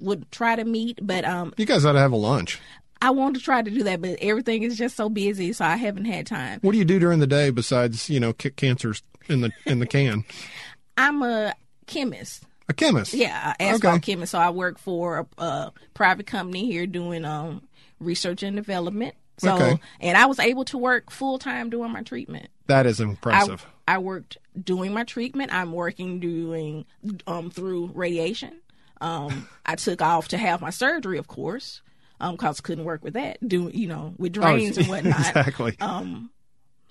would 0.00 0.30
try 0.32 0.56
to 0.56 0.64
meet, 0.64 0.98
but 1.00 1.24
um, 1.24 1.54
You 1.56 1.64
guys 1.64 1.84
ought 1.84 1.92
to 1.92 1.98
have 2.00 2.10
a 2.12 2.16
lunch. 2.16 2.60
I 3.02 3.10
want 3.10 3.34
to 3.36 3.42
try 3.42 3.60
to 3.62 3.70
do 3.70 3.82
that, 3.82 4.00
but 4.00 4.18
everything 4.22 4.62
is 4.62 4.78
just 4.78 4.96
so 4.96 5.08
busy, 5.08 5.52
so 5.52 5.64
I 5.64 5.76
haven't 5.76 6.04
had 6.04 6.26
time. 6.26 6.60
What 6.62 6.72
do 6.72 6.78
you 6.78 6.84
do 6.84 6.98
during 7.00 7.18
the 7.18 7.26
day 7.26 7.50
besides, 7.50 8.08
you 8.08 8.20
know, 8.20 8.32
kick 8.32 8.56
cancers 8.56 9.02
in 9.28 9.40
the 9.40 9.52
in 9.66 9.80
the 9.80 9.86
can? 9.86 10.24
I'm 10.96 11.22
a 11.22 11.54
chemist. 11.86 12.44
A 12.68 12.72
chemist. 12.72 13.12
Yeah, 13.12 13.54
a 13.58 13.62
asphalt 13.62 13.96
Okay. 13.96 14.12
chemist. 14.12 14.30
So 14.32 14.38
I 14.38 14.50
work 14.50 14.78
for 14.78 15.26
a, 15.38 15.42
a 15.42 15.72
private 15.94 16.26
company 16.26 16.66
here 16.66 16.86
doing 16.86 17.24
um, 17.24 17.62
research 17.98 18.42
and 18.44 18.54
development. 18.56 19.14
So, 19.38 19.54
Okay. 19.56 19.80
and 20.00 20.16
I 20.16 20.26
was 20.26 20.38
able 20.38 20.64
to 20.66 20.78
work 20.78 21.10
full 21.10 21.38
time 21.40 21.70
doing 21.70 21.90
my 21.90 22.02
treatment. 22.02 22.48
That 22.68 22.86
is 22.86 23.00
I, 23.00 23.04
impressive. 23.04 23.66
I 23.88 23.98
worked 23.98 24.36
doing 24.62 24.92
my 24.92 25.02
treatment. 25.02 25.52
I'm 25.52 25.72
working 25.72 26.20
doing 26.20 26.84
um, 27.26 27.50
through 27.50 27.90
radiation. 27.94 28.60
Um, 29.00 29.48
I 29.66 29.74
took 29.74 30.00
off 30.00 30.28
to 30.28 30.38
have 30.38 30.60
my 30.60 30.70
surgery, 30.70 31.18
of 31.18 31.26
course, 31.26 31.82
because 32.30 32.60
couldn't 32.60 32.84
work 32.84 33.02
with 33.02 33.14
that, 33.14 33.36
doing 33.46 33.74
you 33.74 33.88
know 33.88 34.14
with 34.18 34.32
drains 34.32 34.78
and 34.78 34.86
whatnot. 34.88 35.14
Oh, 35.16 35.40
exactly. 35.40 35.76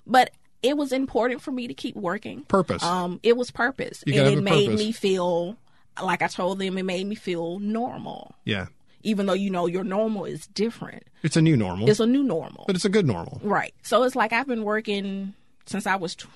But 0.06 0.30
it 0.62 0.76
was 0.76 0.92
important 0.92 1.42
for 1.42 1.50
me 1.50 1.66
to 1.68 1.74
keep 1.74 1.96
working. 1.96 2.42
Purpose. 2.44 2.82
Um, 2.82 3.18
it 3.22 3.36
was 3.36 3.50
purpose, 3.50 4.02
You 4.06 4.20
and 4.22 4.38
it 4.38 4.42
made 4.42 4.66
purpose. 4.66 4.80
me 4.80 4.92
feel 4.92 5.56
like 6.02 6.22
I 6.22 6.28
told 6.28 6.58
them. 6.58 6.78
It 6.78 6.84
made 6.84 7.06
me 7.06 7.14
feel 7.14 7.58
normal, 7.58 8.34
yeah. 8.44 8.66
even 9.02 9.26
though 9.26 9.32
you 9.34 9.50
know 9.50 9.66
your 9.66 9.84
normal 9.84 10.24
is 10.24 10.46
different. 10.48 11.04
It's 11.22 11.36
a 11.36 11.42
new 11.42 11.56
normal, 11.56 11.88
It's 11.88 12.00
a 12.00 12.06
new 12.06 12.22
normal, 12.22 12.64
but 12.66 12.76
it's 12.76 12.84
a 12.84 12.88
good 12.88 13.06
normal. 13.06 13.40
right? 13.42 13.74
So 13.82 14.02
it's 14.04 14.16
like 14.16 14.32
I've 14.32 14.46
been 14.46 14.64
working 14.64 15.34
since 15.66 15.86
I 15.86 15.96
was. 15.96 16.14
Tw- 16.16 16.26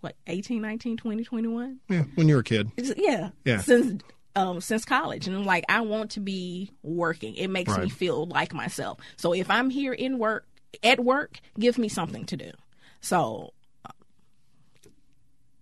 what 0.00 0.16
18 0.26 0.60
19 0.60 0.98
20 0.98 1.24
21 1.24 1.80
Yeah. 1.88 2.02
When 2.14 2.28
you're 2.28 2.40
a 2.40 2.44
kid. 2.44 2.70
Yeah 2.76 3.30
Yeah. 3.46 3.58
since 3.62 4.02
um 4.36 4.60
since 4.60 4.84
college 4.84 5.26
and 5.26 5.36
I'm 5.36 5.44
like 5.44 5.64
I 5.68 5.80
want 5.82 6.12
to 6.12 6.20
be 6.20 6.70
working 6.82 7.34
it 7.36 7.48
makes 7.48 7.76
me 7.78 7.88
feel 7.88 8.26
like 8.26 8.52
myself 8.52 8.98
so 9.16 9.32
if 9.32 9.50
I'm 9.50 9.70
here 9.70 9.92
in 9.92 10.18
work 10.18 10.46
at 10.82 11.00
work 11.00 11.38
give 11.58 11.78
me 11.78 11.88
something 11.88 12.24
to 12.26 12.36
do 12.36 12.50
so 13.00 13.52
uh, 13.84 13.90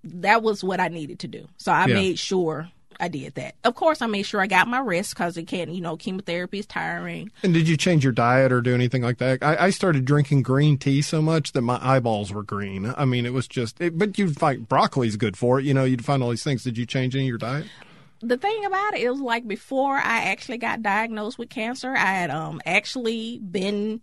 that 0.04 0.42
was 0.42 0.64
what 0.64 0.80
I 0.80 0.88
needed 0.88 1.18
to 1.20 1.28
do 1.28 1.46
so 1.56 1.72
I 1.72 1.86
Yeah. 1.86 1.94
made 1.94 2.18
sure 2.18 2.70
I 3.00 3.08
did 3.08 3.34
that 3.34 3.54
of 3.64 3.74
course 3.74 4.00
I 4.02 4.06
made 4.06 4.24
sure 4.24 4.40
I 4.40 4.46
got 4.46 4.68
my 4.68 4.80
rest 4.80 5.14
because 5.14 5.36
it 5.36 5.44
can't 5.46 5.70
you 5.70 5.80
know 5.80 5.96
chemotherapy 5.96 6.58
is 6.60 6.66
tiring 6.66 7.30
And 7.42 7.52
did 7.54 7.68
you 7.68 7.76
change 7.76 8.04
your 8.04 8.12
diet 8.12 8.52
or 8.52 8.60
do 8.60 8.74
anything 8.74 9.02
like 9.02 9.18
that? 9.18 9.42
I, 9.42 9.66
I 9.66 9.70
started 9.70 10.04
drinking 10.04 10.42
green 10.42 10.78
tea 10.78 11.02
so 11.02 11.20
much 11.22 11.52
that 11.52 11.62
my 11.62 11.78
eyeballs 11.82 12.32
were 12.32 12.42
green. 12.42 12.92
I 12.96 13.04
mean, 13.04 13.26
it 13.26 13.32
was 13.32 13.48
just. 13.48 13.80
It, 13.80 13.98
but 13.98 14.18
you'd 14.18 14.36
find 14.38 14.68
broccoli's 14.68 15.16
good 15.16 15.36
for 15.36 15.58
it. 15.58 15.64
You 15.64 15.74
know, 15.74 15.84
you'd 15.84 16.04
find 16.04 16.22
all 16.22 16.30
these 16.30 16.44
things. 16.44 16.62
Did 16.64 16.76
you 16.78 16.86
change 16.86 17.16
any 17.16 17.24
of 17.24 17.28
your 17.28 17.38
diet? 17.38 17.66
The 18.22 18.36
thing 18.38 18.64
about 18.64 18.94
it, 18.94 19.02
it 19.02 19.10
was 19.10 19.20
like 19.20 19.46
before 19.46 19.94
I 19.96 20.24
actually 20.30 20.58
got 20.58 20.82
diagnosed 20.82 21.38
with 21.38 21.50
cancer, 21.50 21.90
I 21.94 22.06
had 22.14 22.30
um 22.30 22.60
actually 22.64 23.38
been 23.38 24.00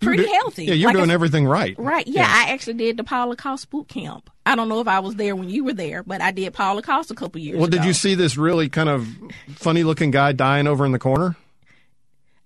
pretty 0.00 0.22
You're 0.24 0.32
healthy. 0.34 0.64
Yeah, 0.66 0.74
you're 0.74 0.88
Like 0.90 0.96
doing 0.98 1.10
everything 1.10 1.46
right. 1.46 1.74
Right. 1.78 2.06
Yeah, 2.06 2.26
I 2.28 2.52
actually 2.52 2.74
did 2.74 2.96
the 2.96 3.04
Paula 3.04 3.34
Cost 3.36 3.70
boot 3.70 3.88
camp. 3.88 4.30
I 4.44 4.54
don't 4.54 4.68
know 4.68 4.80
if 4.80 4.88
I 4.88 5.00
was 5.00 5.16
there 5.16 5.34
when 5.34 5.48
you 5.48 5.64
were 5.64 5.72
there, 5.72 6.02
but 6.02 6.20
I 6.20 6.30
did 6.30 6.52
Paula 6.52 6.82
Cost 6.82 7.10
a 7.10 7.14
couple 7.14 7.40
years 7.40 7.56
Well, 7.56 7.66
ago. 7.66 7.78
did 7.78 7.84
you 7.86 7.92
see 7.92 8.14
this 8.14 8.36
really 8.36 8.68
kind 8.68 8.88
of 8.88 9.08
funny 9.54 9.82
looking 9.84 10.10
guy 10.10 10.32
dying 10.32 10.66
over 10.66 10.84
in 10.86 10.92
the 10.92 10.98
corner? 10.98 11.34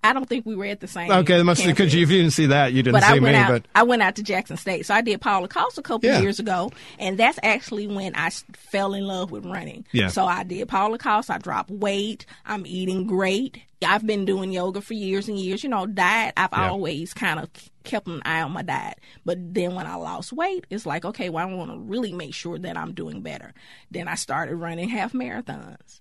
I 0.02 0.12
don't 0.14 0.26
think 0.28 0.46
we 0.46 0.54
were 0.56 0.64
at 0.64 0.80
the 0.80 0.88
same. 0.88 1.10
Okay, 1.10 1.42
must 1.42 1.64
because 1.64 1.92
if 1.94 2.10
you 2.10 2.18
didn't 2.18 2.30
see 2.32 2.46
that, 2.46 2.72
you 2.72 2.82
didn't 2.82 2.94
But 2.94 3.02
see 3.02 3.10
I 3.10 3.14
me. 3.16 3.20
went 3.20 3.36
out. 3.36 3.48
But 3.50 3.64
I 3.74 3.82
went 3.82 4.00
out 4.02 4.16
to 4.16 4.22
Jackson 4.22 4.56
State, 4.56 4.86
so 4.86 4.94
I 4.94 5.02
did 5.02 5.20
Paula 5.20 5.46
Cost 5.46 5.76
a 5.76 5.82
couple 5.82 6.08
Yeah. 6.08 6.20
years 6.20 6.38
ago, 6.38 6.70
and 6.98 7.18
that's 7.18 7.38
actually 7.42 7.86
when 7.86 8.14
I 8.14 8.30
fell 8.54 8.94
in 8.94 9.06
love 9.06 9.30
with 9.30 9.44
running. 9.44 9.84
Yeah. 9.92 10.08
So 10.08 10.24
I 10.24 10.42
did 10.44 10.66
Paula 10.68 10.96
Cost. 10.96 11.30
I 11.30 11.36
dropped 11.38 11.70
weight. 11.70 12.24
I'm 12.46 12.64
eating 12.66 13.06
great. 13.06 13.58
I've 13.86 14.06
been 14.06 14.24
doing 14.24 14.52
yoga 14.52 14.80
for 14.80 14.94
years 14.94 15.28
and 15.28 15.38
years. 15.38 15.62
You 15.62 15.68
know, 15.70 15.86
diet. 15.86 16.32
I've 16.36 16.50
Yeah. 16.52 16.70
always 16.70 17.12
kind 17.12 17.38
of 17.38 17.50
kept 17.84 18.06
an 18.08 18.22
eye 18.24 18.40
on 18.42 18.52
my 18.52 18.62
diet. 18.62 18.98
But 19.26 19.54
then 19.54 19.74
when 19.74 19.86
I 19.86 19.94
lost 19.96 20.32
weight, 20.32 20.66
it's 20.70 20.86
like, 20.86 21.04
okay, 21.04 21.28
well, 21.28 21.46
I 21.46 21.52
want 21.52 21.70
to 21.72 21.78
really 21.78 22.12
make 22.12 22.34
sure 22.34 22.58
that 22.58 22.76
I'm 22.76 22.92
doing 22.92 23.20
better. 23.20 23.52
Then 23.90 24.08
I 24.08 24.14
started 24.14 24.56
running 24.56 24.88
half 24.88 25.12
marathons. 25.12 26.00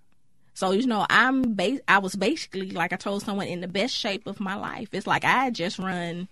So 0.59 0.71
you 0.71 0.85
know, 0.87 1.05
I'm 1.09 1.55
ba- 1.55 1.79
I 1.87 1.99
was 1.99 2.17
basically 2.17 2.71
like 2.71 2.91
I 2.91 2.97
told 2.97 3.23
someone 3.23 3.47
in 3.47 3.61
the 3.61 3.67
best 3.69 3.95
shape 3.95 4.27
of 4.27 4.41
my 4.41 4.55
life. 4.55 4.89
It's 4.91 5.07
like 5.07 5.23
I 5.23 5.45
had 5.45 5.55
just 5.55 5.79
run 5.79 6.27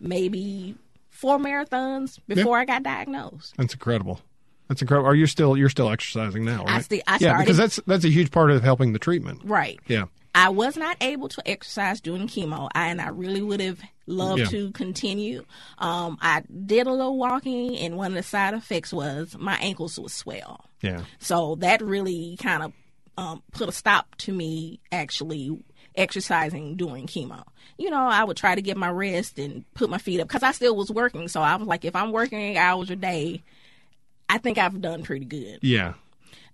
maybe 0.00 0.76
four 1.10 1.38
marathons 1.38 2.20
before 2.28 2.56
I 2.58 2.64
got 2.64 2.84
diagnosed. 2.84 3.54
that's 3.56 3.74
incredible. 3.74 4.20
That's 4.68 4.80
incredible. 4.80 5.08
Are 5.08 5.14
you 5.16 5.26
still 5.26 5.56
you're 5.56 5.68
still 5.70 5.90
exercising 5.90 6.44
now, 6.44 6.58
right? 6.64 6.76
I 6.76 6.80
sti- 6.82 7.02
I 7.08 7.12
yeah, 7.14 7.16
started- 7.18 7.38
because 7.44 7.56
that's 7.56 7.80
that's 7.84 8.04
a 8.04 8.10
huge 8.10 8.30
part 8.30 8.52
of 8.52 8.62
helping 8.62 8.92
the 8.92 9.00
treatment. 9.00 9.40
Right. 9.44 9.80
Yeah. 9.88 10.04
I 10.36 10.48
was 10.50 10.76
not 10.76 10.96
able 11.02 11.28
to 11.28 11.42
exercise 11.46 12.00
during 12.00 12.28
chemo, 12.28 12.68
I, 12.76 12.86
and 12.88 13.02
I 13.02 13.08
really 13.08 13.42
would 13.42 13.60
have 13.60 13.80
loved 14.06 14.38
Yeah. 14.40 14.46
to 14.46 14.70
continue. 14.70 15.44
Um, 15.78 16.16
I 16.22 16.42
did 16.64 16.86
a 16.86 16.90
little 16.92 17.18
walking, 17.18 17.76
and 17.76 17.96
one 17.96 18.12
of 18.12 18.14
the 18.14 18.22
side 18.22 18.54
effects 18.54 18.92
was 18.94 19.36
my 19.38 19.56
ankles 19.56 19.98
would 19.98 20.12
swell. 20.12 20.64
Yeah. 20.80 21.02
So 21.18 21.56
that 21.56 21.82
really 21.82 22.38
kind 22.40 22.62
of 22.62 22.72
um, 23.16 23.42
put 23.52 23.68
a 23.68 23.72
stop 23.72 24.14
to 24.18 24.32
me 24.32 24.80
actually 24.90 25.62
exercising 25.94 26.76
during 26.76 27.06
chemo. 27.06 27.42
You 27.78 27.90
know, 27.90 28.00
I 28.06 28.24
would 28.24 28.36
try 28.36 28.54
to 28.54 28.62
get 28.62 28.76
my 28.76 28.88
rest 28.90 29.38
and 29.38 29.64
put 29.74 29.90
my 29.90 29.98
feet 29.98 30.20
up 30.20 30.28
because 30.28 30.42
I 30.42 30.52
still 30.52 30.74
was 30.76 30.90
working. 30.90 31.28
So 31.28 31.40
I 31.42 31.56
was 31.56 31.68
like, 31.68 31.84
if 31.84 31.94
I'm 31.96 32.12
working 32.12 32.38
eight 32.40 32.56
hours 32.56 32.90
a 32.90 32.96
day, 32.96 33.42
I 34.28 34.38
think 34.38 34.58
I've 34.58 34.80
done 34.80 35.02
pretty 35.02 35.26
good. 35.26 35.58
Yeah. 35.62 35.94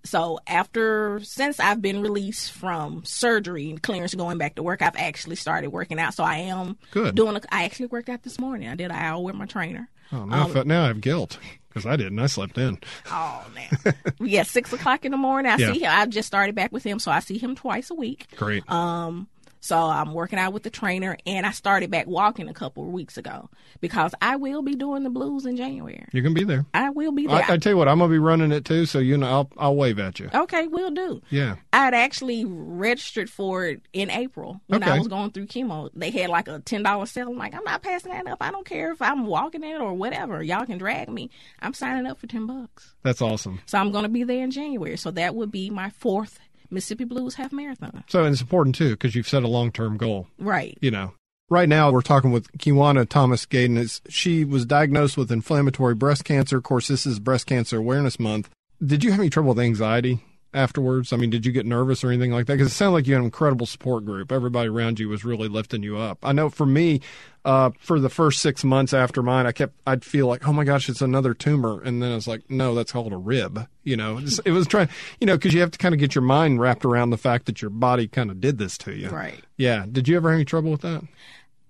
So 0.03 0.39
after 0.47 1.19
since 1.23 1.59
I've 1.59 1.81
been 1.81 2.01
released 2.01 2.51
from 2.53 3.03
surgery 3.05 3.69
and 3.69 3.81
clearance 3.83 4.15
going 4.15 4.37
back 4.37 4.55
to 4.55 4.63
work, 4.63 4.81
I've 4.81 4.95
actually 4.95 5.35
started 5.35 5.69
working 5.69 5.99
out. 5.99 6.13
So 6.13 6.23
I 6.23 6.37
am 6.37 6.77
Good. 6.91 7.15
doing. 7.15 7.35
A, 7.35 7.41
I 7.51 7.63
actually 7.65 7.87
worked 7.87 8.07
out 8.09 8.23
this 8.23 8.39
morning. 8.39 8.69
I 8.69 8.75
did 8.75 8.85
an 8.85 8.97
hour 8.97 9.21
with 9.21 9.35
my 9.35 9.45
trainer. 9.45 9.89
Oh, 10.11 10.23
now, 10.25 10.45
Um, 10.45 10.51
I, 10.51 10.53
fe- 10.53 10.63
now 10.65 10.83
I 10.83 10.87
have 10.87 11.01
guilt 11.01 11.37
because 11.69 11.85
I 11.85 11.95
didn't. 11.95 12.19
I 12.19 12.25
slept 12.27 12.57
in. 12.57 12.77
Oh 13.11 13.45
man, 13.55 13.95
yeah, 14.19 14.43
six 14.43 14.73
o'clock 14.73 15.05
in 15.05 15.11
the 15.11 15.17
morning. 15.17 15.51
I 15.51 15.55
Yeah. 15.59 15.73
see 15.73 15.79
him. 15.79 15.91
I 15.93 16.05
just 16.07 16.27
started 16.27 16.55
back 16.55 16.71
with 16.71 16.83
him, 16.83 16.99
so 16.99 17.11
I 17.11 17.19
see 17.19 17.37
him 17.37 17.55
twice 17.55 17.89
a 17.89 17.95
week. 17.95 18.27
Great. 18.35 18.69
Um, 18.69 19.27
so 19.59 19.77
I'm 19.77 20.13
working 20.13 20.39
out 20.39 20.53
with 20.53 20.63
the 20.63 20.69
trainer, 20.69 21.17
and 21.25 21.45
I 21.45 21.51
started 21.51 21.91
back 21.91 22.07
walking 22.07 22.47
a 22.49 22.53
couple 22.53 22.83
of 22.83 22.89
weeks 22.91 23.17
ago 23.17 23.49
because 23.81 24.13
I 24.21 24.37
will 24.37 24.61
be 24.61 24.75
doing 24.75 25.03
the 25.03 25.09
blues 25.09 25.45
in 25.45 25.57
January. 25.57 26.05
you 26.11 26.23
can 26.23 26.33
be 26.33 26.43
there. 26.43 26.65
I 26.73 26.89
will 26.91 27.11
be 27.11 27.27
there. 27.27 27.43
I, 27.49 27.53
I 27.53 27.57
tell 27.57 27.73
you 27.73 27.77
what, 27.77 27.87
I'm 27.87 27.99
gonna 27.99 28.11
be 28.11 28.19
running 28.19 28.51
it 28.51 28.65
too. 28.65 28.85
So 28.85 28.99
you 28.99 29.17
know, 29.17 29.27
I'll 29.27 29.49
I'll 29.57 29.75
wave 29.75 29.99
at 29.99 30.19
you. 30.19 30.29
okay, 30.33 30.67
we'll 30.67 30.91
do. 30.91 31.21
Yeah. 31.29 31.55
I'd 31.73 31.93
actually 31.93 32.45
registered 32.45 33.29
for 33.29 33.65
it 33.65 33.81
in 33.93 34.09
April 34.09 34.61
when 34.67 34.83
I 34.83 34.97
was 34.97 35.07
going 35.07 35.31
through 35.31 35.47
chemo. 35.47 35.89
They 35.93 36.11
had 36.11 36.29
like 36.29 36.47
a 36.47 36.59
ten 36.59 36.83
dollar 36.83 37.05
sale. 37.05 37.29
I'm 37.29 37.37
like, 37.37 37.53
I'm 37.53 37.63
not 37.63 37.81
passing 37.83 38.11
that 38.11 38.27
up. 38.27 38.37
I 38.41 38.51
don't 38.51 38.65
care 38.65 38.91
if 38.91 39.01
I'm 39.01 39.25
walking 39.25 39.63
it 39.63 39.79
or 39.79 39.93
whatever. 39.93 40.41
Y'all 40.41 40.65
can 40.65 40.77
drag 40.77 41.09
me. 41.09 41.29
I'm 41.61 41.73
signing 41.73 42.05
up 42.05 42.17
for 42.19 42.27
ten 42.27 42.45
bucks. 42.47 42.93
That's 43.03 43.21
awesome. 43.21 43.61
So 43.65 43.77
I'm 43.77 43.91
going 43.91 44.03
to 44.03 44.09
be 44.09 44.23
there 44.23 44.43
in 44.43 44.51
January. 44.51 44.97
So 44.97 45.11
that 45.11 45.35
would 45.35 45.51
be 45.51 45.69
my 45.69 45.89
fourth 45.91 46.39
Mississippi 46.69 47.03
Blues 47.03 47.35
half 47.35 47.51
marathon. 47.51 48.03
So 48.07 48.23
and 48.23 48.33
it's 48.33 48.41
important 48.41 48.75
too 48.75 48.91
because 48.91 49.15
you've 49.15 49.27
set 49.27 49.43
a 49.43 49.47
long 49.47 49.71
term 49.71 49.97
goal. 49.97 50.27
Right. 50.37 50.77
you 50.81 50.91
know. 50.91 51.13
Right 51.51 51.67
now, 51.67 51.91
we're 51.91 52.03
talking 52.03 52.31
with 52.31 52.51
Kiwana 52.59 53.09
Thomas 53.09 53.47
Gayden. 53.47 54.01
She 54.07 54.45
was 54.45 54.67
diagnosed 54.67 55.17
with 55.17 55.31
inflammatory 55.31 55.95
breast 55.95 56.23
cancer. 56.23 56.57
Of 56.57 56.63
course, 56.63 56.87
this 56.87 57.07
is 57.07 57.17
Breast 57.19 57.47
Cancer 57.47 57.77
Awareness 57.77 58.19
Month. 58.19 58.51
Did 58.85 59.03
you 59.03 59.09
have 59.09 59.19
any 59.19 59.31
trouble 59.31 59.55
with 59.55 59.59
anxiety 59.65 60.23
afterwards? 60.53 61.13
I 61.13 61.17
mean, 61.17 61.29
did 61.29 61.45
you 61.45 61.51
get 61.51 61.65
nervous 61.65 62.03
or 62.03 62.09
anything 62.09 62.31
like 62.31 62.47
that? 62.47 62.53
Because 62.53 62.71
it 62.71 62.75
sounded 62.75 62.93
like 62.93 63.07
you 63.07 63.13
had 63.13 63.19
an 63.19 63.25
incredible 63.25 63.65
support 63.65 64.05
group. 64.05 64.31
Everybody 64.31 64.69
around 64.69 64.99
you 64.99 65.09
was 65.09 65.23
really 65.23 65.47
lifting 65.47 65.83
you 65.83 65.97
up. 65.97 66.19
I 66.23 66.31
know 66.31 66.49
for 66.49 66.65
me, 66.65 67.01
uh, 67.45 67.71
for 67.79 67.99
the 67.99 68.09
first 68.09 68.39
six 68.41 68.63
months 68.63 68.93
after 68.93 69.21
mine, 69.23 69.45
I 69.45 69.51
kept 69.51 69.75
I'd 69.87 70.03
feel 70.03 70.27
like, 70.27 70.47
oh 70.47 70.53
my 70.53 70.63
gosh, 70.63 70.89
it's 70.89 71.01
another 71.01 71.33
tumor, 71.33 71.81
and 71.81 72.01
then 72.01 72.11
I 72.11 72.15
was 72.15 72.27
like, 72.27 72.49
no, 72.49 72.75
that's 72.75 72.91
called 72.91 73.13
a 73.13 73.17
rib. 73.17 73.67
You 73.83 73.97
know, 73.97 74.19
it 74.45 74.51
was 74.51 74.67
trying, 74.67 74.89
you 75.19 75.27
know, 75.27 75.37
because 75.37 75.53
you 75.53 75.61
have 75.61 75.71
to 75.71 75.77
kind 75.77 75.93
of 75.93 75.99
get 75.99 76.15
your 76.15 76.23
mind 76.23 76.59
wrapped 76.59 76.85
around 76.85 77.09
the 77.09 77.17
fact 77.17 77.45
that 77.45 77.61
your 77.61 77.71
body 77.71 78.07
kind 78.07 78.29
of 78.29 78.41
did 78.41 78.57
this 78.57 78.77
to 78.79 78.93
you. 78.93 79.09
Right. 79.09 79.43
Yeah. 79.57 79.85
Did 79.89 80.07
you 80.07 80.17
ever 80.17 80.29
have 80.29 80.37
any 80.37 80.45
trouble 80.45 80.71
with 80.71 80.81
that? 80.81 81.03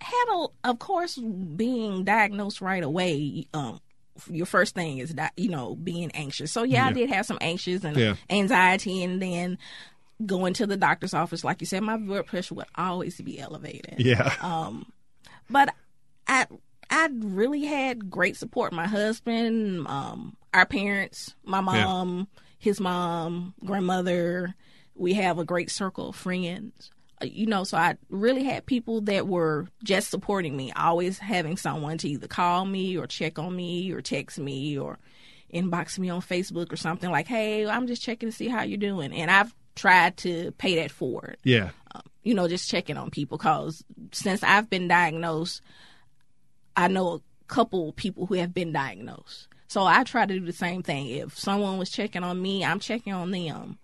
had 0.02 0.26
a, 0.32 0.48
of 0.70 0.80
course, 0.80 1.18
being 1.18 2.04
diagnosed 2.04 2.62
right 2.62 2.84
away. 2.84 3.48
Um, 3.54 3.80
your 4.30 4.45
first 4.45 4.76
thing 4.76 4.97
is 4.99 5.15
that 5.15 5.34
you 5.38 5.49
know 5.49 5.76
being 5.76 6.11
anxious. 6.11 6.51
So 6.51 6.63
yeah, 6.63 6.88
I 6.88 6.91
did 6.93 7.09
have 7.09 7.26
some 7.26 7.38
anxious 7.41 7.84
and 7.84 7.95
Yeah. 7.97 8.15
anxiety, 8.30 9.03
and 9.03 9.22
then 9.22 9.57
going 10.26 10.53
to 10.55 10.67
the 10.67 10.76
doctor's 10.78 11.13
office, 11.13 11.43
like 11.43 11.61
you 11.61 11.67
said, 11.67 11.82
my 11.82 11.97
blood 11.97 12.26
pressure 12.26 12.55
would 12.55 12.67
always 12.76 13.20
be 13.22 13.39
elevated. 13.39 13.95
Yeah. 13.99 14.34
Um, 14.41 14.91
but 15.49 15.74
I 16.28 16.47
I 16.89 17.09
really 17.13 17.65
had 17.65 18.09
great 18.09 18.36
support. 18.36 18.74
My 18.74 18.88
husband, 18.88 19.88
um, 19.88 20.36
our 20.53 20.65
parents, 20.65 21.36
my 21.43 21.61
mom, 21.61 22.28
his 22.57 22.80
mom, 22.80 23.53
grandmother. 23.63 24.55
We 24.95 25.13
have 25.13 25.39
a 25.39 25.45
great 25.45 25.72
circle 25.72 26.09
of 26.09 26.15
friends. 26.17 26.91
Uh, 27.22 27.26
You 27.26 27.45
know, 27.45 27.63
so 27.63 27.78
I 27.78 27.97
really 28.09 28.43
had 28.43 28.65
people 28.65 29.01
that 29.01 29.28
were 29.28 29.67
just 29.84 30.09
supporting 30.09 30.55
me, 30.55 30.72
always 30.74 31.20
having 31.20 31.57
someone 31.57 31.97
to 31.99 32.09
either 32.09 32.28
call 32.28 32.65
me 32.65 32.97
or 32.97 33.07
check 33.07 33.39
on 33.39 33.55
me 33.55 33.91
or 33.91 34.01
text 34.01 34.39
me 34.39 34.78
or 34.78 34.97
inbox 35.53 35.97
me 35.97 36.09
on 36.09 36.22
Facebook 36.22 36.72
or 36.72 36.76
something 36.78 37.09
like, 37.09 37.28
"Hey, 37.28 37.65
I'm 37.67 37.88
just 37.88 38.01
checking 38.03 38.30
to 38.30 38.36
see 38.36 38.47
how 38.47 38.63
you're 38.63 38.78
doing." 38.78 39.11
And 39.13 39.32
I've 39.32 39.53
tried 39.76 40.17
to 40.17 40.51
pay 40.57 40.76
that 40.76 40.91
forward 40.91 41.38
yeah. 41.43 41.70
you 42.24 42.34
know, 42.34 42.47
just 42.47 42.70
checking 42.70 42.97
on 42.97 43.09
people 43.09 43.38
because 43.38 43.84
since 44.11 44.43
I've 44.43 44.70
been 44.70 44.88
diagnosed, 44.88 45.61
I 46.76 46.88
know 46.89 47.13
a 47.13 47.22
couple 47.47 47.93
people 47.93 48.26
who 48.26 48.36
have 48.36 48.53
been 48.53 48.72
diagnosed. 48.74 49.47
So 49.67 49.84
I 49.86 50.03
try 50.03 50.26
to 50.26 50.39
do 50.39 50.45
the 50.45 50.51
same 50.51 50.84
thing. 50.84 51.07
If 51.07 51.38
someone 51.38 51.78
was 51.78 51.89
checking 51.89 52.24
on 52.24 52.41
me, 52.41 52.65
I'm 52.65 52.80
checking 52.80 53.13
on 53.13 53.32
them. 53.32 53.78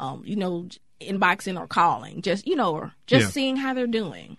Um, 0.00 0.22
you 0.24 0.36
know, 0.36 0.68
inboxing 1.00 1.58
or 1.58 1.66
calling, 1.66 2.22
just 2.22 2.46
you 2.46 2.56
know, 2.56 2.72
or 2.72 2.92
just 3.06 3.26
Yeah. 3.26 3.30
seeing 3.30 3.56
how 3.56 3.74
they're 3.74 3.86
doing. 3.86 4.36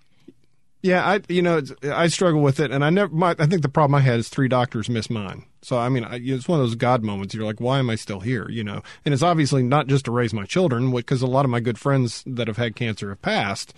Yeah, 0.82 1.06
I 1.06 1.22
you 1.28 1.42
know 1.42 1.58
it's, 1.58 1.74
I 1.84 2.08
struggle 2.08 2.42
with 2.42 2.60
it, 2.62 2.72
and 2.72 2.86
I 2.86 2.90
never. 2.90 3.14
My, 3.14 3.36
I 3.38 3.46
think 3.48 3.64
the 3.64 3.70
problem 3.70 3.96
I 3.96 4.00
had 4.02 4.20
is 4.20 4.30
three 4.30 4.48
doctors 4.48 4.90
missed 4.90 5.10
mine. 5.10 5.44
So 5.62 5.78
I 5.78 5.90
mean, 5.90 6.06
I, 6.06 6.20
it's 6.24 6.48
one 6.48 6.60
of 6.60 6.66
those 6.66 6.76
God 6.76 7.04
moments. 7.04 7.34
You're 7.34 7.44
like, 7.46 7.60
why 7.60 7.80
am 7.80 7.90
I 7.90 7.96
still 7.96 8.22
here? 8.22 8.50
You 8.50 8.64
know, 8.64 8.82
and 9.04 9.14
it's 9.14 9.24
obviously 9.24 9.62
not 9.62 9.88
just 9.88 10.06
to 10.06 10.12
raise 10.12 10.34
my 10.34 10.46
children, 10.46 10.90
because 10.96 11.22
a 11.22 11.28
lot 11.28 11.44
of 11.44 11.52
my 11.52 11.60
good 11.60 11.78
friends 11.78 12.24
that 12.26 12.48
have 12.48 12.56
had 12.56 12.78
cancer 12.78 13.10
have 13.10 13.22
passed, 13.22 13.74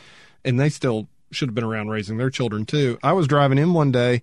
and 0.46 0.60
they 0.60 0.70
still 0.70 1.08
should 1.32 1.50
have 1.50 1.56
been 1.56 1.64
around 1.64 1.90
raising 1.90 2.18
their 2.18 2.30
children 2.30 2.66
too. 2.68 3.00
I 3.02 3.14
was 3.14 3.26
driving 3.28 3.58
in 3.58 3.74
one 3.74 3.92
day, 3.92 4.22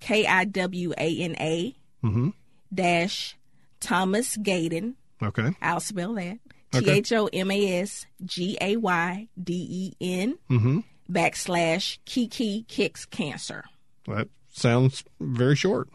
K 0.00 0.26
I 0.26 0.44
W 0.44 0.92
A 0.96 1.18
N 1.20 1.36
A 1.38 1.76
mm-hmm. 2.04 2.28
dash 2.72 3.36
Thomas 3.80 4.36
Gayden. 4.36 4.94
Okay, 5.22 5.54
I'll 5.60 5.80
spell 5.80 6.14
that. 6.14 6.38
T 6.72 6.90
H 6.90 7.12
O 7.12 7.28
M 7.32 7.50
A 7.50 7.80
S 7.80 8.06
G 8.24 8.56
A 8.60 8.76
Y 8.76 9.28
D 9.42 9.66
E 9.70 9.96
N 10.00 10.38
mm-hmm. 10.50 10.80
backslash 11.10 11.98
Kiki 12.04 12.64
Kicks 12.68 13.04
Cancer. 13.04 13.64
that 14.06 14.28
sounds 14.50 15.04
very 15.20 15.56
short. 15.56 15.88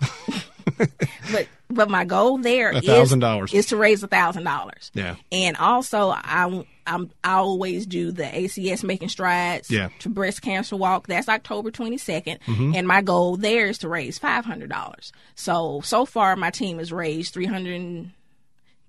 But 1.32 1.46
but 1.68 1.88
my 1.88 2.04
goal 2.04 2.38
there 2.38 2.70
is 2.72 2.82
$1,000. 2.82 3.54
is 3.54 3.66
to 3.66 3.76
raise 3.76 4.02
a 4.02 4.08
thousand 4.08 4.44
dollars. 4.44 4.90
Yeah. 4.94 5.16
And 5.30 5.56
also, 5.56 6.10
I 6.10 6.64
I'm 6.86 7.10
I 7.22 7.34
always 7.34 7.86
do 7.86 8.10
the 8.10 8.24
ACS 8.24 8.82
Making 8.82 9.08
Strides 9.08 9.70
Yeah. 9.70 9.90
to 10.00 10.08
Breast 10.08 10.42
Cancer 10.42 10.76
Walk. 10.76 11.06
That's 11.06 11.28
October 11.28 11.70
22nd, 11.70 12.40
mm-hmm. 12.40 12.72
and 12.74 12.88
my 12.88 13.02
goal 13.02 13.36
there 13.36 13.68
is 13.68 13.78
to 13.78 13.88
raise 13.88 14.18
five 14.18 14.44
hundred 14.44 14.70
dollars. 14.70 15.12
So 15.36 15.80
so 15.84 16.04
far, 16.04 16.34
my 16.36 16.50
team 16.50 16.78
has 16.78 16.92
raised 16.92 17.32
three 17.32 17.46
hundred 17.46 18.10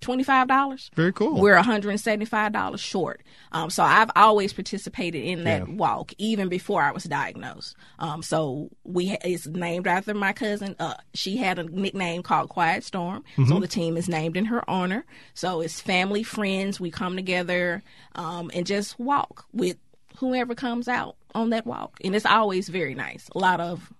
twenty 0.02 0.24
five 0.24 0.48
dollars. 0.48 0.92
Very 0.96 1.14
cool. 1.14 1.40
We're 1.40 1.56
one 1.56 1.64
hundred 1.64 1.98
seventy 2.00 2.26
five 2.26 2.52
dollars 2.52 2.82
short. 2.82 3.22
Um, 3.54 3.70
so 3.70 3.84
I've 3.84 4.10
always 4.16 4.52
participated 4.54 5.24
in 5.24 5.44
that 5.46 5.68
Yeah. 5.68 5.74
walk 5.76 6.14
even 6.18 6.50
before 6.50 6.82
I 6.82 6.92
was 6.92 7.04
diagnosed. 7.06 7.76
Um, 8.00 8.22
so 8.24 8.70
we 8.84 9.10
ha- 9.10 9.18
it's 9.24 9.48
named 9.48 9.88
after 9.88 10.14
my 10.14 10.34
cousin. 10.34 10.76
Uh, 10.80 10.96
she 11.14 11.38
had 11.38 11.60
a 11.60 11.64
nickname 11.64 12.24
called 12.24 12.50
Quiet 12.50 12.84
Storm, 12.84 13.24
so 13.48 13.60
the 13.60 13.68
team 13.68 13.96
is 13.98 14.10
named 14.10 14.36
in 14.36 14.46
her 14.46 14.70
honor. 14.70 15.06
So 15.34 15.62
it's 15.62 15.80
family, 15.80 16.24
friends. 16.24 16.80
We 16.80 16.92
come 16.92 17.16
together 17.16 17.84
um, 18.16 18.52
and 18.54 18.66
just 18.66 19.00
walk 19.00 19.46
with 19.54 19.78
whoever 20.18 20.56
comes 20.56 20.88
out 20.88 21.16
on 21.34 21.52
that 21.52 21.66
walk, 21.66 21.98
and 22.04 22.16
it's 22.16 22.26
always 22.26 22.68
very 22.70 22.94
nice. 22.96 23.30
A 23.36 23.40
lot 23.40 23.60
of 23.62 23.94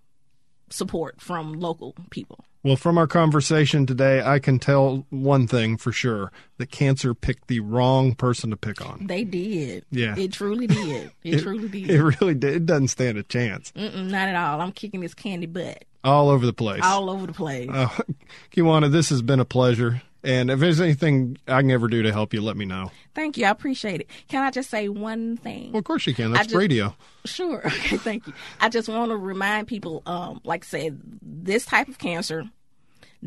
support 0.72 1.22
from 1.22 1.54
local 1.60 1.96
people. 2.10 2.44
Well, 2.64 2.76
from 2.76 3.00
our 3.00 3.08
conversation 3.08 3.88
today, 3.88 4.22
I 4.22 4.38
can 4.38 4.60
tell 4.60 5.08
one 5.10 5.48
thing 5.48 5.78
for 5.78 5.92
sure: 5.92 6.32
that 6.58 6.70
cancer 6.70 7.14
picked 7.16 7.48
the 7.48 7.60
wrong 7.60 8.14
person 8.14 8.52
to 8.52 8.58
pick 8.58 8.86
on. 8.88 9.08
They 9.08 9.24
did. 9.24 9.84
Yeah. 9.90 10.16
It 10.16 10.32
truly 10.34 10.68
did. 10.68 11.12
It, 11.24 11.40
truly 11.42 11.68
did. 11.70 11.90
It 11.90 12.04
really 12.04 12.36
did. 12.36 12.54
It 12.56 12.66
doesn't 12.68 12.90
stand 12.90 13.18
a 13.18 13.24
chance. 13.24 13.72
Mm-mm, 13.76 14.12
not 14.12 14.28
at 14.30 14.36
all. 14.36 14.62
I'm 14.62 14.72
kicking 14.74 15.00
this 15.00 15.16
candy 15.16 15.48
butt 15.48 15.86
All 16.04 16.30
over 16.30 16.46
the 16.46 16.54
place. 16.54 16.82
all 16.84 17.10
over 17.10 17.26
the 17.26 17.34
place. 17.34 17.70
Uh, 17.72 17.88
Kiwana, 18.52 18.92
this 18.92 19.10
has 19.10 19.24
been 19.24 19.40
a 19.40 19.46
pleasure. 19.46 20.04
And 20.24 20.52
if 20.52 20.60
there's 20.60 20.80
anything 20.80 21.38
I 21.48 21.62
can 21.62 21.72
ever 21.72 21.88
do 21.88 22.04
to 22.04 22.12
help 22.14 22.34
you, 22.34 22.42
let 22.42 22.56
me 22.56 22.66
know. 22.66 22.92
Thank 23.16 23.38
you. 23.38 23.46
I 23.46 23.50
appreciate 23.50 24.02
it. 24.02 24.08
Can 24.28 24.44
I 24.44 24.52
just 24.52 24.70
say 24.70 24.88
one 24.88 25.36
thing? 25.38 25.72
Well, 25.72 25.80
of 25.80 25.86
course 25.86 26.06
you 26.06 26.14
can. 26.14 26.32
That's 26.32 26.48
just- 26.48 26.56
radio. 26.56 26.96
Sure. 27.26 27.62
Okay, 27.66 27.98
thank 27.98 28.28
you. 28.28 28.34
I 28.60 28.70
just 28.70 28.88
want 28.88 29.10
to 29.12 29.18
remind 29.18 29.68
people, 29.68 30.04
um, 30.06 30.42
like 30.44 30.64
I 30.66 30.68
said, 30.68 31.02
this 31.22 31.66
type 31.66 31.88
of 31.88 31.98
cancer 31.98 32.44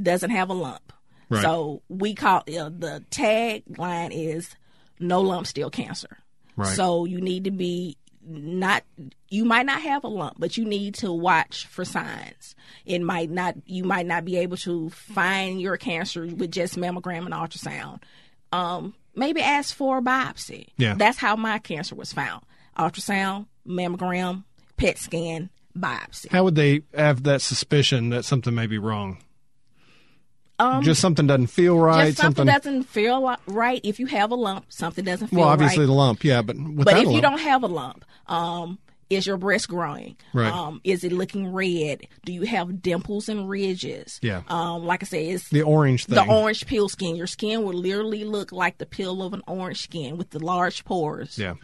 doesn't 0.01 0.31
have 0.31 0.51
a 0.51 0.55
lump. 0.55 0.93
Right. 1.29 1.43
So 1.43 1.83
we 1.89 2.15
call 2.15 2.39
uh, 2.41 2.71
the 2.71 3.03
tagline 3.11 4.11
is 4.13 4.55
no 5.01 5.21
lump, 5.21 5.47
still 5.47 5.71
cancer. 5.71 6.19
Right. 6.57 6.75
So 6.77 7.05
you 7.05 7.21
need 7.21 7.45
to 7.45 7.51
be 7.51 7.97
not 8.27 8.85
you 9.29 9.45
might 9.45 9.67
not 9.67 9.83
have 9.83 10.05
a 10.05 10.09
lump 10.09 10.37
but 10.39 10.57
you 10.57 10.65
need 10.65 10.95
to 10.95 11.13
watch 11.13 11.67
for 11.67 11.85
signs. 11.85 12.55
It 12.87 13.01
might 13.01 13.31
not 13.31 13.57
you 13.67 13.85
might 13.85 14.07
not 14.07 14.25
be 14.25 14.37
able 14.39 14.57
to 14.59 14.91
find 14.91 15.61
your 15.61 15.77
cancer 15.77 16.27
with 16.27 16.51
just 16.51 16.77
mammogram 16.77 17.25
and 17.25 17.35
ultrasound. 17.35 18.01
Um 18.53 18.95
maybe 19.15 19.41
ask 19.41 19.75
for 19.75 19.99
a 19.99 20.03
biopsy. 20.03 20.69
Yeah. 20.77 20.95
that's 20.95 21.19
how 21.19 21.37
my 21.37 21.59
cancer 21.59 21.95
was 21.95 22.13
found. 22.13 22.45
Ultrasound 22.79 23.47
mammogram 23.67 24.45
PET 24.77 24.99
scan 24.99 25.51
biopsy. 25.77 26.31
How 26.31 26.45
would 26.45 26.55
they 26.55 26.83
have 26.95 27.25
that 27.25 27.43
suspicion 27.43 28.11
that 28.11 28.25
something 28.25 28.55
may 28.55 28.67
be 28.67 28.79
wrong? 28.79 29.19
Um 30.59 30.83
Just 30.83 31.01
something 31.01 31.27
doesn't 31.27 31.49
feel 31.49 31.79
right. 31.79 32.09
just 32.09 32.19
something, 32.19 32.47
doesn't 32.47 32.85
feel 32.85 33.37
right 33.47 33.81
if 33.85 33.99
you 33.99 34.07
have 34.07 34.31
a 34.31 34.35
lump 34.37 34.67
something 34.69 35.05
doesn't 35.05 35.29
feel 35.29 35.41
well, 35.41 35.49
obviously 35.49 35.81
right 35.81 35.87
the 35.87 35.93
lump, 35.93 36.25
yeah, 36.25 36.43
but 36.43 36.57
But 36.59 36.97
if 36.99 37.09
you 37.11 37.21
don't 37.21 37.41
have 37.41 37.63
a 37.63 37.67
lump, 37.69 38.05
um, 38.27 38.79
is 39.11 39.27
your 39.27 39.37
breast 39.37 39.69
growing? 39.69 40.17
Right. 40.33 40.51
Um, 40.51 40.81
is 40.83 41.05
it 41.05 41.13
looking 41.13 41.53
red? 41.53 42.07
Do 42.25 42.33
you 42.33 42.43
have 42.43 42.81
dimples 42.81 43.29
and 43.29 43.49
ridges? 43.49 44.19
Yeah. 44.23 44.43
Um, 44.49 44.85
like 44.87 45.03
I 45.03 45.07
said, 45.07 45.21
it's 45.21 45.49
the 45.51 45.63
orange 45.63 46.07
thing. 46.07 46.15
the 46.17 46.25
orange 46.25 46.67
peel 46.67 46.89
skin. 46.89 47.15
Your 47.15 47.27
skin 47.27 47.63
will 47.65 47.75
literally 47.75 48.25
look 48.25 48.51
like 48.51 48.79
the 48.79 48.87
peel 48.87 49.23
of 49.23 49.35
an 49.35 49.43
orange 49.47 49.83
skin 49.83 50.17
with 50.17 50.31
the 50.31 50.39
large 50.39 50.85
pores. 50.87 51.39
yeah, 51.39 51.55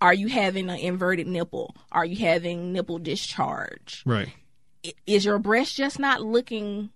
Are 0.00 0.14
you 0.14 0.28
having 0.28 0.70
an 0.70 0.78
inverted 0.78 1.26
nipple? 1.26 1.74
Are 1.90 2.04
you 2.04 2.16
having 2.16 2.72
nipple 2.72 2.98
discharge? 2.98 4.02
right. 4.06 4.28
Is 5.04 5.24
your 5.24 5.40
breast 5.40 5.74
just 5.76 5.98
not 5.98 6.22
looking 6.22 6.90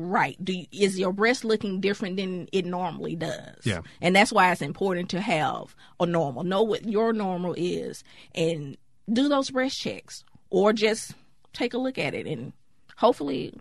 right. 0.00 0.36
Do 0.42 0.52
you, 0.54 0.66
is 0.72 0.98
your 0.98 1.12
breast 1.12 1.44
looking 1.44 1.80
different 1.80 2.16
than 2.16 2.48
it 2.52 2.64
normally 2.64 3.14
does? 3.16 3.64
Yeah. 3.64 3.80
And 4.00 4.16
that's 4.16 4.32
why 4.32 4.50
it's 4.50 4.62
important 4.62 5.10
to 5.10 5.20
have 5.20 5.76
a 6.00 6.06
normal. 6.06 6.42
Know 6.42 6.62
what 6.62 6.88
your 6.88 7.12
normal 7.12 7.54
is 7.56 8.02
and 8.34 8.76
do 9.12 9.28
those 9.28 9.50
breast 9.50 9.78
checks 9.78 10.24
or 10.48 10.72
just 10.72 11.12
take 11.52 11.74
a 11.74 11.78
look 11.78 11.98
at 11.98 12.14
it 12.14 12.26
and 12.26 12.52
hopefully 12.96 13.52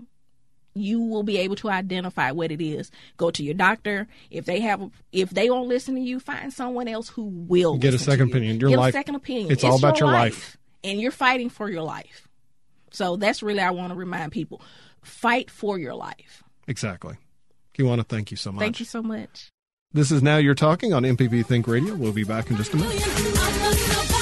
you 0.75 1.01
will 1.01 1.23
be 1.23 1.37
able 1.37 1.55
to 1.57 1.69
identify 1.69 2.31
what 2.31 2.51
it 2.51 2.63
is. 2.63 2.89
Go 3.17 3.31
to 3.31 3.43
your 3.43 3.55
doctor. 3.55 4.07
If 4.31 4.45
they 4.45 4.61
have, 4.61 4.89
if 5.11 5.31
they 5.31 5.49
won't 5.49 5.67
listen 5.67 5.95
to 5.95 6.01
you, 6.01 6.19
find 6.19 6.53
someone 6.53 6.87
else 6.87 7.09
who 7.09 7.23
will 7.25 7.77
Get 7.77 7.93
a 7.93 7.99
second 7.99 8.27
you. 8.29 8.33
opinion. 8.33 8.59
Your 8.59 8.69
Get 8.69 8.79
life- 8.79 8.93
a 8.93 8.97
second 8.97 9.15
opinion. 9.15 9.51
it's 9.51 9.63
all 9.63 9.77
about 9.77 9.99
your 9.99 10.09
life. 10.09 10.55
and 10.83 11.01
you're 11.01 11.11
fighting 11.11 11.49
for 11.49 11.69
your 11.69 11.81
life. 11.81 12.27
So 12.91 13.17
that's 13.17 13.43
really 13.43 13.59
I 13.59 13.71
want 13.71 13.91
to 13.91 13.95
remind 13.95 14.31
people: 14.31 14.61
fight 15.03 15.49
for 15.49 15.77
your 15.79 15.95
life. 15.95 16.43
Exactly. 16.67 17.15
Kiwana, 17.77 18.05
thank 18.07 18.31
you 18.31 18.37
so 18.37 18.51
much. 18.51 18.59
Thank 18.59 18.79
you 18.79 18.85
so 18.85 19.01
much. 19.01 19.49
This 19.91 20.11
is 20.11 20.21
Now 20.21 20.37
You're 20.37 20.55
Talking 20.55 20.93
on 20.93 21.03
MPB 21.03 21.45
Think 21.45 21.67
Radio. 21.67 21.95
We'll 21.95 22.11
be 22.11 22.23
back 22.23 22.51
in 22.51 22.57
just 22.57 22.73
a 22.73 22.77
minute. 22.77 24.18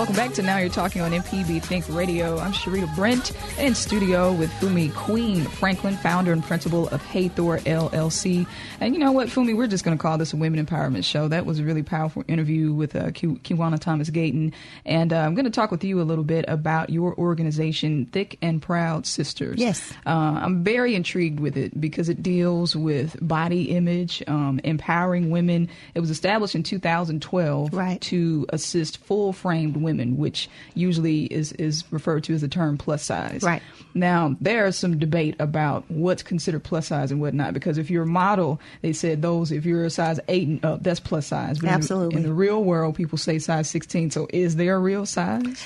Welcome 0.00 0.16
back 0.16 0.32
to 0.32 0.42
Now 0.42 0.56
You're 0.56 0.70
Talking 0.70 1.02
on 1.02 1.10
MPB 1.10 1.62
Think 1.62 1.84
Radio. 1.90 2.38
I'm 2.38 2.54
Sharita 2.54 2.92
Brent 2.96 3.32
in 3.58 3.74
studio 3.74 4.32
with 4.32 4.50
Fumi 4.52 4.92
Queen 4.94 5.44
Franklin, 5.44 5.94
founder 5.98 6.32
and 6.32 6.42
principal 6.42 6.88
of 6.88 7.02
Hathor 7.02 7.58
LLC. 7.58 8.46
And 8.80 8.94
you 8.94 8.98
know 8.98 9.12
what, 9.12 9.28
Fumi, 9.28 9.54
we're 9.54 9.66
just 9.66 9.84
going 9.84 9.94
to 9.98 10.00
call 10.00 10.16
this 10.16 10.32
a 10.32 10.38
women 10.38 10.64
empowerment 10.64 11.04
show. 11.04 11.28
That 11.28 11.44
was 11.44 11.58
a 11.58 11.64
really 11.64 11.82
powerful 11.82 12.24
interview 12.28 12.72
with 12.72 12.96
uh, 12.96 13.10
Ki- 13.10 13.26
Kiwana 13.44 13.78
Thomas 13.78 14.08
Gayden. 14.08 14.54
And 14.86 15.12
uh, 15.12 15.18
I'm 15.18 15.34
going 15.34 15.44
to 15.44 15.50
talk 15.50 15.70
with 15.70 15.84
you 15.84 16.00
a 16.00 16.02
little 16.04 16.24
bit 16.24 16.46
about 16.48 16.88
your 16.88 17.14
organization, 17.18 18.06
Thick 18.06 18.38
and 18.40 18.62
Proud 18.62 19.04
Sisters. 19.06 19.58
Yes. 19.60 19.92
Uh, 20.06 20.40
I'm 20.42 20.64
very 20.64 20.94
intrigued 20.94 21.40
with 21.40 21.58
it 21.58 21.78
because 21.78 22.08
it 22.08 22.22
deals 22.22 22.74
with 22.74 23.18
body 23.20 23.64
image, 23.64 24.22
um, 24.26 24.62
empowering 24.64 25.28
women. 25.28 25.68
It 25.94 26.00
was 26.00 26.08
established 26.08 26.54
in 26.54 26.62
2012 26.62 27.74
Right. 27.74 28.00
to 28.00 28.46
assist 28.48 28.96
full 28.96 29.34
framed 29.34 29.76
women, 29.76 29.89
which 29.98 30.48
usually 30.74 31.24
is, 31.24 31.52
is 31.52 31.84
referred 31.90 32.24
to 32.24 32.34
as 32.34 32.40
the 32.40 32.48
term 32.48 32.78
plus 32.78 33.02
size. 33.02 33.42
Right. 33.42 33.62
Now, 33.94 34.36
there's 34.40 34.76
some 34.76 34.98
debate 34.98 35.36
about 35.38 35.84
what's 35.90 36.22
considered 36.22 36.62
plus 36.62 36.86
size 36.88 37.10
and 37.10 37.20
whatnot, 37.20 37.54
because 37.54 37.78
if 37.78 37.90
you're 37.90 38.04
a 38.04 38.06
model, 38.06 38.60
they 38.82 38.92
said 38.92 39.22
those, 39.22 39.50
if 39.52 39.64
you're 39.64 39.84
a 39.84 39.90
size 39.90 40.20
8 40.28 40.48
and 40.48 40.64
up, 40.64 40.82
that's 40.82 41.00
plus 41.00 41.26
size. 41.26 41.58
But 41.58 41.66
in 41.66 41.68
the- 41.70 41.74
Absolutely. 41.74 42.16
In 42.16 42.22
the 42.22 42.32
real 42.32 42.62
world, 42.62 42.94
people 42.94 43.18
say 43.18 43.38
size 43.38 43.68
16. 43.68 44.10
So 44.10 44.28
is 44.32 44.56
there 44.56 44.76
a 44.76 44.78
real 44.80 45.06
size? 45.06 45.64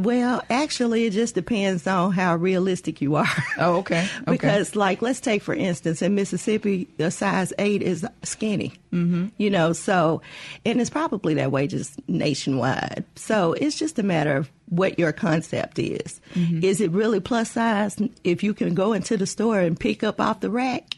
Well, 0.00 0.42
actually, 0.48 1.04
it 1.04 1.10
just 1.10 1.34
depends 1.34 1.86
on 1.86 2.12
how 2.12 2.36
realistic 2.36 3.00
you 3.02 3.16
are. 3.16 3.26
Oh, 3.58 3.76
okay. 3.76 4.06
Okay. 4.22 4.32
because, 4.32 4.76
like, 4.76 5.00
let's 5.02 5.20
take 5.20 5.42
for 5.42 5.54
instance, 5.54 6.02
in 6.02 6.14
Mississippi, 6.14 6.88
a 6.98 7.10
size 7.10 7.52
eight 7.58 7.82
is 7.82 8.06
skinny. 8.22 8.74
Mm-hmm. 8.92 9.28
You 9.38 9.50
know, 9.50 9.72
so, 9.72 10.20
and 10.64 10.80
it's 10.80 10.90
probably 10.90 11.34
that 11.34 11.50
way 11.50 11.66
just 11.66 11.98
nationwide. 12.08 13.04
So 13.14 13.52
it's 13.54 13.78
just 13.78 13.98
a 13.98 14.02
matter 14.02 14.36
of 14.36 14.50
what 14.68 14.98
your 14.98 15.12
concept 15.12 15.78
is. 15.78 16.20
Mm-hmm. 16.34 16.64
Is 16.64 16.80
it 16.80 16.90
really 16.90 17.20
plus 17.20 17.52
size? 17.52 17.96
If 18.24 18.42
you 18.42 18.52
can 18.54 18.74
go 18.74 18.92
into 18.92 19.16
the 19.16 19.26
store 19.26 19.60
and 19.60 19.78
pick 19.78 20.02
up 20.02 20.20
off 20.20 20.40
the 20.40 20.50
rack, 20.50 20.96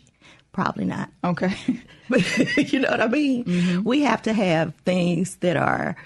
probably 0.52 0.84
not. 0.84 1.10
Okay. 1.22 1.54
But 2.08 2.22
you 2.72 2.80
know 2.80 2.90
what 2.90 3.00
I 3.00 3.08
mean? 3.08 3.84
We 3.84 4.00
have 4.02 4.22
to 4.22 4.32
have 4.32 4.74
things 4.84 5.36
that 5.36 5.56
are 5.56 5.96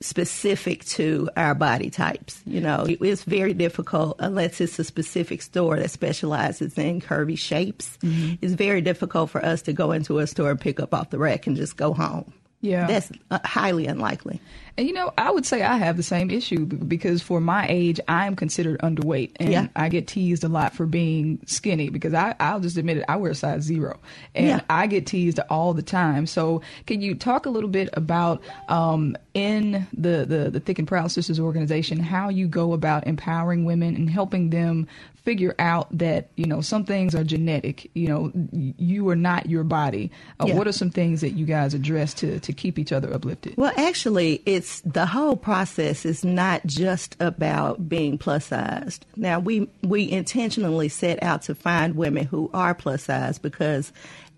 specific 0.00 0.84
to 0.86 1.28
our 1.36 1.54
body 1.54 1.90
types. 1.90 2.42
You 2.46 2.60
know, 2.60 2.86
it's 2.88 3.24
very 3.24 3.52
difficult 3.52 4.16
unless 4.18 4.60
it's 4.60 4.78
a 4.78 4.84
specific 4.84 5.42
store 5.42 5.76
that 5.76 5.90
specializes 5.90 6.76
in 6.78 7.00
curvy 7.00 7.38
shapes. 7.38 7.98
It's 8.40 8.54
very 8.54 8.80
difficult 8.80 9.30
for 9.30 9.44
us 9.44 9.62
to 9.62 9.72
go 9.72 9.92
into 9.92 10.18
a 10.18 10.26
store 10.26 10.50
and 10.50 10.60
pick 10.60 10.80
up 10.80 10.94
off 10.94 11.10
the 11.10 11.18
rack 11.18 11.46
and 11.46 11.56
just 11.56 11.76
go 11.76 11.92
home. 11.92 12.32
Yeah. 12.62 12.86
That's 12.86 13.10
uh, 13.30 13.38
highly 13.44 13.86
unlikely. 13.86 14.40
You 14.80 14.92
know, 14.92 15.12
I 15.18 15.30
would 15.30 15.44
say 15.46 15.62
I 15.62 15.76
have 15.76 15.96
the 15.96 16.02
same 16.02 16.30
issue 16.30 16.64
because 16.64 17.20
for 17.22 17.40
my 17.40 17.66
age, 17.68 18.00
I 18.08 18.26
am 18.26 18.34
considered 18.34 18.80
underweight, 18.80 19.32
and 19.36 19.50
Yeah. 19.52 19.66
I 19.76 19.88
get 19.88 20.06
teased 20.08 20.42
a 20.44 20.48
lot 20.48 20.74
for 20.74 20.86
being 20.86 21.38
skinny 21.46 21.90
because 21.90 22.14
I, 22.14 22.34
I'll 22.40 22.60
just 22.60 22.76
admit 22.76 22.96
it, 22.98 23.04
I 23.08 23.16
wear 23.16 23.30
a 23.32 23.34
size 23.34 23.62
zero, 23.62 23.98
and 24.34 24.46
Yeah. 24.46 24.60
I 24.70 24.86
get 24.86 25.06
teased 25.06 25.38
all 25.50 25.74
the 25.74 25.82
time. 25.82 26.26
So, 26.26 26.62
can 26.86 27.00
you 27.02 27.14
talk 27.14 27.46
a 27.46 27.50
little 27.50 27.70
bit 27.70 27.90
about 27.92 28.42
um, 28.68 29.16
in 29.34 29.86
the, 29.92 30.24
the 30.26 30.50
the 30.50 30.60
Thick 30.60 30.78
and 30.78 30.88
Proud 30.88 31.10
Sisters 31.10 31.38
organization 31.38 31.98
how 32.00 32.28
you 32.30 32.48
go 32.48 32.72
about 32.72 33.06
empowering 33.06 33.64
women 33.64 33.94
and 33.94 34.08
helping 34.10 34.50
them 34.50 34.88
figure 35.24 35.54
out 35.58 35.86
that 35.96 36.30
you 36.36 36.46
know 36.46 36.60
some 36.62 36.84
things 36.84 37.14
are 37.14 37.22
genetic. 37.22 37.90
You 37.94 38.08
know, 38.08 38.32
you 38.78 39.06
are 39.10 39.16
not 39.16 39.48
your 39.50 39.64
body. 39.64 40.10
Uh, 40.40 40.46
Yeah. 40.48 40.54
What 40.56 40.66
are 40.66 40.72
some 40.72 40.90
things 40.90 41.20
that 41.20 41.30
you 41.32 41.44
guys 41.46 41.74
address 41.74 42.14
to 42.14 42.40
to 42.40 42.52
keep 42.52 42.78
each 42.78 42.90
other 42.92 43.12
uplifted? 43.12 43.56
Well, 43.56 43.72
actually, 43.76 44.42
it's 44.46 44.69
the 44.80 45.06
whole 45.06 45.36
process 45.36 46.04
is 46.04 46.24
not 46.24 46.64
just 46.66 47.16
about 47.20 47.88
being 47.88 48.18
plus 48.18 48.46
sized. 48.46 49.04
Now, 49.16 49.38
we 49.38 49.68
we 49.82 50.10
intentionally 50.10 50.88
set 50.88 51.22
out 51.22 51.42
to 51.42 51.54
find 51.54 51.96
women 51.96 52.26
who 52.26 52.50
are 52.54 52.74
plus 52.74 53.04
sized 53.04 53.42
because 53.42 53.92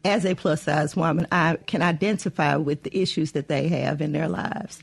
as 0.05 0.25
a 0.25 0.35
plus 0.35 0.63
size 0.63 0.97
woman, 0.97 1.27
I 1.31 1.59
can 1.67 1.83
identify 1.83 2.57
with 2.57 2.83
the 2.83 2.97
issues 2.97 3.33
that 3.33 3.49
they 3.49 3.69
have 3.69 4.01
in 4.01 4.13
their 4.13 4.29
lives. 4.29 4.83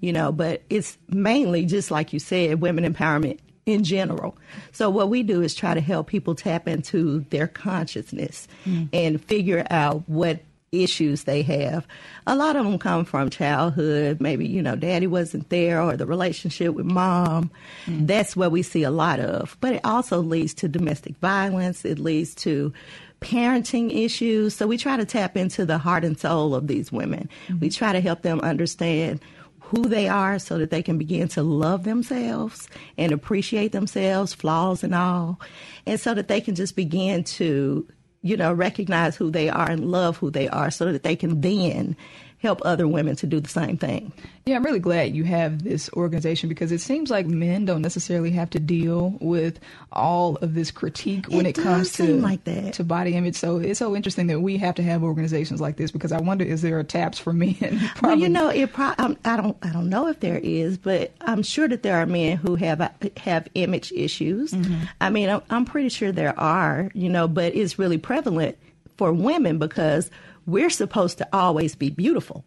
You 0.00 0.12
know, 0.12 0.32
but 0.32 0.62
it's 0.70 0.98
mainly 1.08 1.64
just 1.64 1.90
like 1.90 2.12
you 2.12 2.18
said, 2.18 2.60
women 2.60 2.92
empowerment 2.92 3.38
in 3.66 3.84
general. 3.84 4.36
So 4.72 4.90
what 4.90 5.08
we 5.08 5.22
do 5.22 5.42
is 5.42 5.54
try 5.54 5.74
to 5.74 5.80
help 5.80 6.08
people 6.08 6.34
tap 6.34 6.66
into 6.66 7.20
their 7.30 7.46
consciousness 7.46 8.48
mm. 8.64 8.88
and 8.92 9.22
figure 9.24 9.66
out 9.70 10.08
what 10.08 10.40
issues 10.72 11.24
they 11.24 11.42
have. 11.42 11.86
A 12.26 12.36
lot 12.36 12.56
of 12.56 12.64
them 12.64 12.78
come 12.78 13.04
from 13.04 13.28
childhood. 13.28 14.20
Maybe, 14.20 14.46
you 14.46 14.62
know, 14.62 14.76
daddy 14.76 15.06
wasn't 15.06 15.48
there 15.50 15.82
or 15.82 15.96
the 15.96 16.06
relationship 16.06 16.74
with 16.74 16.86
mom. 16.86 17.50
Mm. 17.86 18.06
That's 18.06 18.36
what 18.36 18.52
we 18.52 18.62
see 18.62 18.84
a 18.84 18.90
lot 18.90 19.18
of. 19.18 19.56
But 19.60 19.74
it 19.74 19.80
also 19.84 20.20
leads 20.20 20.54
to 20.54 20.68
domestic 20.68 21.16
violence. 21.18 21.84
It 21.84 21.98
leads 21.98 22.34
to 22.36 22.72
parenting 23.20 23.92
issues. 23.92 24.54
So 24.54 24.66
we 24.66 24.78
try 24.78 24.96
to 24.96 25.04
tap 25.04 25.36
into 25.36 25.66
the 25.66 25.78
heart 25.78 26.04
and 26.04 26.18
soul 26.18 26.54
of 26.54 26.68
these 26.68 26.92
women. 26.92 27.28
We 27.48 27.54
mm-hmm. 27.54 27.68
try 27.68 27.92
to 27.92 28.00
help 28.00 28.22
them 28.22 28.40
understand 28.40 29.20
who 29.58 29.86
they 29.86 30.08
are 30.08 30.38
so 30.38 30.58
that 30.58 30.70
they 30.70 30.82
can 30.82 30.98
begin 30.98 31.28
to 31.28 31.42
love 31.42 31.84
themselves 31.84 32.68
and 32.96 33.12
appreciate 33.12 33.72
themselves, 33.72 34.34
flaws 34.34 34.82
and 34.82 34.94
all, 34.94 35.40
and 35.86 36.00
so 36.00 36.12
that 36.14 36.26
they 36.26 36.40
can 36.40 36.56
just 36.56 36.74
begin 36.74 37.22
to, 37.22 37.86
you 38.22 38.36
know, 38.36 38.52
recognize 38.52 39.16
who 39.16 39.30
they 39.30 39.48
are 39.48 39.70
and 39.70 39.90
love 39.90 40.16
who 40.18 40.30
they 40.30 40.48
are 40.48 40.70
so 40.70 40.92
that 40.92 41.02
they 41.02 41.16
can 41.16 41.40
then 41.40 41.96
help 42.40 42.60
other 42.64 42.88
women 42.88 43.14
to 43.16 43.26
do 43.26 43.38
the 43.38 43.48
same 43.48 43.76
thing. 43.76 44.12
Yeah, 44.46 44.56
I'm 44.56 44.64
really 44.64 44.78
glad 44.78 45.14
you 45.14 45.24
have 45.24 45.62
this 45.62 45.90
organization 45.92 46.48
because 46.48 46.72
it 46.72 46.80
seems 46.80 47.10
like 47.10 47.26
men 47.26 47.66
don't 47.66 47.82
necessarily 47.82 48.30
have 48.30 48.48
to 48.50 48.58
deal 48.58 49.16
with 49.20 49.60
all 49.92 50.36
of 50.36 50.54
this 50.54 50.70
critique 50.70 51.26
when 51.28 51.44
It 51.44 51.58
it, 51.58 51.62
comes 51.62 51.92
to 51.92 52.16
like 52.18 52.44
that. 52.44 52.72
to 52.74 52.84
body 52.84 53.14
image. 53.14 53.36
So 53.36 53.58
it's 53.58 53.78
so 53.78 53.94
interesting 53.94 54.26
that 54.28 54.40
we 54.40 54.56
have 54.56 54.74
to 54.76 54.82
have 54.82 55.02
organizations 55.02 55.60
like 55.60 55.76
this 55.76 55.90
because 55.90 56.12
I 56.12 56.20
wonder 56.20 56.42
is 56.44 56.62
there 56.62 56.78
a 56.78 56.84
taps 56.84 57.18
for 57.18 57.32
men? 57.34 57.78
Well, 58.02 58.16
you 58.16 58.28
know, 58.30 58.48
it. 58.48 58.72
Pro- 58.72 58.94
um, 58.98 59.18
I 59.24 59.36
don't. 59.36 59.56
I 59.62 59.70
don't 59.72 59.90
know 59.90 60.08
if 60.08 60.20
there 60.20 60.38
is, 60.42 60.78
but 60.78 61.12
I'm 61.20 61.42
sure 61.42 61.68
that 61.68 61.82
there 61.82 61.96
are 61.98 62.06
men 62.06 62.38
who 62.38 62.54
have 62.56 62.80
have 63.18 63.46
image 63.54 63.92
issues. 63.92 64.54
I 65.00 65.10
mean, 65.10 65.28
I'm, 65.28 65.42
I'm 65.50 65.64
pretty 65.66 65.90
sure 65.90 66.10
there 66.10 66.38
are. 66.40 66.90
You 66.94 67.10
know, 67.10 67.28
but 67.28 67.54
it's 67.54 67.78
really 67.78 67.98
prevalent 67.98 68.56
for 68.96 69.12
women 69.12 69.58
because 69.58 70.10
we're 70.46 70.70
supposed 70.70 71.18
to 71.18 71.28
always 71.32 71.74
be 71.74 71.90
beautiful, 71.90 72.44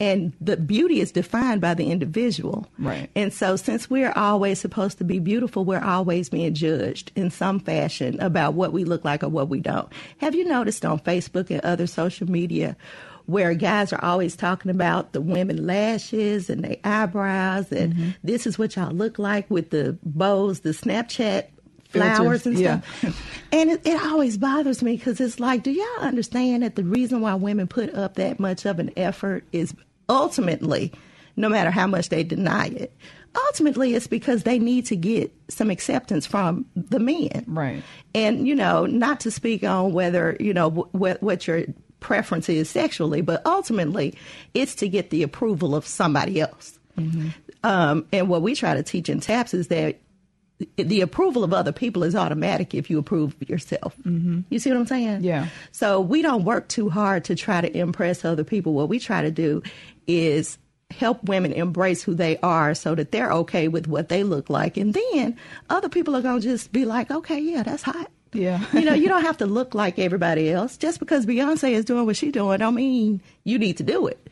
and 0.00 0.32
the 0.40 0.56
beauty 0.56 1.00
is 1.00 1.12
defined 1.12 1.60
by 1.60 1.74
the 1.74 1.90
individual. 1.90 2.66
Right. 2.78 3.10
And 3.14 3.32
so, 3.32 3.56
since 3.56 3.88
we're 3.88 4.12
always 4.12 4.60
supposed 4.60 4.98
to 4.98 5.04
be 5.04 5.18
beautiful, 5.18 5.64
we're 5.64 5.82
always 5.82 6.28
being 6.28 6.54
judged 6.54 7.12
in 7.14 7.30
some 7.30 7.60
fashion 7.60 8.20
about 8.20 8.54
what 8.54 8.72
we 8.72 8.84
look 8.84 9.04
like 9.04 9.22
or 9.22 9.28
what 9.28 9.48
we 9.48 9.60
don't. 9.60 9.88
Have 10.18 10.34
you 10.34 10.44
noticed 10.44 10.84
on 10.84 10.98
Facebook 11.00 11.50
and 11.50 11.60
other 11.62 11.86
social 11.86 12.28
media 12.30 12.76
where 13.26 13.54
guys 13.54 13.92
are 13.92 14.04
always 14.04 14.34
talking 14.34 14.70
about 14.70 15.12
the 15.12 15.20
women 15.20 15.64
lashes 15.64 16.50
and 16.50 16.64
their 16.64 16.76
eyebrows 16.84 17.70
and 17.70 17.94
Mm-hmm. 17.94 18.10
this 18.24 18.46
is 18.48 18.58
what 18.58 18.74
y'all 18.74 18.90
look 18.92 19.18
like 19.18 19.48
with 19.48 19.70
the 19.70 19.96
bows, 20.02 20.60
the 20.60 20.70
Snapchat 20.70 21.46
flowers 21.92 22.46
and 22.46 22.58
yeah. 22.58 22.80
stuff. 22.98 23.46
and 23.52 23.70
it, 23.70 23.86
it 23.86 24.02
always 24.02 24.36
bothers 24.36 24.82
me 24.82 24.96
because 24.96 25.20
it's 25.20 25.38
like, 25.38 25.62
do 25.62 25.70
y'all 25.70 26.00
understand 26.00 26.62
that 26.62 26.76
the 26.76 26.84
reason 26.84 27.20
why 27.20 27.34
women 27.34 27.66
put 27.66 27.94
up 27.94 28.14
that 28.14 28.40
much 28.40 28.66
of 28.66 28.78
an 28.78 28.90
effort 28.96 29.44
is 29.52 29.74
ultimately, 30.08 30.92
no 31.36 31.48
matter 31.48 31.70
how 31.70 31.86
much 31.86 32.08
they 32.08 32.24
deny 32.24 32.66
it, 32.66 32.92
ultimately 33.46 33.94
it's 33.94 34.06
because 34.06 34.42
they 34.42 34.58
need 34.58 34.86
to 34.86 34.96
get 34.96 35.32
some 35.48 35.70
acceptance 35.70 36.26
from 36.26 36.66
the 36.76 36.98
men. 36.98 37.44
Right. 37.46 37.82
And, 38.14 38.46
you 38.46 38.54
know, 38.54 38.86
not 38.86 39.20
to 39.20 39.30
speak 39.30 39.64
on 39.64 39.92
whether, 39.92 40.36
you 40.40 40.52
know, 40.52 40.70
wh- 40.70 41.22
what 41.22 41.46
your 41.46 41.64
preference 42.00 42.48
is 42.48 42.68
sexually, 42.68 43.20
but 43.20 43.44
ultimately 43.46 44.14
it's 44.54 44.74
to 44.76 44.88
get 44.88 45.10
the 45.10 45.22
approval 45.22 45.74
of 45.74 45.86
somebody 45.86 46.40
else. 46.40 46.78
Um, 47.64 48.06
and 48.12 48.28
what 48.28 48.42
we 48.42 48.54
try 48.54 48.74
to 48.74 48.82
teach 48.82 49.08
in 49.08 49.20
TAPS 49.20 49.54
is 49.54 49.68
that 49.68 49.98
the 50.76 51.00
approval 51.00 51.44
of 51.44 51.52
other 51.52 51.72
people 51.72 52.02
is 52.04 52.14
automatic 52.14 52.74
if 52.74 52.90
you 52.90 52.98
approve 52.98 53.34
of 53.40 53.48
yourself. 53.48 53.94
Mm-hmm. 54.04 54.40
You 54.50 54.58
see 54.58 54.70
what 54.70 54.78
I'm 54.78 54.86
saying? 54.86 55.24
Yeah. 55.24 55.48
So 55.70 56.00
we 56.00 56.22
don't 56.22 56.44
work 56.44 56.68
too 56.68 56.88
hard 56.88 57.24
to 57.24 57.34
try 57.34 57.60
to 57.60 57.76
impress 57.76 58.24
other 58.24 58.44
people. 58.44 58.74
What 58.74 58.88
we 58.88 58.98
try 58.98 59.22
to 59.22 59.30
do 59.30 59.62
is 60.06 60.58
help 60.92 61.24
women 61.24 61.52
embrace 61.52 62.02
who 62.02 62.14
they 62.14 62.36
are 62.38 62.74
so 62.74 62.94
that 62.94 63.12
they're 63.12 63.32
okay 63.32 63.68
with 63.68 63.88
what 63.88 64.08
they 64.08 64.22
look 64.22 64.50
like. 64.50 64.76
And 64.76 64.94
then 64.94 65.36
other 65.70 65.88
people 65.88 66.14
are 66.14 66.22
going 66.22 66.40
to 66.40 66.46
just 66.46 66.72
be 66.72 66.84
like, 66.84 67.10
okay, 67.10 67.40
yeah, 67.40 67.62
that's 67.62 67.82
hot. 67.82 68.10
Yeah. 68.32 68.64
you 68.72 68.82
know, 68.82 68.94
you 68.94 69.08
don't 69.08 69.22
have 69.22 69.38
to 69.38 69.46
look 69.46 69.74
like 69.74 69.98
everybody 69.98 70.50
else. 70.50 70.76
Just 70.76 70.98
because 70.98 71.26
Beyonce 71.26 71.72
is 71.72 71.84
doing 71.84 72.06
what 72.06 72.16
she's 72.16 72.32
doing, 72.32 72.58
don't 72.58 72.74
mean 72.74 73.20
you 73.44 73.58
need 73.58 73.78
to 73.78 73.82
do 73.82 74.06
it. 74.06 74.28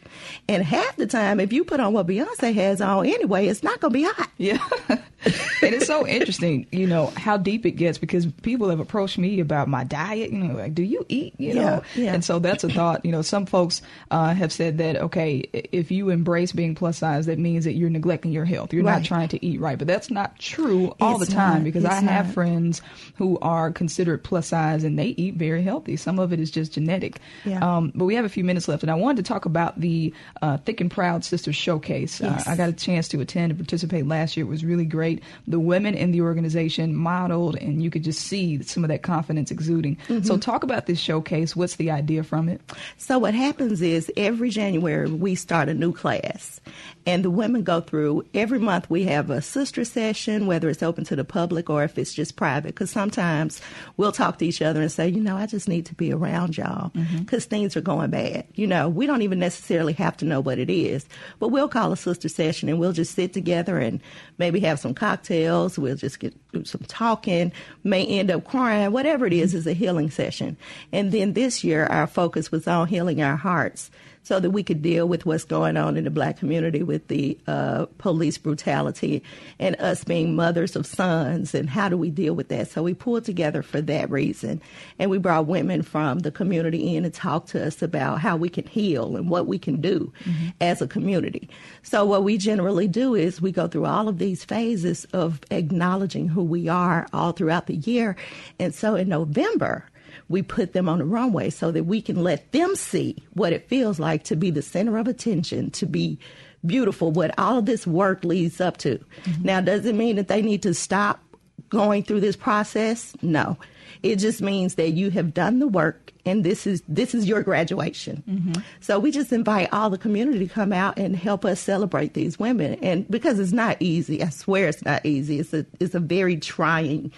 And 0.48 0.62
half 0.62 0.96
the 0.96 1.06
time, 1.06 1.40
if 1.40 1.52
you 1.52 1.64
put 1.64 1.80
on 1.80 1.92
what 1.92 2.06
Beyonce 2.06 2.54
has 2.54 2.80
on 2.80 3.06
anyway, 3.06 3.46
it's 3.46 3.62
not 3.62 3.80
going 3.80 3.92
to 3.92 3.98
be 3.98 4.04
hot. 4.04 4.28
Yeah. 4.38 4.58
and 4.88 5.74
it's 5.74 5.86
so 5.86 6.06
interesting, 6.06 6.66
you 6.72 6.86
know, 6.86 7.06
how 7.16 7.36
deep 7.36 7.66
it 7.66 7.72
gets 7.72 7.98
because 7.98 8.26
people 8.42 8.70
have 8.70 8.80
approached 8.80 9.18
me 9.18 9.40
about 9.40 9.68
my 9.68 9.84
diet, 9.84 10.30
you 10.32 10.38
know, 10.38 10.54
like, 10.54 10.74
do 10.74 10.82
you 10.82 11.04
eat, 11.08 11.34
you 11.38 11.54
know? 11.54 11.82
Yeah, 11.94 12.02
yeah. 12.04 12.14
And 12.14 12.24
so 12.24 12.38
that's 12.38 12.64
a 12.64 12.70
thought, 12.70 13.04
you 13.04 13.12
know, 13.12 13.20
some 13.22 13.44
folks 13.46 13.82
uh, 14.10 14.32
have 14.32 14.50
said 14.52 14.78
that, 14.78 14.96
okay, 14.96 15.38
if 15.52 15.90
you 15.90 16.08
embrace 16.08 16.52
being 16.52 16.74
plus 16.74 16.98
size, 16.98 17.26
that 17.26 17.38
means 17.38 17.64
that 17.66 17.74
you're 17.74 17.90
neglecting 17.90 18.32
your 18.32 18.46
health. 18.46 18.72
You're 18.72 18.82
Right. 18.84 18.94
not 19.00 19.04
trying 19.04 19.28
to 19.28 19.44
eat 19.44 19.60
right. 19.60 19.76
But 19.78 19.86
that's 19.88 20.10
not 20.10 20.38
true 20.38 20.94
all 21.00 21.20
It's 21.20 21.28
the 21.30 21.36
time 21.36 21.54
not. 21.56 21.64
because 21.64 21.84
I 21.84 21.94
have 22.00 22.26
not. 22.26 22.34
friends 22.34 22.80
who 23.16 23.38
are 23.42 23.70
considered 23.70 24.24
plus 24.24 24.46
size 24.48 24.84
and 24.84 24.98
they 24.98 25.08
eat 25.08 25.34
very 25.34 25.62
healthy. 25.62 25.96
Some 25.96 26.18
of 26.18 26.32
it 26.32 26.40
is 26.40 26.50
just 26.50 26.72
genetic. 26.72 27.18
Yeah. 27.44 27.58
Um, 27.76 27.92
but 27.94 28.06
we 28.06 28.14
have 28.14 28.24
a 28.24 28.28
few 28.30 28.42
minutes 28.44 28.68
left, 28.68 28.82
and 28.82 28.90
I 28.90 28.94
wanted 28.94 29.22
to 29.24 29.28
talk 29.28 29.44
about 29.44 29.78
the 29.78 29.99
uh, 30.42 30.56
Thick 30.58 30.80
and 30.80 30.90
Proud 30.90 31.24
Sisters 31.24 31.56
Showcase. 31.56 32.20
Yes. 32.20 32.46
Uh, 32.46 32.50
I 32.50 32.56
got 32.56 32.68
a 32.68 32.72
chance 32.72 33.08
to 33.08 33.20
attend 33.20 33.50
and 33.52 33.58
participate 33.58 34.06
last 34.06 34.36
year. 34.36 34.46
It 34.46 34.48
was 34.48 34.64
really 34.64 34.84
great. 34.84 35.22
The 35.46 35.60
women 35.60 35.94
in 35.94 36.12
the 36.12 36.20
organization 36.22 36.94
modeled, 36.94 37.56
and 37.56 37.82
you 37.82 37.90
could 37.90 38.04
just 38.04 38.20
see 38.20 38.62
some 38.62 38.84
of 38.84 38.88
that 38.88 39.02
confidence 39.02 39.50
exuding. 39.50 39.96
Mm-hmm. 40.08 40.24
So, 40.24 40.36
talk 40.36 40.62
about 40.62 40.86
this 40.86 40.98
showcase. 40.98 41.54
What's 41.54 41.76
the 41.76 41.90
idea 41.90 42.22
from 42.22 42.48
it? 42.48 42.60
So 42.96 43.18
what 43.18 43.34
happens 43.34 43.82
is 43.82 44.10
every 44.16 44.50
January 44.50 45.10
we 45.10 45.34
start 45.34 45.68
a 45.68 45.74
new 45.74 45.92
class, 45.92 46.60
and 47.06 47.24
the 47.24 47.30
women 47.30 47.62
go 47.62 47.80
through. 47.80 48.24
Every 48.34 48.58
month 48.58 48.88
we 48.90 49.04
have 49.04 49.30
a 49.30 49.42
sister 49.42 49.84
session, 49.84 50.46
whether 50.46 50.68
it's 50.68 50.82
open 50.82 51.04
to 51.04 51.16
the 51.16 51.24
public 51.24 51.70
or 51.70 51.82
if 51.82 51.98
it's 51.98 52.14
just 52.14 52.36
private. 52.36 52.68
Because 52.68 52.90
sometimes 52.90 53.60
we'll 53.96 54.12
talk 54.12 54.38
to 54.38 54.46
each 54.46 54.62
other 54.62 54.80
and 54.80 54.92
say, 54.92 55.08
you 55.08 55.20
know, 55.20 55.36
I 55.36 55.46
just 55.46 55.68
need 55.68 55.86
to 55.86 55.94
be 55.94 56.12
around 56.12 56.56
y'all 56.56 56.92
because 57.18 57.46
things 57.46 57.76
are 57.76 57.80
going 57.80 58.10
bad. 58.10 58.46
You 58.54 58.66
know, 58.66 58.88
we 58.88 59.06
don't 59.06 59.22
even 59.22 59.38
necessarily 59.38 59.89
have 59.92 60.16
to 60.18 60.24
know 60.24 60.40
what 60.40 60.58
it 60.58 60.70
is, 60.70 61.06
but 61.38 61.48
we'll 61.48 61.68
call 61.68 61.92
a 61.92 61.96
sister 61.96 62.28
session 62.28 62.68
and 62.68 62.78
we'll 62.78 62.92
just 62.92 63.14
sit 63.14 63.32
together 63.32 63.78
and 63.78 64.00
maybe 64.38 64.60
have 64.60 64.80
some 64.80 64.94
cocktails. 64.94 65.78
We'll 65.78 65.96
just 65.96 66.20
get 66.20 66.34
do 66.52 66.64
some 66.64 66.82
talking. 66.88 67.52
May 67.84 68.06
end 68.06 68.30
up 68.30 68.44
crying. 68.44 68.92
Whatever 68.92 69.26
it 69.26 69.32
is, 69.32 69.54
is 69.54 69.66
a 69.66 69.72
healing 69.72 70.10
session. 70.10 70.56
And 70.92 71.12
then 71.12 71.34
this 71.34 71.62
year 71.62 71.86
our 71.86 72.06
focus 72.06 72.50
was 72.50 72.66
on 72.66 72.88
healing 72.88 73.22
our 73.22 73.36
hearts 73.36 73.90
so 74.22 74.38
that 74.38 74.50
we 74.50 74.62
could 74.62 74.82
deal 74.82 75.08
with 75.08 75.24
what's 75.24 75.44
going 75.44 75.76
on 75.76 75.96
in 75.96 76.04
the 76.04 76.10
black 76.10 76.36
community 76.36 76.82
with 76.82 77.08
the 77.08 77.38
uh, 77.46 77.86
police 77.98 78.38
brutality 78.38 79.22
and 79.58 79.74
us 79.80 80.04
being 80.04 80.36
mothers 80.36 80.76
of 80.76 80.86
sons 80.86 81.54
and 81.54 81.70
how 81.70 81.88
do 81.88 81.96
we 81.96 82.10
deal 82.10 82.34
with 82.34 82.48
that. 82.48 82.68
So 82.68 82.82
we 82.82 82.94
pulled 82.94 83.24
together 83.24 83.62
for 83.62 83.80
that 83.82 84.10
reason. 84.10 84.60
And 84.98 85.10
we 85.10 85.18
brought 85.18 85.46
women 85.46 85.82
from 85.82 86.20
the 86.20 86.30
community 86.30 86.94
in 86.94 87.04
to 87.04 87.10
talk 87.10 87.46
to 87.46 87.66
us 87.66 87.82
about 87.82 88.20
how 88.20 88.36
we 88.36 88.48
can 88.48 88.66
heal 88.66 89.16
and 89.16 89.30
what 89.30 89.46
we 89.46 89.58
can 89.58 89.80
do 89.80 90.12
as 90.60 90.82
a 90.82 90.88
community. 90.88 91.48
So 91.82 92.04
what 92.04 92.22
we 92.22 92.36
generally 92.36 92.88
do 92.88 93.14
is 93.14 93.40
we 93.40 93.52
go 93.52 93.68
through 93.68 93.86
all 93.86 94.08
of 94.08 94.18
these 94.18 94.44
phases 94.44 95.06
of 95.06 95.40
acknowledging 95.50 96.28
who 96.28 96.42
we 96.42 96.68
are 96.68 97.06
all 97.12 97.32
throughout 97.32 97.66
the 97.66 97.76
year. 97.76 98.16
And 98.58 98.74
so 98.74 98.94
in 98.94 99.08
November, 99.08 99.86
we 100.30 100.42
put 100.42 100.72
them 100.72 100.88
on 100.88 101.00
the 101.00 101.04
runway 101.04 101.50
so 101.50 101.72
that 101.72 101.84
we 101.84 102.00
can 102.00 102.22
let 102.22 102.52
them 102.52 102.74
see 102.76 103.16
what 103.34 103.52
it 103.52 103.68
feels 103.68 103.98
like 103.98 104.22
to 104.24 104.36
be 104.36 104.50
the 104.50 104.62
center 104.62 104.96
of 104.96 105.08
attention, 105.08 105.70
to 105.72 105.84
be 105.84 106.18
beautiful, 106.64 107.10
what 107.10 107.36
all 107.36 107.58
of 107.58 107.66
this 107.66 107.86
work 107.86 108.24
leads 108.24 108.60
up 108.60 108.76
to. 108.78 108.98
Mm-hmm. 109.24 109.42
Now, 109.42 109.60
does 109.60 109.84
it 109.84 109.94
mean 109.94 110.16
that 110.16 110.28
they 110.28 110.40
need 110.40 110.62
to 110.62 110.72
stop 110.72 111.20
going 111.68 112.04
through 112.04 112.20
this 112.20 112.36
process? 112.36 113.12
No. 113.22 113.58
It 114.04 114.16
just 114.16 114.40
means 114.40 114.76
that 114.76 114.90
you 114.90 115.10
have 115.10 115.34
done 115.34 115.58
the 115.58 115.66
work 115.66 116.12
and 116.24 116.44
this 116.44 116.66
is 116.66 116.82
this 116.86 117.14
is 117.14 117.26
your 117.26 117.42
graduation. 117.42 118.22
Mm-hmm. 118.28 118.62
So 118.80 118.98
we 118.98 119.10
just 119.10 119.32
invite 119.32 119.68
all 119.72 119.90
the 119.90 119.98
community 119.98 120.46
to 120.46 120.54
come 120.54 120.72
out 120.72 120.98
and 120.98 121.16
help 121.16 121.44
us 121.44 121.60
celebrate 121.60 122.14
these 122.14 122.38
women. 122.38 122.74
And 122.82 123.08
because 123.08 123.38
it's 123.38 123.52
not 123.52 123.78
easy, 123.80 124.22
I 124.22 124.28
swear 124.28 124.68
it's 124.68 124.84
not 124.84 125.04
easy. 125.04 125.40
It's 125.40 125.52
a 125.52 125.66
it's 125.80 125.94
a 125.94 126.00
very 126.00 126.36
trying 126.36 127.10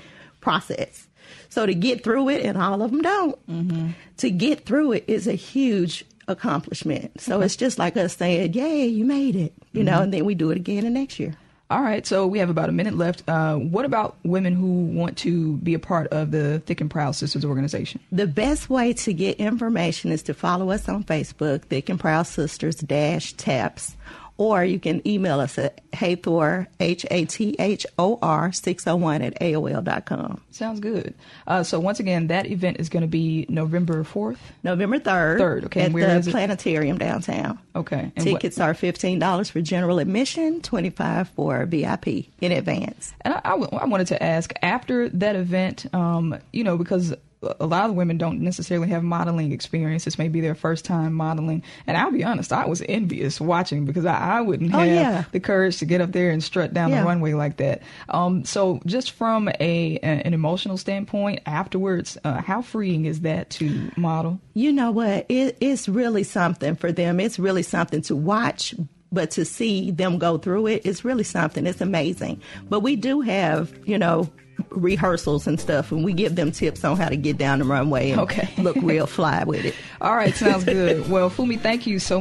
process. 0.43 1.09
So 1.49 1.65
to 1.65 1.75
get 1.75 2.05
through 2.05 2.29
it, 2.29 2.45
and 2.45 2.59
all 2.59 2.83
of 2.83 2.91
them 2.91 3.01
don't, 3.01 3.95
to 4.19 4.31
get 4.31 4.67
through 4.67 4.93
it 4.93 5.05
is 5.07 5.27
a 5.27 5.33
huge 5.35 6.05
accomplishment. 6.29 7.21
So 7.21 7.41
it's 7.41 7.57
just 7.57 7.79
like 7.79 7.97
us 7.97 8.17
saying, 8.17 8.53
"Yay, 8.53 8.87
you 8.87 9.05
made 9.05 9.37
it!" 9.37 9.55
You 9.73 9.83
know, 9.85 10.03
and 10.03 10.13
then 10.13 10.25
we 10.25 10.35
do 10.35 10.51
it 10.51 10.57
again 10.57 10.85
the 10.85 10.91
next 10.91 11.19
year. 11.19 11.37
All 11.71 11.81
right, 11.81 12.07
so 12.07 12.27
we 12.27 12.39
have 12.39 12.51
about 12.51 12.69
a 12.69 12.73
minute 12.73 12.99
left. 12.99 13.23
Uh, 13.27 13.57
what 13.57 13.87
about 13.87 14.17
women 14.25 14.55
who 14.55 14.85
want 14.85 15.17
to 15.19 15.57
be 15.59 15.73
a 15.73 15.79
part 15.79 16.07
of 16.09 16.31
the 16.31 16.59
Thick 16.67 16.83
and 16.83 16.91
Proud 16.91 17.13
Sisters 17.13 17.47
organization? 17.47 17.99
The 18.13 18.27
best 18.27 18.69
way 18.69 18.93
to 18.93 19.15
get 19.15 19.39
information 19.39 20.13
is 20.13 20.23
to 20.25 20.35
follow 20.35 20.71
us 20.71 20.87
on 20.87 21.03
Facebook, 21.03 21.63
Thick 21.63 21.89
and 21.89 21.99
Proud 21.99 22.27
Sisters 22.27 22.77
Dash 22.77 23.33
Taps, 23.33 23.97
or 24.43 24.65
you 24.65 24.79
can 24.81 25.07
email 25.07 25.39
us 25.41 25.57
at 25.59 25.81
Hathor, 25.93 26.67
H 26.81 27.07
A 27.11 27.25
T 27.27 27.55
H 27.59 27.87
O 27.99 28.19
R 28.21 28.51
601 28.53 29.23
at 29.23 29.41
AOL 29.41 29.85
dot 29.85 30.05
com. 30.07 30.41
Sounds 30.51 30.81
good. 30.81 31.15
Uh, 31.47 31.63
so 31.63 31.79
once 31.79 32.01
again, 32.01 32.27
that 32.27 32.47
event 32.47 32.79
is 32.81 32.89
going 32.89 33.03
to 33.03 33.07
be 33.09 33.47
November 33.49 34.03
fourth. 34.05 34.41
November 34.65 34.99
3rd. 34.99 35.39
Third, 35.39 35.65
okay, 35.67 35.83
At 35.83 35.93
the 35.93 35.99
is 36.19 36.27
it? 36.27 36.31
planetarium 36.33 36.99
downtown. 36.99 37.59
Okay. 37.77 38.11
And 38.17 38.27
what- 38.27 38.41
Tickets 38.41 38.59
are 38.61 38.75
$15 38.75 39.51
for 39.51 39.61
general 39.61 39.99
admission, 39.99 40.61
25 40.63 41.29
for 41.31 41.65
VIP 41.67 42.29
in 42.41 42.53
advance. 42.53 43.13
And 43.23 43.35
I, 43.35 43.41
I 43.45 43.51
w- 43.51 43.69
I 43.79 43.85
wanted 43.87 44.09
to 44.09 44.23
ask 44.23 44.53
after 44.63 45.09
that 45.11 45.37
event, 45.37 45.87
um, 45.95 46.37
you 46.53 46.65
know, 46.65 46.77
because 46.77 47.15
a 47.61 47.67
lot 47.67 47.91
of 47.91 47.97
women 47.97 48.19
don't 48.19 48.41
necessarily 48.41 48.89
have 48.89 49.03
modeling 49.03 49.53
experience. 49.53 50.05
This 50.05 50.19
may 50.19 50.29
be 50.29 50.41
their 50.41 50.55
first 50.55 50.85
time 50.85 51.13
modeling. 51.13 51.63
And 51.87 51.97
I'll 51.97 52.11
be 52.13 52.23
honest, 52.25 52.53
I 52.53 52.67
was 52.67 52.83
envious 52.89 53.41
watching 53.41 53.85
because 53.85 54.07
I, 54.07 54.39
I 54.39 54.41
wouldn't 54.41 54.75
Oh, 54.75 54.79
have 54.79 54.89
yeah. 54.89 55.25
the 55.33 55.41
courage 55.41 55.79
to 55.79 55.85
get 55.85 56.01
up 56.01 56.13
there 56.13 56.31
and 56.31 56.43
strut 56.43 56.73
down 56.73 56.91
Yeah. 56.91 57.01
the 57.01 57.07
runway 57.07 57.33
like 57.35 57.57
that. 57.57 57.83
Um, 58.09 58.45
so, 58.45 58.81
just 58.87 59.11
from 59.13 59.49
a, 59.61 59.99
an 60.03 60.35
emotional 60.35 60.77
standpoint, 60.77 61.41
afterwards, 61.47 62.17
uh, 62.25 62.41
how 62.43 62.63
freeing 62.63 63.05
is 63.07 63.21
that 63.23 63.51
to 63.51 63.91
model? 63.97 64.41
You 64.55 64.73
know 64.73 64.91
what? 64.93 65.27
It, 65.29 65.57
it's 65.61 65.89
really 65.89 66.23
something 66.23 66.77
for 66.77 66.93
them. 66.93 67.19
It's 67.21 67.39
really 67.39 67.63
something 67.63 68.03
to 68.03 68.17
watch, 68.17 68.75
but 69.11 69.31
to 69.33 69.45
see 69.45 69.91
them 69.91 70.19
go 70.19 70.39
through 70.39 70.69
it, 70.69 70.83
it's 70.87 71.05
really 71.05 71.25
something. 71.25 71.67
It's 71.67 71.81
amazing. 71.81 72.41
But 72.69 72.81
we 72.81 72.97
do 72.97 73.21
have, 73.21 73.73
you 73.87 73.99
know, 73.99 74.31
rehearsals 74.71 75.47
and 75.47 75.59
stuff, 75.61 75.93
and 75.93 76.05
we 76.05 76.13
give 76.13 76.35
them 76.37 76.53
tips 76.53 76.85
on 76.85 76.97
how 76.97 77.09
to 77.09 77.17
get 77.17 77.39
down 77.39 77.59
the 77.61 77.65
runway 77.65 78.11
and 78.11 78.21
Okay. 78.21 78.49
look 78.59 78.77
real 78.83 79.07
fly 79.07 79.45
with 79.45 79.65
it. 79.65 79.75
All 80.01 80.15
right, 80.17 80.35
sounds 80.35 80.65
good. 80.65 81.09
well, 81.11 81.31
Fumi, 81.31 81.61
thank 81.61 81.87
you 81.87 81.99
so 81.99 82.21